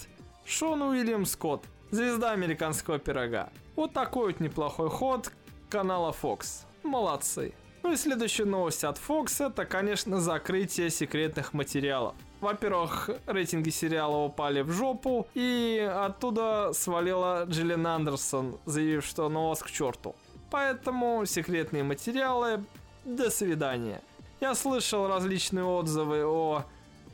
Шон 0.45 0.81
Уильям 0.83 1.27
Скотт, 1.27 1.65
звезда 1.91 2.31
американского 2.31 3.01
пирога. 3.01 3.51
Вот 3.79 3.93
такой 3.93 4.33
вот 4.33 4.41
неплохой 4.41 4.91
ход 4.91 5.31
канала 5.71 6.13
Fox. 6.21 6.65
Молодцы. 6.83 7.55
Ну 7.85 7.93
и 7.93 7.97
следующая 7.97 8.45
новость 8.45 8.83
от 8.83 8.99
Fox 8.99 9.47
это, 9.47 9.65
конечно, 9.67 10.21
закрытие 10.21 10.91
секретных 10.91 11.53
материалов. 11.53 12.17
Во-первых, 12.41 13.09
рейтинги 13.27 13.71
сериала 13.71 14.17
упали 14.17 14.63
в 14.63 14.73
жопу, 14.73 15.29
и 15.33 15.79
оттуда 15.95 16.73
свалила 16.73 17.45
Джиллиан 17.45 17.87
Андерсон, 17.87 18.59
заявив, 18.65 19.05
что 19.07 19.29
ну 19.29 19.51
вас 19.51 19.63
к 19.63 19.71
черту. 19.71 20.17
Поэтому 20.51 21.25
секретные 21.25 21.85
материалы, 21.85 22.65
до 23.05 23.31
свидания. 23.31 24.03
Я 24.41 24.57
слышал 24.57 25.07
различные 25.07 25.65
отзывы 25.65 26.25
о 26.25 26.65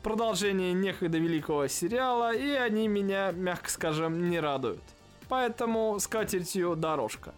продолжении 0.01 0.73
некогда 0.73 1.19
великого 1.19 1.67
сериала, 1.67 2.33
и 2.33 2.49
они 2.53 2.87
меня, 2.87 3.31
мягко 3.33 3.69
скажем, 3.69 4.31
не 4.31 4.39
радуют. 4.39 4.81
Поэтому 5.29 5.99
с 5.99 6.07
катертью 6.07 6.75
дорожка. 6.75 7.33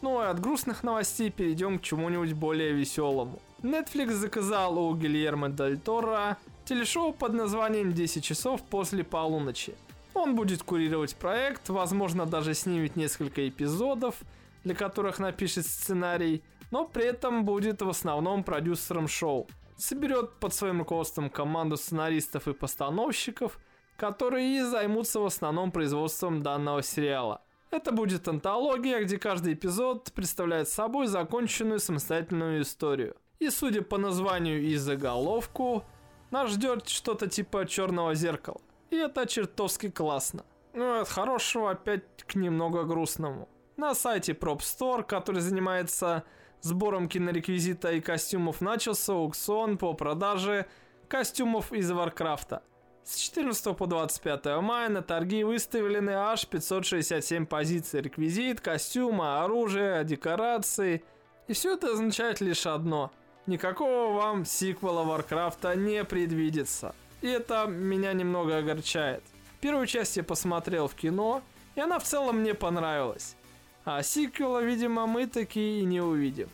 Ну 0.00 0.22
и 0.22 0.26
от 0.26 0.40
грустных 0.40 0.84
новостей 0.84 1.30
перейдем 1.30 1.78
к 1.78 1.82
чему-нибудь 1.82 2.32
более 2.32 2.72
веселому. 2.72 3.40
Netflix 3.62 4.12
заказал 4.12 4.78
у 4.78 4.94
Гильермо 4.94 5.48
Дель 5.48 5.78
Торо 5.78 6.36
телешоу 6.64 7.12
под 7.12 7.32
названием 7.32 7.90
«10 7.90 8.20
часов 8.20 8.62
после 8.62 9.02
полуночи». 9.02 9.74
Он 10.14 10.34
будет 10.34 10.62
курировать 10.62 11.16
проект, 11.16 11.68
возможно 11.68 12.26
даже 12.26 12.54
снимет 12.54 12.96
несколько 12.96 13.48
эпизодов, 13.48 14.16
для 14.64 14.74
которых 14.74 15.18
напишет 15.18 15.66
сценарий, 15.66 16.42
но 16.70 16.84
при 16.84 17.04
этом 17.04 17.44
будет 17.44 17.82
в 17.82 17.88
основном 17.88 18.44
продюсером 18.44 19.08
шоу. 19.08 19.46
Соберет 19.76 20.34
под 20.40 20.54
своим 20.54 20.80
руководством 20.80 21.30
команду 21.30 21.76
сценаристов 21.76 22.48
и 22.48 22.52
постановщиков, 22.52 23.58
которые 23.98 24.58
и 24.58 24.62
займутся 24.62 25.20
в 25.20 25.26
основном 25.26 25.72
производством 25.72 26.40
данного 26.40 26.82
сериала. 26.82 27.42
Это 27.70 27.92
будет 27.92 28.28
антология, 28.28 29.02
где 29.02 29.18
каждый 29.18 29.52
эпизод 29.52 30.12
представляет 30.12 30.68
собой 30.68 31.08
законченную 31.08 31.80
самостоятельную 31.80 32.62
историю. 32.62 33.16
И 33.40 33.50
судя 33.50 33.82
по 33.82 33.98
названию 33.98 34.62
и 34.62 34.76
заголовку, 34.76 35.84
нас 36.30 36.50
ждет 36.50 36.88
что-то 36.88 37.26
типа 37.26 37.66
черного 37.66 38.14
зеркала. 38.14 38.60
И 38.90 38.96
это 38.96 39.26
чертовски 39.26 39.90
классно. 39.90 40.44
Ну, 40.72 41.00
от 41.00 41.08
хорошего 41.08 41.72
опять 41.72 42.04
к 42.24 42.36
немного 42.36 42.84
грустному. 42.84 43.48
На 43.76 43.94
сайте 43.94 44.32
Prop 44.32 44.60
Store, 44.60 45.02
который 45.02 45.40
занимается 45.40 46.22
сбором 46.60 47.08
кинореквизита 47.08 47.92
и 47.92 48.00
костюмов, 48.00 48.60
начался 48.60 49.12
аукцион 49.12 49.76
по 49.76 49.92
продаже 49.94 50.66
костюмов 51.08 51.72
из 51.72 51.90
Варкрафта. 51.90 52.62
С 53.08 53.16
14 53.16 53.74
по 53.74 53.86
25 53.86 54.60
мая 54.60 54.90
на 54.90 55.00
торги 55.00 55.42
выставлены 55.42 56.10
аж 56.10 56.46
567 56.46 57.46
позиций. 57.46 58.02
Реквизит, 58.02 58.60
костюмы, 58.60 59.38
оружие, 59.38 60.04
декорации. 60.04 61.02
И 61.46 61.54
все 61.54 61.72
это 61.72 61.90
означает 61.90 62.42
лишь 62.42 62.66
одно. 62.66 63.10
Никакого 63.46 64.12
вам 64.14 64.44
сиквела 64.44 65.04
Варкрафта 65.04 65.74
не 65.74 66.04
предвидится. 66.04 66.94
И 67.22 67.28
это 67.28 67.64
меня 67.64 68.12
немного 68.12 68.58
огорчает. 68.58 69.22
Первую 69.62 69.86
часть 69.86 70.18
я 70.18 70.22
посмотрел 70.22 70.86
в 70.86 70.94
кино, 70.94 71.40
и 71.76 71.80
она 71.80 71.98
в 71.98 72.04
целом 72.04 72.40
мне 72.40 72.52
понравилась. 72.52 73.36
А 73.86 74.02
сиквела, 74.02 74.62
видимо, 74.62 75.06
мы 75.06 75.26
таки 75.26 75.80
и 75.80 75.84
не 75.86 76.02
увидим. 76.02 76.50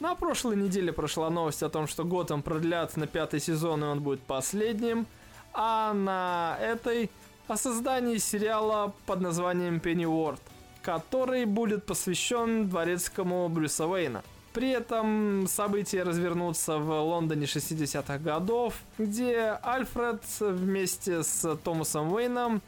На 0.00 0.14
прошлой 0.14 0.56
неделе 0.56 0.94
прошла 0.94 1.28
новость 1.28 1.62
о 1.62 1.68
том, 1.68 1.86
что 1.86 2.04
Готэм 2.04 2.42
продлят 2.42 2.96
на 2.96 3.06
пятый 3.06 3.38
сезон, 3.38 3.84
и 3.84 3.86
он 3.86 4.00
будет 4.00 4.22
последним– 4.22 5.06
а 5.54 5.92
на 5.94 6.58
этой 6.60 7.10
о 7.46 7.56
создании 7.56 8.18
сериала 8.18 8.92
под 9.06 9.20
названием 9.20 9.76
Pennyworth, 9.76 10.40
который 10.82 11.44
будет 11.44 11.84
посвящен 11.86 12.68
дворецкому 12.68 13.48
Брюса 13.48 13.86
Уэйна. 13.86 14.22
При 14.52 14.70
этом 14.70 15.46
события 15.48 16.04
развернутся 16.04 16.78
в 16.78 16.88
Лондоне 16.88 17.46
60-х 17.46 18.18
годов, 18.18 18.74
где 18.98 19.58
Альфред 19.62 20.22
вместе 20.38 21.22
с 21.22 21.56
Томасом 21.56 22.12
Уэйном 22.12 22.62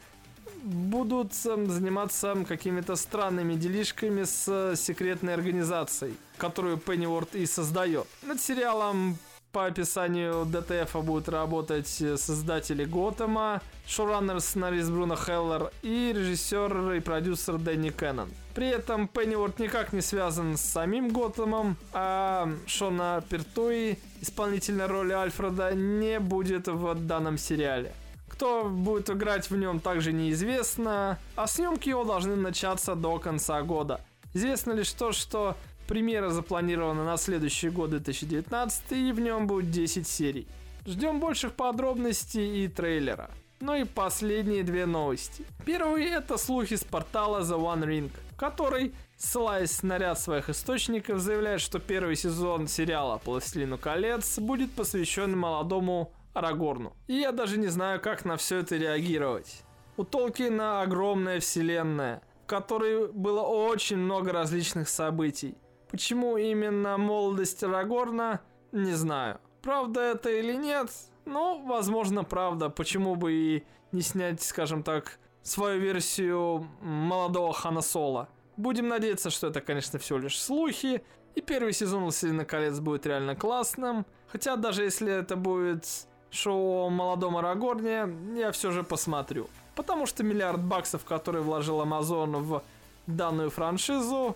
будут 0.63 1.33
заниматься 1.33 2.35
какими-то 2.47 2.95
странными 2.95 3.55
делишками 3.55 4.23
с 4.23 4.75
секретной 4.75 5.33
организацией, 5.33 6.15
которую 6.37 6.77
Пенниворд 6.77 7.35
и 7.35 7.45
создает. 7.45 8.07
Над 8.23 8.41
сериалом 8.41 9.17
по 9.51 9.65
описанию 9.65 10.45
ДТФ 10.45 10.95
будут 11.03 11.29
работать 11.29 11.87
создатели 11.87 12.85
Готэма, 12.85 13.61
шоураннер 13.87 14.39
сценарист 14.39 14.91
Бруно 14.91 15.15
Хеллер 15.15 15.71
и 15.81 16.13
режиссер 16.15 16.91
и 16.93 16.99
продюсер 16.99 17.57
Дэнни 17.57 17.89
Кеннон. 17.89 18.29
При 18.53 18.67
этом 18.67 19.07
Пенниворд 19.07 19.59
никак 19.59 19.93
не 19.93 20.01
связан 20.01 20.57
с 20.57 20.61
самим 20.61 21.09
Готэмом, 21.09 21.77
а 21.93 22.49
Шона 22.65 23.23
Пертуи, 23.29 23.99
исполнительной 24.21 24.87
роли 24.87 25.13
Альфреда, 25.13 25.73
не 25.73 26.19
будет 26.19 26.67
в 26.67 26.95
данном 27.05 27.37
сериале. 27.37 27.93
Кто 28.27 28.65
будет 28.65 29.09
играть 29.09 29.49
в 29.49 29.55
нем 29.55 29.79
также 29.79 30.11
неизвестно, 30.11 31.17
а 31.35 31.47
съемки 31.47 31.89
его 31.89 32.03
должны 32.03 32.35
начаться 32.35 32.95
до 32.95 33.17
конца 33.19 33.61
года. 33.61 34.01
Известно 34.33 34.73
лишь 34.73 34.91
то, 34.91 35.11
что 35.11 35.55
Премьера 35.87 36.29
запланирована 36.29 37.05
на 37.05 37.17
следующий 37.17 37.69
год 37.69 37.91
2019 37.91 38.91
и 38.91 39.11
в 39.13 39.19
нем 39.21 39.47
будет 39.47 39.71
10 39.71 40.05
серий. 40.05 40.47
Ждем 40.85 41.19
больших 41.19 41.53
подробностей 41.53 42.65
и 42.65 42.67
трейлера. 42.67 43.29
Ну 43.61 43.73
и 43.73 43.85
последние 43.85 44.63
две 44.63 44.85
новости. 44.85 45.45
Первый 45.65 46.05
это 46.05 46.37
слухи 46.37 46.75
с 46.75 46.83
портала 46.83 47.41
The 47.41 47.57
One 47.57 47.85
Ring, 47.85 48.11
который, 48.37 48.93
ссылаясь 49.17 49.81
на 49.81 49.97
ряд 49.97 50.19
своих 50.19 50.49
источников, 50.49 51.19
заявляет, 51.19 51.61
что 51.61 51.79
первый 51.79 52.15
сезон 52.15 52.67
сериала 52.67 53.17
«Пластилину 53.17 53.77
колец» 53.77 54.37
будет 54.39 54.71
посвящен 54.73 55.37
молодому 55.37 56.11
Арагорну. 56.33 56.93
И 57.07 57.15
я 57.15 57.31
даже 57.31 57.57
не 57.57 57.67
знаю, 57.67 57.99
как 57.99 58.25
на 58.25 58.37
все 58.37 58.57
это 58.57 58.75
реагировать. 58.75 59.63
У 59.95 60.03
Толкина 60.03 60.81
огромная 60.81 61.39
вселенная, 61.39 62.21
в 62.43 62.45
которой 62.45 63.11
было 63.11 63.41
очень 63.41 63.97
много 63.97 64.31
различных 64.31 64.87
событий. 64.87 65.55
Почему 65.89 66.37
именно 66.37 66.97
молодость 66.97 67.63
Арагорна, 67.63 68.41
не 68.71 68.93
знаю. 68.93 69.39
Правда 69.61 70.01
это 70.01 70.29
или 70.29 70.53
нет, 70.53 70.89
но, 71.25 71.59
возможно, 71.59 72.23
правда. 72.23 72.69
Почему 72.69 73.15
бы 73.15 73.33
и 73.33 73.63
не 73.91 74.01
снять, 74.01 74.41
скажем 74.41 74.83
так, 74.83 75.19
свою 75.43 75.79
версию 75.79 76.67
молодого 76.81 77.53
Хана 77.53 77.81
Соло. 77.81 78.27
Будем 78.57 78.87
надеяться, 78.87 79.29
что 79.29 79.47
это, 79.47 79.61
конечно, 79.61 79.99
всего 79.99 80.19
лишь 80.19 80.39
слухи, 80.39 81.03
и 81.35 81.41
первый 81.41 81.73
сезон 81.73 82.03
«Властелина 82.03 82.45
колец» 82.45 82.79
будет 82.79 83.05
реально 83.05 83.35
классным. 83.35 84.05
Хотя 84.27 84.55
даже 84.55 84.83
если 84.83 85.11
это 85.11 85.35
будет 85.35 85.85
шоу 86.31 86.87
о 86.87 86.89
молодом 86.89 87.37
Арагорне, 87.37 88.07
я 88.35 88.51
все 88.51 88.71
же 88.71 88.83
посмотрю. 88.83 89.47
Потому 89.75 90.05
что 90.07 90.23
миллиард 90.23 90.61
баксов, 90.61 91.05
который 91.05 91.41
вложил 91.41 91.81
Amazon 91.81 92.37
в 92.37 92.63
данную 93.05 93.51
франшизу, 93.51 94.35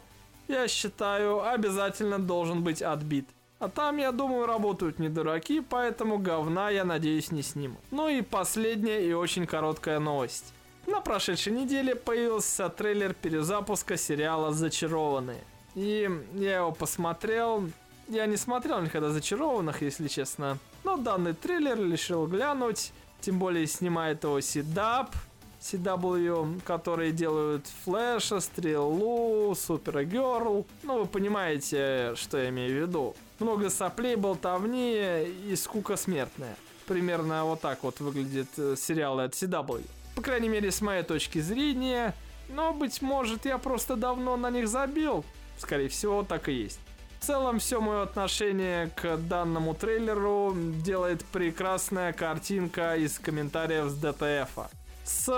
я 0.51 0.67
считаю, 0.67 1.43
обязательно 1.47 2.19
должен 2.19 2.63
быть 2.63 2.81
отбит. 2.81 3.27
А 3.59 3.69
там, 3.69 3.97
я 3.97 4.11
думаю, 4.11 4.47
работают 4.47 4.99
не 4.99 5.07
дураки, 5.09 5.61
поэтому 5.61 6.17
говна, 6.17 6.69
я 6.71 6.83
надеюсь, 6.83 7.31
не 7.31 7.43
сниму. 7.43 7.77
Ну 7.91 8.09
и 8.09 8.21
последняя 8.21 9.01
и 9.01 9.13
очень 9.13 9.45
короткая 9.45 9.99
новость. 9.99 10.53
На 10.87 10.99
прошедшей 10.99 11.53
неделе 11.53 11.95
появился 11.95 12.69
трейлер 12.69 13.13
перезапуска 13.13 13.97
сериала 13.97 14.51
«Зачарованные». 14.51 15.43
И 15.75 16.09
я 16.33 16.57
его 16.57 16.71
посмотрел. 16.71 17.69
Я 18.07 18.25
не 18.25 18.35
смотрел 18.35 18.81
никогда 18.81 19.09
«Зачарованных», 19.11 19.83
если 19.83 20.07
честно. 20.07 20.57
Но 20.83 20.97
данный 20.97 21.33
трейлер 21.33 21.79
решил 21.79 22.25
глянуть. 22.25 22.91
Тем 23.21 23.37
более 23.37 23.67
снимает 23.67 24.23
его 24.23 24.41
Сидап. 24.41 25.15
CW, 25.61 26.61
которые 26.63 27.11
делают 27.11 27.67
Флэша, 27.83 28.39
Стрелу, 28.39 29.53
Супергерл. 29.55 30.65
Ну, 30.83 30.99
вы 31.01 31.05
понимаете, 31.05 32.13
что 32.15 32.37
я 32.37 32.49
имею 32.49 32.71
в 32.71 32.87
виду. 32.87 33.15
Много 33.39 33.69
соплей, 33.69 34.15
болтовни 34.15 35.23
и 35.47 35.55
скука 35.55 35.95
смертная. 35.97 36.55
Примерно 36.87 37.45
вот 37.45 37.61
так 37.61 37.83
вот 37.83 37.99
выглядит 37.99 38.49
э, 38.57 38.75
сериалы 38.75 39.23
от 39.23 39.33
CW. 39.33 39.85
По 40.15 40.21
крайней 40.21 40.49
мере, 40.49 40.71
с 40.71 40.81
моей 40.81 41.03
точки 41.03 41.39
зрения. 41.39 42.15
Но, 42.49 42.73
быть 42.73 43.01
может, 43.01 43.45
я 43.45 43.57
просто 43.57 43.95
давно 43.95 44.35
на 44.37 44.49
них 44.49 44.67
забил. 44.67 45.23
Скорее 45.57 45.89
всего, 45.89 46.23
так 46.23 46.49
и 46.49 46.53
есть. 46.53 46.79
В 47.19 47.25
целом, 47.25 47.59
все 47.59 47.79
мое 47.79 48.01
отношение 48.01 48.89
к 48.95 49.15
данному 49.17 49.75
трейлеру 49.75 50.55
делает 50.83 51.23
прекрасная 51.25 52.13
картинка 52.13 52.95
из 52.95 53.19
комментариев 53.19 53.89
с 53.89 53.93
ДТФ. 53.93 54.71
С 55.03 55.31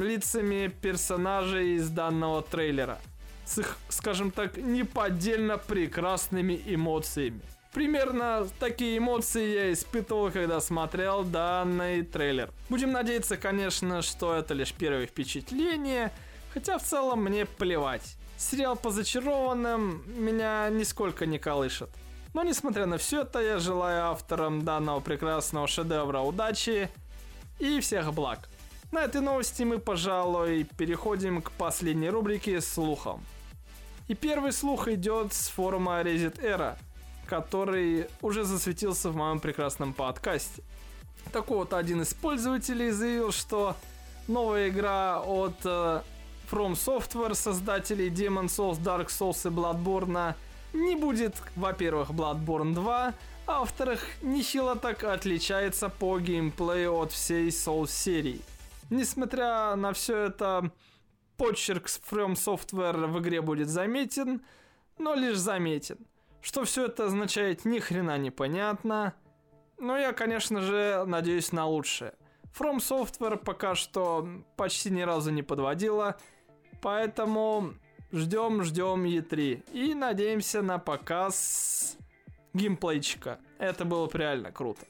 лицами 0.00 0.68
персонажей 0.68 1.76
из 1.76 1.88
данного 1.88 2.42
трейлера. 2.42 2.98
С 3.44 3.58
их, 3.58 3.76
скажем 3.88 4.30
так, 4.30 4.56
неподдельно 4.56 5.58
прекрасными 5.58 6.60
эмоциями. 6.66 7.42
Примерно 7.72 8.46
такие 8.60 8.98
эмоции 8.98 9.54
я 9.54 9.72
испытывал, 9.72 10.30
когда 10.30 10.60
смотрел 10.60 11.24
данный 11.24 12.02
трейлер. 12.02 12.50
Будем 12.68 12.92
надеяться, 12.92 13.36
конечно, 13.36 14.02
что 14.02 14.34
это 14.34 14.52
лишь 14.52 14.74
первое 14.74 15.06
впечатление, 15.06 16.12
хотя 16.52 16.78
в 16.78 16.82
целом 16.82 17.24
мне 17.24 17.46
плевать. 17.46 18.16
Сериал 18.36 18.76
по 18.76 18.90
зачарованным 18.90 20.02
меня 20.06 20.68
нисколько 20.70 21.24
не 21.24 21.38
колышет. 21.38 21.88
Но 22.34 22.42
несмотря 22.42 22.86
на 22.86 22.98
все 22.98 23.22
это, 23.22 23.40
я 23.40 23.58
желаю 23.58 24.06
авторам 24.06 24.64
данного 24.64 25.00
прекрасного 25.00 25.66
шедевра 25.66 26.20
удачи 26.20 26.90
и 27.58 27.80
всех 27.80 28.12
благ. 28.12 28.48
На 28.92 29.04
этой 29.04 29.22
новости 29.22 29.62
мы, 29.62 29.78
пожалуй, 29.78 30.64
переходим 30.76 31.40
к 31.40 31.50
последней 31.52 32.10
рубрике 32.10 32.60
«Слухом». 32.60 33.24
И 34.06 34.14
первый 34.14 34.52
слух 34.52 34.86
идет 34.86 35.32
с 35.32 35.48
форума 35.48 36.02
Reddit 36.02 36.38
Era, 36.42 36.76
который 37.26 38.08
уже 38.20 38.44
засветился 38.44 39.08
в 39.08 39.16
моем 39.16 39.40
прекрасном 39.40 39.94
подкасте. 39.94 40.62
Так 41.32 41.48
вот, 41.48 41.72
один 41.72 42.02
из 42.02 42.12
пользователей 42.12 42.90
заявил, 42.90 43.32
что 43.32 43.76
новая 44.28 44.68
игра 44.68 45.22
от 45.22 45.56
э, 45.64 46.02
From 46.50 46.72
Software, 46.72 47.34
создателей 47.34 48.10
Demon 48.10 48.48
Souls, 48.48 48.78
Dark 48.78 49.06
Souls 49.06 49.48
и 49.48 49.54
Bloodborne, 49.54 50.34
не 50.74 50.96
будет, 50.96 51.36
во-первых, 51.56 52.10
Bloodborne 52.10 52.74
2, 52.74 53.14
а 53.46 53.60
во-вторых, 53.60 54.04
нехило 54.20 54.76
так 54.76 55.02
отличается 55.02 55.88
по 55.88 56.18
геймплею 56.18 56.94
от 56.94 57.12
всей 57.12 57.48
Souls 57.48 57.88
серии. 57.88 58.42
Несмотря 58.92 59.74
на 59.74 59.94
все 59.94 60.26
это, 60.26 60.70
почерк 61.38 61.86
From 61.86 62.34
Software 62.34 63.06
в 63.06 63.18
игре 63.20 63.40
будет 63.40 63.68
заметен, 63.68 64.42
но 64.98 65.14
лишь 65.14 65.38
заметен. 65.38 65.98
Что 66.42 66.64
все 66.64 66.86
это 66.86 67.06
означает, 67.06 67.64
ни 67.64 67.78
хрена 67.78 68.18
непонятно. 68.18 69.14
Но 69.78 69.96
я, 69.96 70.12
конечно 70.12 70.60
же, 70.60 71.04
надеюсь 71.06 71.52
на 71.52 71.66
лучшее. 71.66 72.12
From 72.58 72.76
Software 72.76 73.38
пока 73.38 73.74
что 73.74 74.28
почти 74.56 74.90
ни 74.90 75.00
разу 75.00 75.30
не 75.30 75.42
подводила, 75.42 76.18
Поэтому 76.82 77.74
ждем, 78.12 78.62
ждем 78.64 79.04
E3. 79.04 79.70
И 79.72 79.94
надеемся 79.94 80.60
на 80.60 80.78
показ 80.78 81.96
геймплейчика. 82.52 83.38
Это 83.58 83.84
было 83.84 84.06
бы 84.06 84.18
реально 84.18 84.52
круто. 84.52 84.84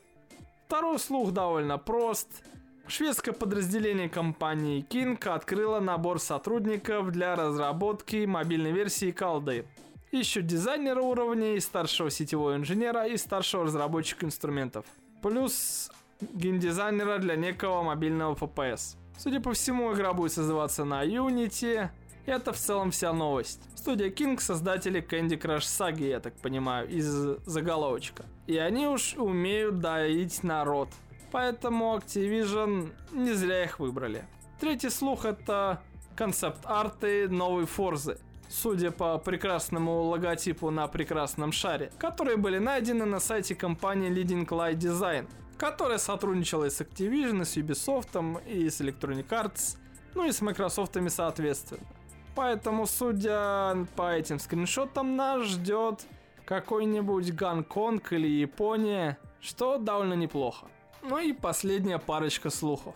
Второй 0.66 0.98
слух 0.98 1.32
довольно 1.32 1.78
прост. 1.78 2.42
Шведское 2.88 3.32
подразделение 3.32 4.08
компании 4.08 4.84
King 4.88 5.16
открыло 5.28 5.80
набор 5.80 6.20
сотрудников 6.20 7.10
для 7.12 7.36
разработки 7.36 8.26
мобильной 8.26 8.72
версии 8.72 9.12
колды. 9.12 9.64
Ищут 10.10 10.46
дизайнера 10.46 11.00
уровней, 11.00 11.58
старшего 11.60 12.10
сетевого 12.10 12.56
инженера 12.56 13.06
и 13.06 13.16
старшего 13.16 13.64
разработчика 13.64 14.26
инструментов. 14.26 14.84
Плюс 15.22 15.90
геймдизайнера 16.20 17.18
для 17.18 17.36
некого 17.36 17.82
мобильного 17.82 18.34
FPS. 18.34 18.96
Судя 19.16 19.40
по 19.40 19.52
всему, 19.52 19.94
игра 19.94 20.12
будет 20.12 20.32
создаваться 20.32 20.84
на 20.84 21.04
Unity. 21.06 21.88
Это 22.26 22.52
в 22.52 22.56
целом 22.56 22.90
вся 22.90 23.12
новость. 23.12 23.60
Студия 23.76 24.10
King 24.10 24.38
создатели 24.38 25.02
Candy 25.02 25.40
Crush 25.40 25.60
Saga, 25.60 26.08
я 26.08 26.20
так 26.20 26.34
понимаю, 26.34 26.88
из 26.88 27.06
заголовочка. 27.46 28.24
И 28.46 28.56
они 28.58 28.86
уж 28.86 29.14
умеют 29.16 29.80
доить 29.80 30.42
народ. 30.42 30.88
Поэтому 31.32 31.96
Activision 31.96 32.92
не 33.12 33.32
зря 33.32 33.64
их 33.64 33.78
выбрали. 33.80 34.24
Третий 34.60 34.90
слух 34.90 35.24
это 35.24 35.82
концепт-арты 36.14 37.28
новой 37.28 37.66
Форзы. 37.66 38.18
Судя 38.48 38.90
по 38.90 39.18
прекрасному 39.18 40.02
логотипу 40.02 40.70
на 40.70 40.86
прекрасном 40.86 41.52
шаре, 41.52 41.90
которые 41.98 42.36
были 42.36 42.58
найдены 42.58 43.06
на 43.06 43.18
сайте 43.18 43.54
компании 43.54 44.10
Leading 44.10 44.46
Light 44.46 44.76
Design 44.76 45.26
которая 45.62 45.98
сотрудничала 45.98 46.64
и 46.64 46.70
с 46.70 46.80
Activision, 46.80 47.42
и 47.42 47.44
с 47.44 47.56
Ubisoft, 47.56 48.42
и 48.48 48.68
с 48.68 48.80
Electronic 48.80 49.28
Arts, 49.28 49.78
ну 50.12 50.26
и 50.26 50.32
с 50.32 50.40
Microsoft 50.40 50.96
соответственно. 51.08 51.86
Поэтому, 52.34 52.84
судя 52.88 53.86
по 53.94 54.12
этим 54.12 54.40
скриншотам, 54.40 55.14
нас 55.14 55.46
ждет 55.46 56.04
какой-нибудь 56.46 57.32
Гонконг 57.32 58.12
или 58.12 58.26
Япония, 58.26 59.18
что 59.40 59.78
довольно 59.78 60.14
неплохо. 60.14 60.66
Ну 61.02 61.18
и 61.18 61.32
последняя 61.32 61.98
парочка 61.98 62.48
слухов. 62.48 62.94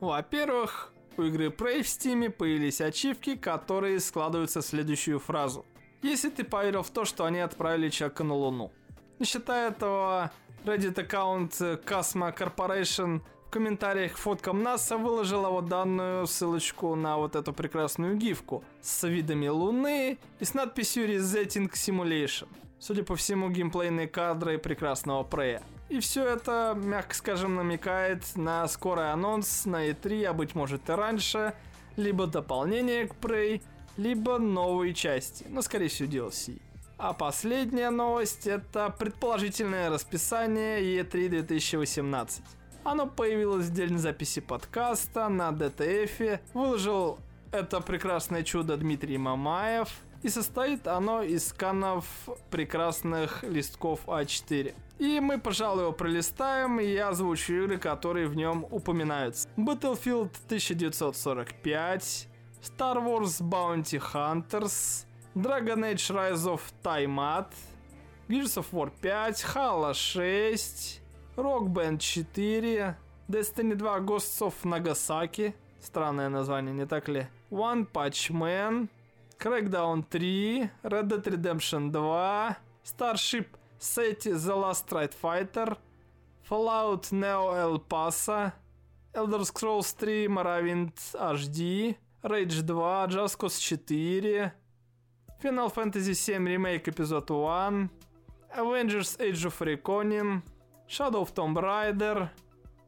Во-первых, 0.00 0.92
у 1.16 1.22
игры 1.22 1.46
Prey 1.46 1.82
в 1.82 1.86
Steam 1.86 2.28
появились 2.30 2.80
ачивки, 2.80 3.36
которые 3.36 4.00
складываются 4.00 4.60
в 4.60 4.66
следующую 4.66 5.20
фразу. 5.20 5.64
Если 6.02 6.30
ты 6.30 6.42
поверил 6.42 6.82
в 6.82 6.90
то, 6.90 7.04
что 7.04 7.24
они 7.24 7.38
отправили 7.38 7.90
человека 7.90 8.24
на 8.24 8.34
Луну. 8.34 8.72
Не 9.20 9.24
считая 9.24 9.70
этого, 9.70 10.32
Reddit 10.64 11.00
аккаунт 11.00 11.52
Casma 11.52 12.36
Corporation 12.36 13.20
в 13.46 13.50
комментариях 13.50 14.14
к 14.14 14.16
фоткам 14.16 14.64
НАСА 14.64 14.96
выложила 14.96 15.48
вот 15.48 15.66
данную 15.66 16.26
ссылочку 16.26 16.96
на 16.96 17.18
вот 17.18 17.36
эту 17.36 17.52
прекрасную 17.52 18.16
гифку 18.16 18.64
с 18.82 19.06
видами 19.06 19.46
Луны 19.46 20.18
и 20.40 20.44
с 20.44 20.54
надписью 20.54 21.08
Resetting 21.08 21.70
Simulation. 21.70 22.48
Судя 22.80 23.04
по 23.04 23.14
всему, 23.14 23.48
геймплейные 23.48 24.08
кадры 24.08 24.58
прекрасного 24.58 25.22
Прея. 25.22 25.62
И 25.94 26.00
все 26.00 26.26
это, 26.26 26.76
мягко 26.76 27.14
скажем, 27.14 27.54
намекает 27.54 28.24
на 28.34 28.66
скорый 28.66 29.12
анонс 29.12 29.64
на 29.64 29.88
E3, 29.88 30.24
а 30.24 30.32
быть 30.32 30.56
может 30.56 30.90
и 30.90 30.92
раньше, 30.92 31.54
либо 31.96 32.26
дополнение 32.26 33.06
к 33.06 33.14
Prey, 33.14 33.62
либо 33.96 34.38
новые 34.38 34.92
части, 34.92 35.46
но 35.48 35.62
скорее 35.62 35.86
всего 35.86 36.08
DLC. 36.08 36.60
А 36.98 37.12
последняя 37.12 37.90
новость 37.90 38.48
это 38.48 38.92
предположительное 38.98 39.88
расписание 39.88 40.80
E3 41.00 41.28
2018. 41.28 42.42
Оно 42.82 43.06
появилось 43.06 43.66
в 43.66 43.72
день 43.72 43.96
записи 43.96 44.40
подкаста 44.40 45.28
на 45.28 45.50
DTF. 45.50 46.40
Выложил 46.54 47.20
это 47.52 47.80
прекрасное 47.80 48.42
чудо 48.42 48.76
Дмитрий 48.76 49.16
Мамаев. 49.16 49.90
И 50.24 50.28
состоит 50.28 50.88
оно 50.88 51.22
из 51.22 51.46
сканов 51.46 52.04
прекрасных 52.50 53.44
листков 53.44 54.00
А4. 54.06 54.74
И 54.98 55.18
мы, 55.20 55.38
пожалуй, 55.38 55.82
его 55.82 55.92
пролистаем, 55.92 56.78
и 56.78 56.86
я 56.86 57.08
озвучу 57.08 57.52
игры, 57.54 57.78
которые 57.78 58.28
в 58.28 58.36
нем 58.36 58.64
упоминаются. 58.70 59.48
Battlefield 59.56 60.30
1945, 60.46 62.28
Star 62.62 62.96
Wars 63.04 63.40
Bounty 63.40 64.00
Hunters, 64.12 65.06
Dragon 65.34 65.82
Age 65.84 66.10
Rise 66.10 66.46
of 66.46 66.60
Tiamat, 66.82 67.52
Gears 68.28 68.56
of 68.56 68.66
War 68.72 68.90
5, 69.02 69.42
Halo 69.54 69.92
6, 69.92 71.00
Rock 71.36 71.68
Band 71.70 72.00
4, 72.00 72.96
Destiny 73.28 73.74
2 73.74 74.00
Ghosts 74.00 74.40
of 74.42 74.54
Nagasaki, 74.64 75.54
странное 75.80 76.28
название, 76.28 76.72
не 76.72 76.86
так 76.86 77.08
ли? 77.08 77.26
One 77.50 77.84
Punch 77.92 78.30
Man, 78.30 78.88
Crackdown 79.38 80.04
3, 80.08 80.70
Red 80.84 81.08
Dead 81.08 81.24
Redemption 81.24 81.90
2, 81.90 82.56
Starship 82.84 83.46
City 83.84 84.30
The 84.30 84.54
Last 84.54 84.86
Strike 84.86 85.12
Fighter, 85.12 85.76
Fallout 86.42 87.12
Neo 87.12 87.52
El 87.52 87.78
Paso, 87.78 88.50
Elder 89.12 89.44
Scrolls 89.44 89.92
3 89.92 90.26
Morrowind 90.28 90.92
HD, 91.14 91.94
Rage 92.22 92.64
2, 92.64 93.06
Just 93.08 93.36
Cause 93.36 93.60
4, 93.60 94.52
Final 95.38 95.68
Fantasy 95.68 96.14
VII 96.14 96.44
Remake 96.46 96.88
эпизод 96.88 97.30
1, 97.30 97.90
Avengers 98.56 99.16
Age 99.20 99.44
of 99.44 99.60
Reckoning, 99.60 100.42
Shadow 100.86 101.20
of 101.20 101.32
Tomb 101.32 101.54
Raider, 101.54 102.30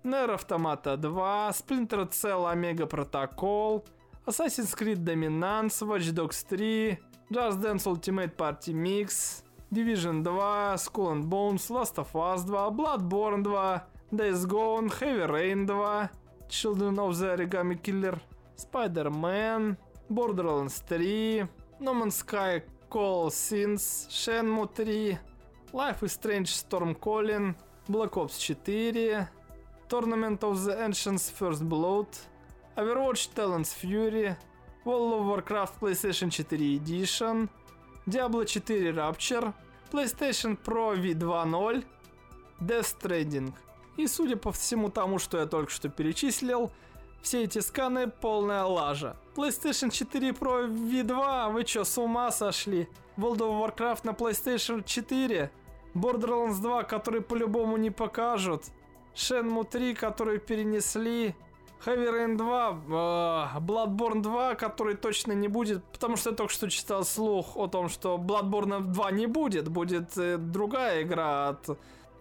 Nier 0.03 0.31
Automata 0.31 0.97
2, 0.97 1.53
Splinter 1.53 2.07
Cell 2.11 2.47
Omega 2.47 2.87
Protocol, 2.87 3.85
Assassin's 4.27 4.75
Creed 4.75 5.05
Dominance, 5.05 5.83
Watch 5.83 6.11
Dogs 6.15 6.43
3, 6.43 6.97
Just 7.31 7.61
Dance 7.61 7.87
Ultimate 7.87 8.35
Party 8.35 8.73
Mix, 8.73 9.43
Division 9.73 10.23
2, 10.23 10.79
Skull 10.79 11.11
and 11.11 11.29
Bones, 11.29 11.71
Last 11.71 11.99
of 11.99 12.15
Us 12.15 12.45
2, 12.45 12.53
Bloodborne 12.71 13.43
2, 13.43 14.17
Days 14.17 14.47
Gone, 14.47 14.89
Heavy 14.89 15.33
Rain 15.33 15.67
2, 15.67 16.09
Children 16.49 16.99
of 17.01 17.19
the 17.19 17.27
Origami 17.27 17.83
Killer, 17.83 18.19
Spider-Man, 18.55 19.77
Borderlands 20.09 20.79
3, 20.87 21.45
No 21.81 21.95
Man's 21.95 22.17
Sky 22.17 22.63
Call 22.89 23.31
Sins, 23.31 24.07
Shenmue 24.09 24.73
3, 24.73 25.19
Life 25.73 26.05
is 26.05 26.13
Strange 26.13 26.55
Storm 26.55 26.95
Calling, 26.95 27.55
Black 27.89 28.17
Ops 28.17 28.41
4, 28.47 29.29
Tournament 29.89 30.45
of 30.45 30.65
the 30.65 30.81
Ancients 30.81 31.29
First 31.29 31.69
Blood, 31.69 32.07
Overwatch 32.79 33.35
Talents 33.35 33.75
Fury, 33.75 34.37
World 34.85 35.21
of 35.21 35.27
Warcraft 35.27 35.81
PlayStation 35.81 36.31
4 36.33 36.57
Edition, 36.77 37.49
Diablo 38.07 38.45
4 38.45 38.93
Rapture, 38.93 39.53
PlayStation 39.91 40.57
Pro 40.57 40.95
V2.0, 40.95 41.85
Death 42.61 42.97
Stranding. 43.01 43.53
И 43.97 44.07
судя 44.07 44.37
по 44.37 44.53
всему 44.53 44.91
тому, 44.91 45.19
что 45.19 45.39
я 45.39 45.47
только 45.47 45.71
что 45.73 45.89
перечислил, 45.89 46.71
все 47.23 47.43
эти 47.43 47.59
сканы 47.59 48.09
полная 48.09 48.63
лажа. 48.63 49.17
PlayStation 49.35 49.91
4 49.91 50.31
Pro 50.31 50.69
V2, 50.69 51.53
вы 51.53 51.65
чё, 51.65 51.83
с 51.83 51.99
ума 51.99 52.31
сошли? 52.31 52.89
World 53.17 53.39
of 53.39 53.77
Warcraft 53.77 54.01
на 54.05 54.11
PlayStation 54.11 54.85
4, 54.85 55.51
Borderlands 55.95 56.61
2, 56.61 56.85
который 56.85 57.23
по-любому 57.23 57.77
не 57.77 57.91
покажут, 57.91 58.67
Shenmue 59.15 59.65
3, 59.65 59.95
который 59.95 60.39
перенесли, 60.39 61.35
Heavy 61.85 62.11
Rain 62.11 62.37
2, 62.37 62.71
э, 62.71 63.61
Bloodborne 63.61 64.23
2, 64.23 64.55
который 64.55 64.97
точно 64.97 65.33
не 65.33 65.49
будет, 65.49 65.85
потому 65.85 66.17
что 66.17 66.31
я 66.31 66.37
только 66.37 66.53
что 66.53 66.69
читал 66.69 67.05
слух 67.05 67.57
о 67.57 67.67
том, 67.69 67.89
что 67.89 68.17
Bloodborne 68.17 68.81
2 68.81 69.11
не 69.13 69.27
будет, 69.27 69.69
будет 69.69 70.17
э, 70.17 70.37
другая 70.39 71.03
игра 71.03 71.49
от 71.51 71.69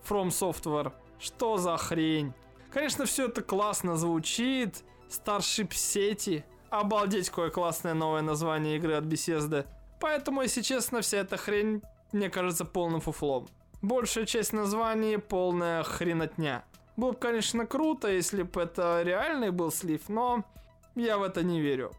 From 0.08 0.28
Software. 0.28 0.92
Что 1.20 1.58
за 1.58 1.78
хрень? 1.78 2.34
Конечно, 2.72 3.06
все 3.06 3.28
это 3.28 3.42
классно 3.42 3.96
звучит. 3.96 4.84
Starship 5.10 5.70
City. 5.70 6.44
Обалдеть, 6.70 7.30
какое 7.30 7.50
классное 7.50 7.94
новое 7.94 8.22
название 8.22 8.76
игры 8.78 8.96
от 8.96 9.06
Bethesda. 9.06 9.66
Поэтому, 10.00 10.42
если 10.42 10.62
честно, 10.62 11.02
вся 11.02 11.20
эта 11.20 11.38
хрень 11.38 11.82
мне 12.12 12.30
кажется 12.30 12.66
полным 12.66 13.02
фуфлом. 13.02 13.48
Большая 13.82 14.26
часть 14.26 14.52
названий 14.52 15.18
полная 15.18 15.84
хренотня. 15.84 16.66
Было 16.98 17.12
бы, 17.12 17.18
конечно, 17.18 17.66
круто, 17.66 18.08
если 18.08 18.44
бы 18.44 18.62
это 18.62 19.02
реальный 19.04 19.52
был 19.52 19.72
слив, 19.72 20.08
но 20.08 20.46
я 20.96 21.18
в 21.18 21.24
это 21.24 21.44
не 21.44 21.60
верю. 21.60 21.92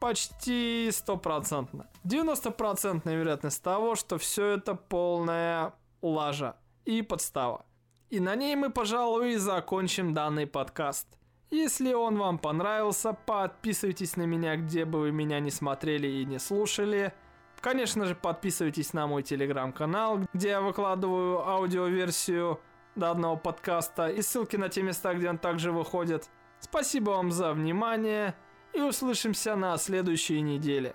Почти 0.00 0.90
стопроцентно. 0.92 1.86
90% 2.04 3.02
вероятность 3.04 3.62
того, 3.62 3.94
что 3.94 4.18
все 4.18 4.46
это 4.46 4.74
полная 4.74 5.72
лажа 6.02 6.56
и 6.84 7.02
подстава. 7.02 7.64
И 8.10 8.20
на 8.20 8.34
ней 8.34 8.56
мы, 8.56 8.68
пожалуй, 8.70 9.36
закончим 9.36 10.12
данный 10.12 10.46
подкаст. 10.46 11.06
Если 11.50 11.94
он 11.94 12.18
вам 12.18 12.38
понравился, 12.38 13.12
подписывайтесь 13.12 14.16
на 14.16 14.22
меня, 14.22 14.56
где 14.56 14.84
бы 14.84 15.00
вы 15.00 15.12
меня 15.12 15.40
не 15.40 15.50
смотрели 15.50 16.08
и 16.08 16.24
не 16.24 16.38
слушали. 16.38 17.12
Конечно 17.60 18.04
же, 18.06 18.14
подписывайтесь 18.14 18.92
на 18.92 19.06
мой 19.06 19.22
телеграм-канал, 19.22 20.20
где 20.34 20.48
я 20.48 20.60
выкладываю 20.60 21.46
аудиоверсию 21.46 22.60
данного 22.94 23.36
подкаста 23.36 24.08
и 24.08 24.22
ссылки 24.22 24.56
на 24.56 24.68
те 24.68 24.82
места, 24.82 25.14
где 25.14 25.28
он 25.28 25.38
также 25.38 25.72
выходит. 25.72 26.28
Спасибо 26.60 27.10
вам 27.10 27.32
за 27.32 27.52
внимание 27.52 28.34
и 28.72 28.80
услышимся 28.80 29.56
на 29.56 29.76
следующей 29.76 30.40
неделе. 30.40 30.94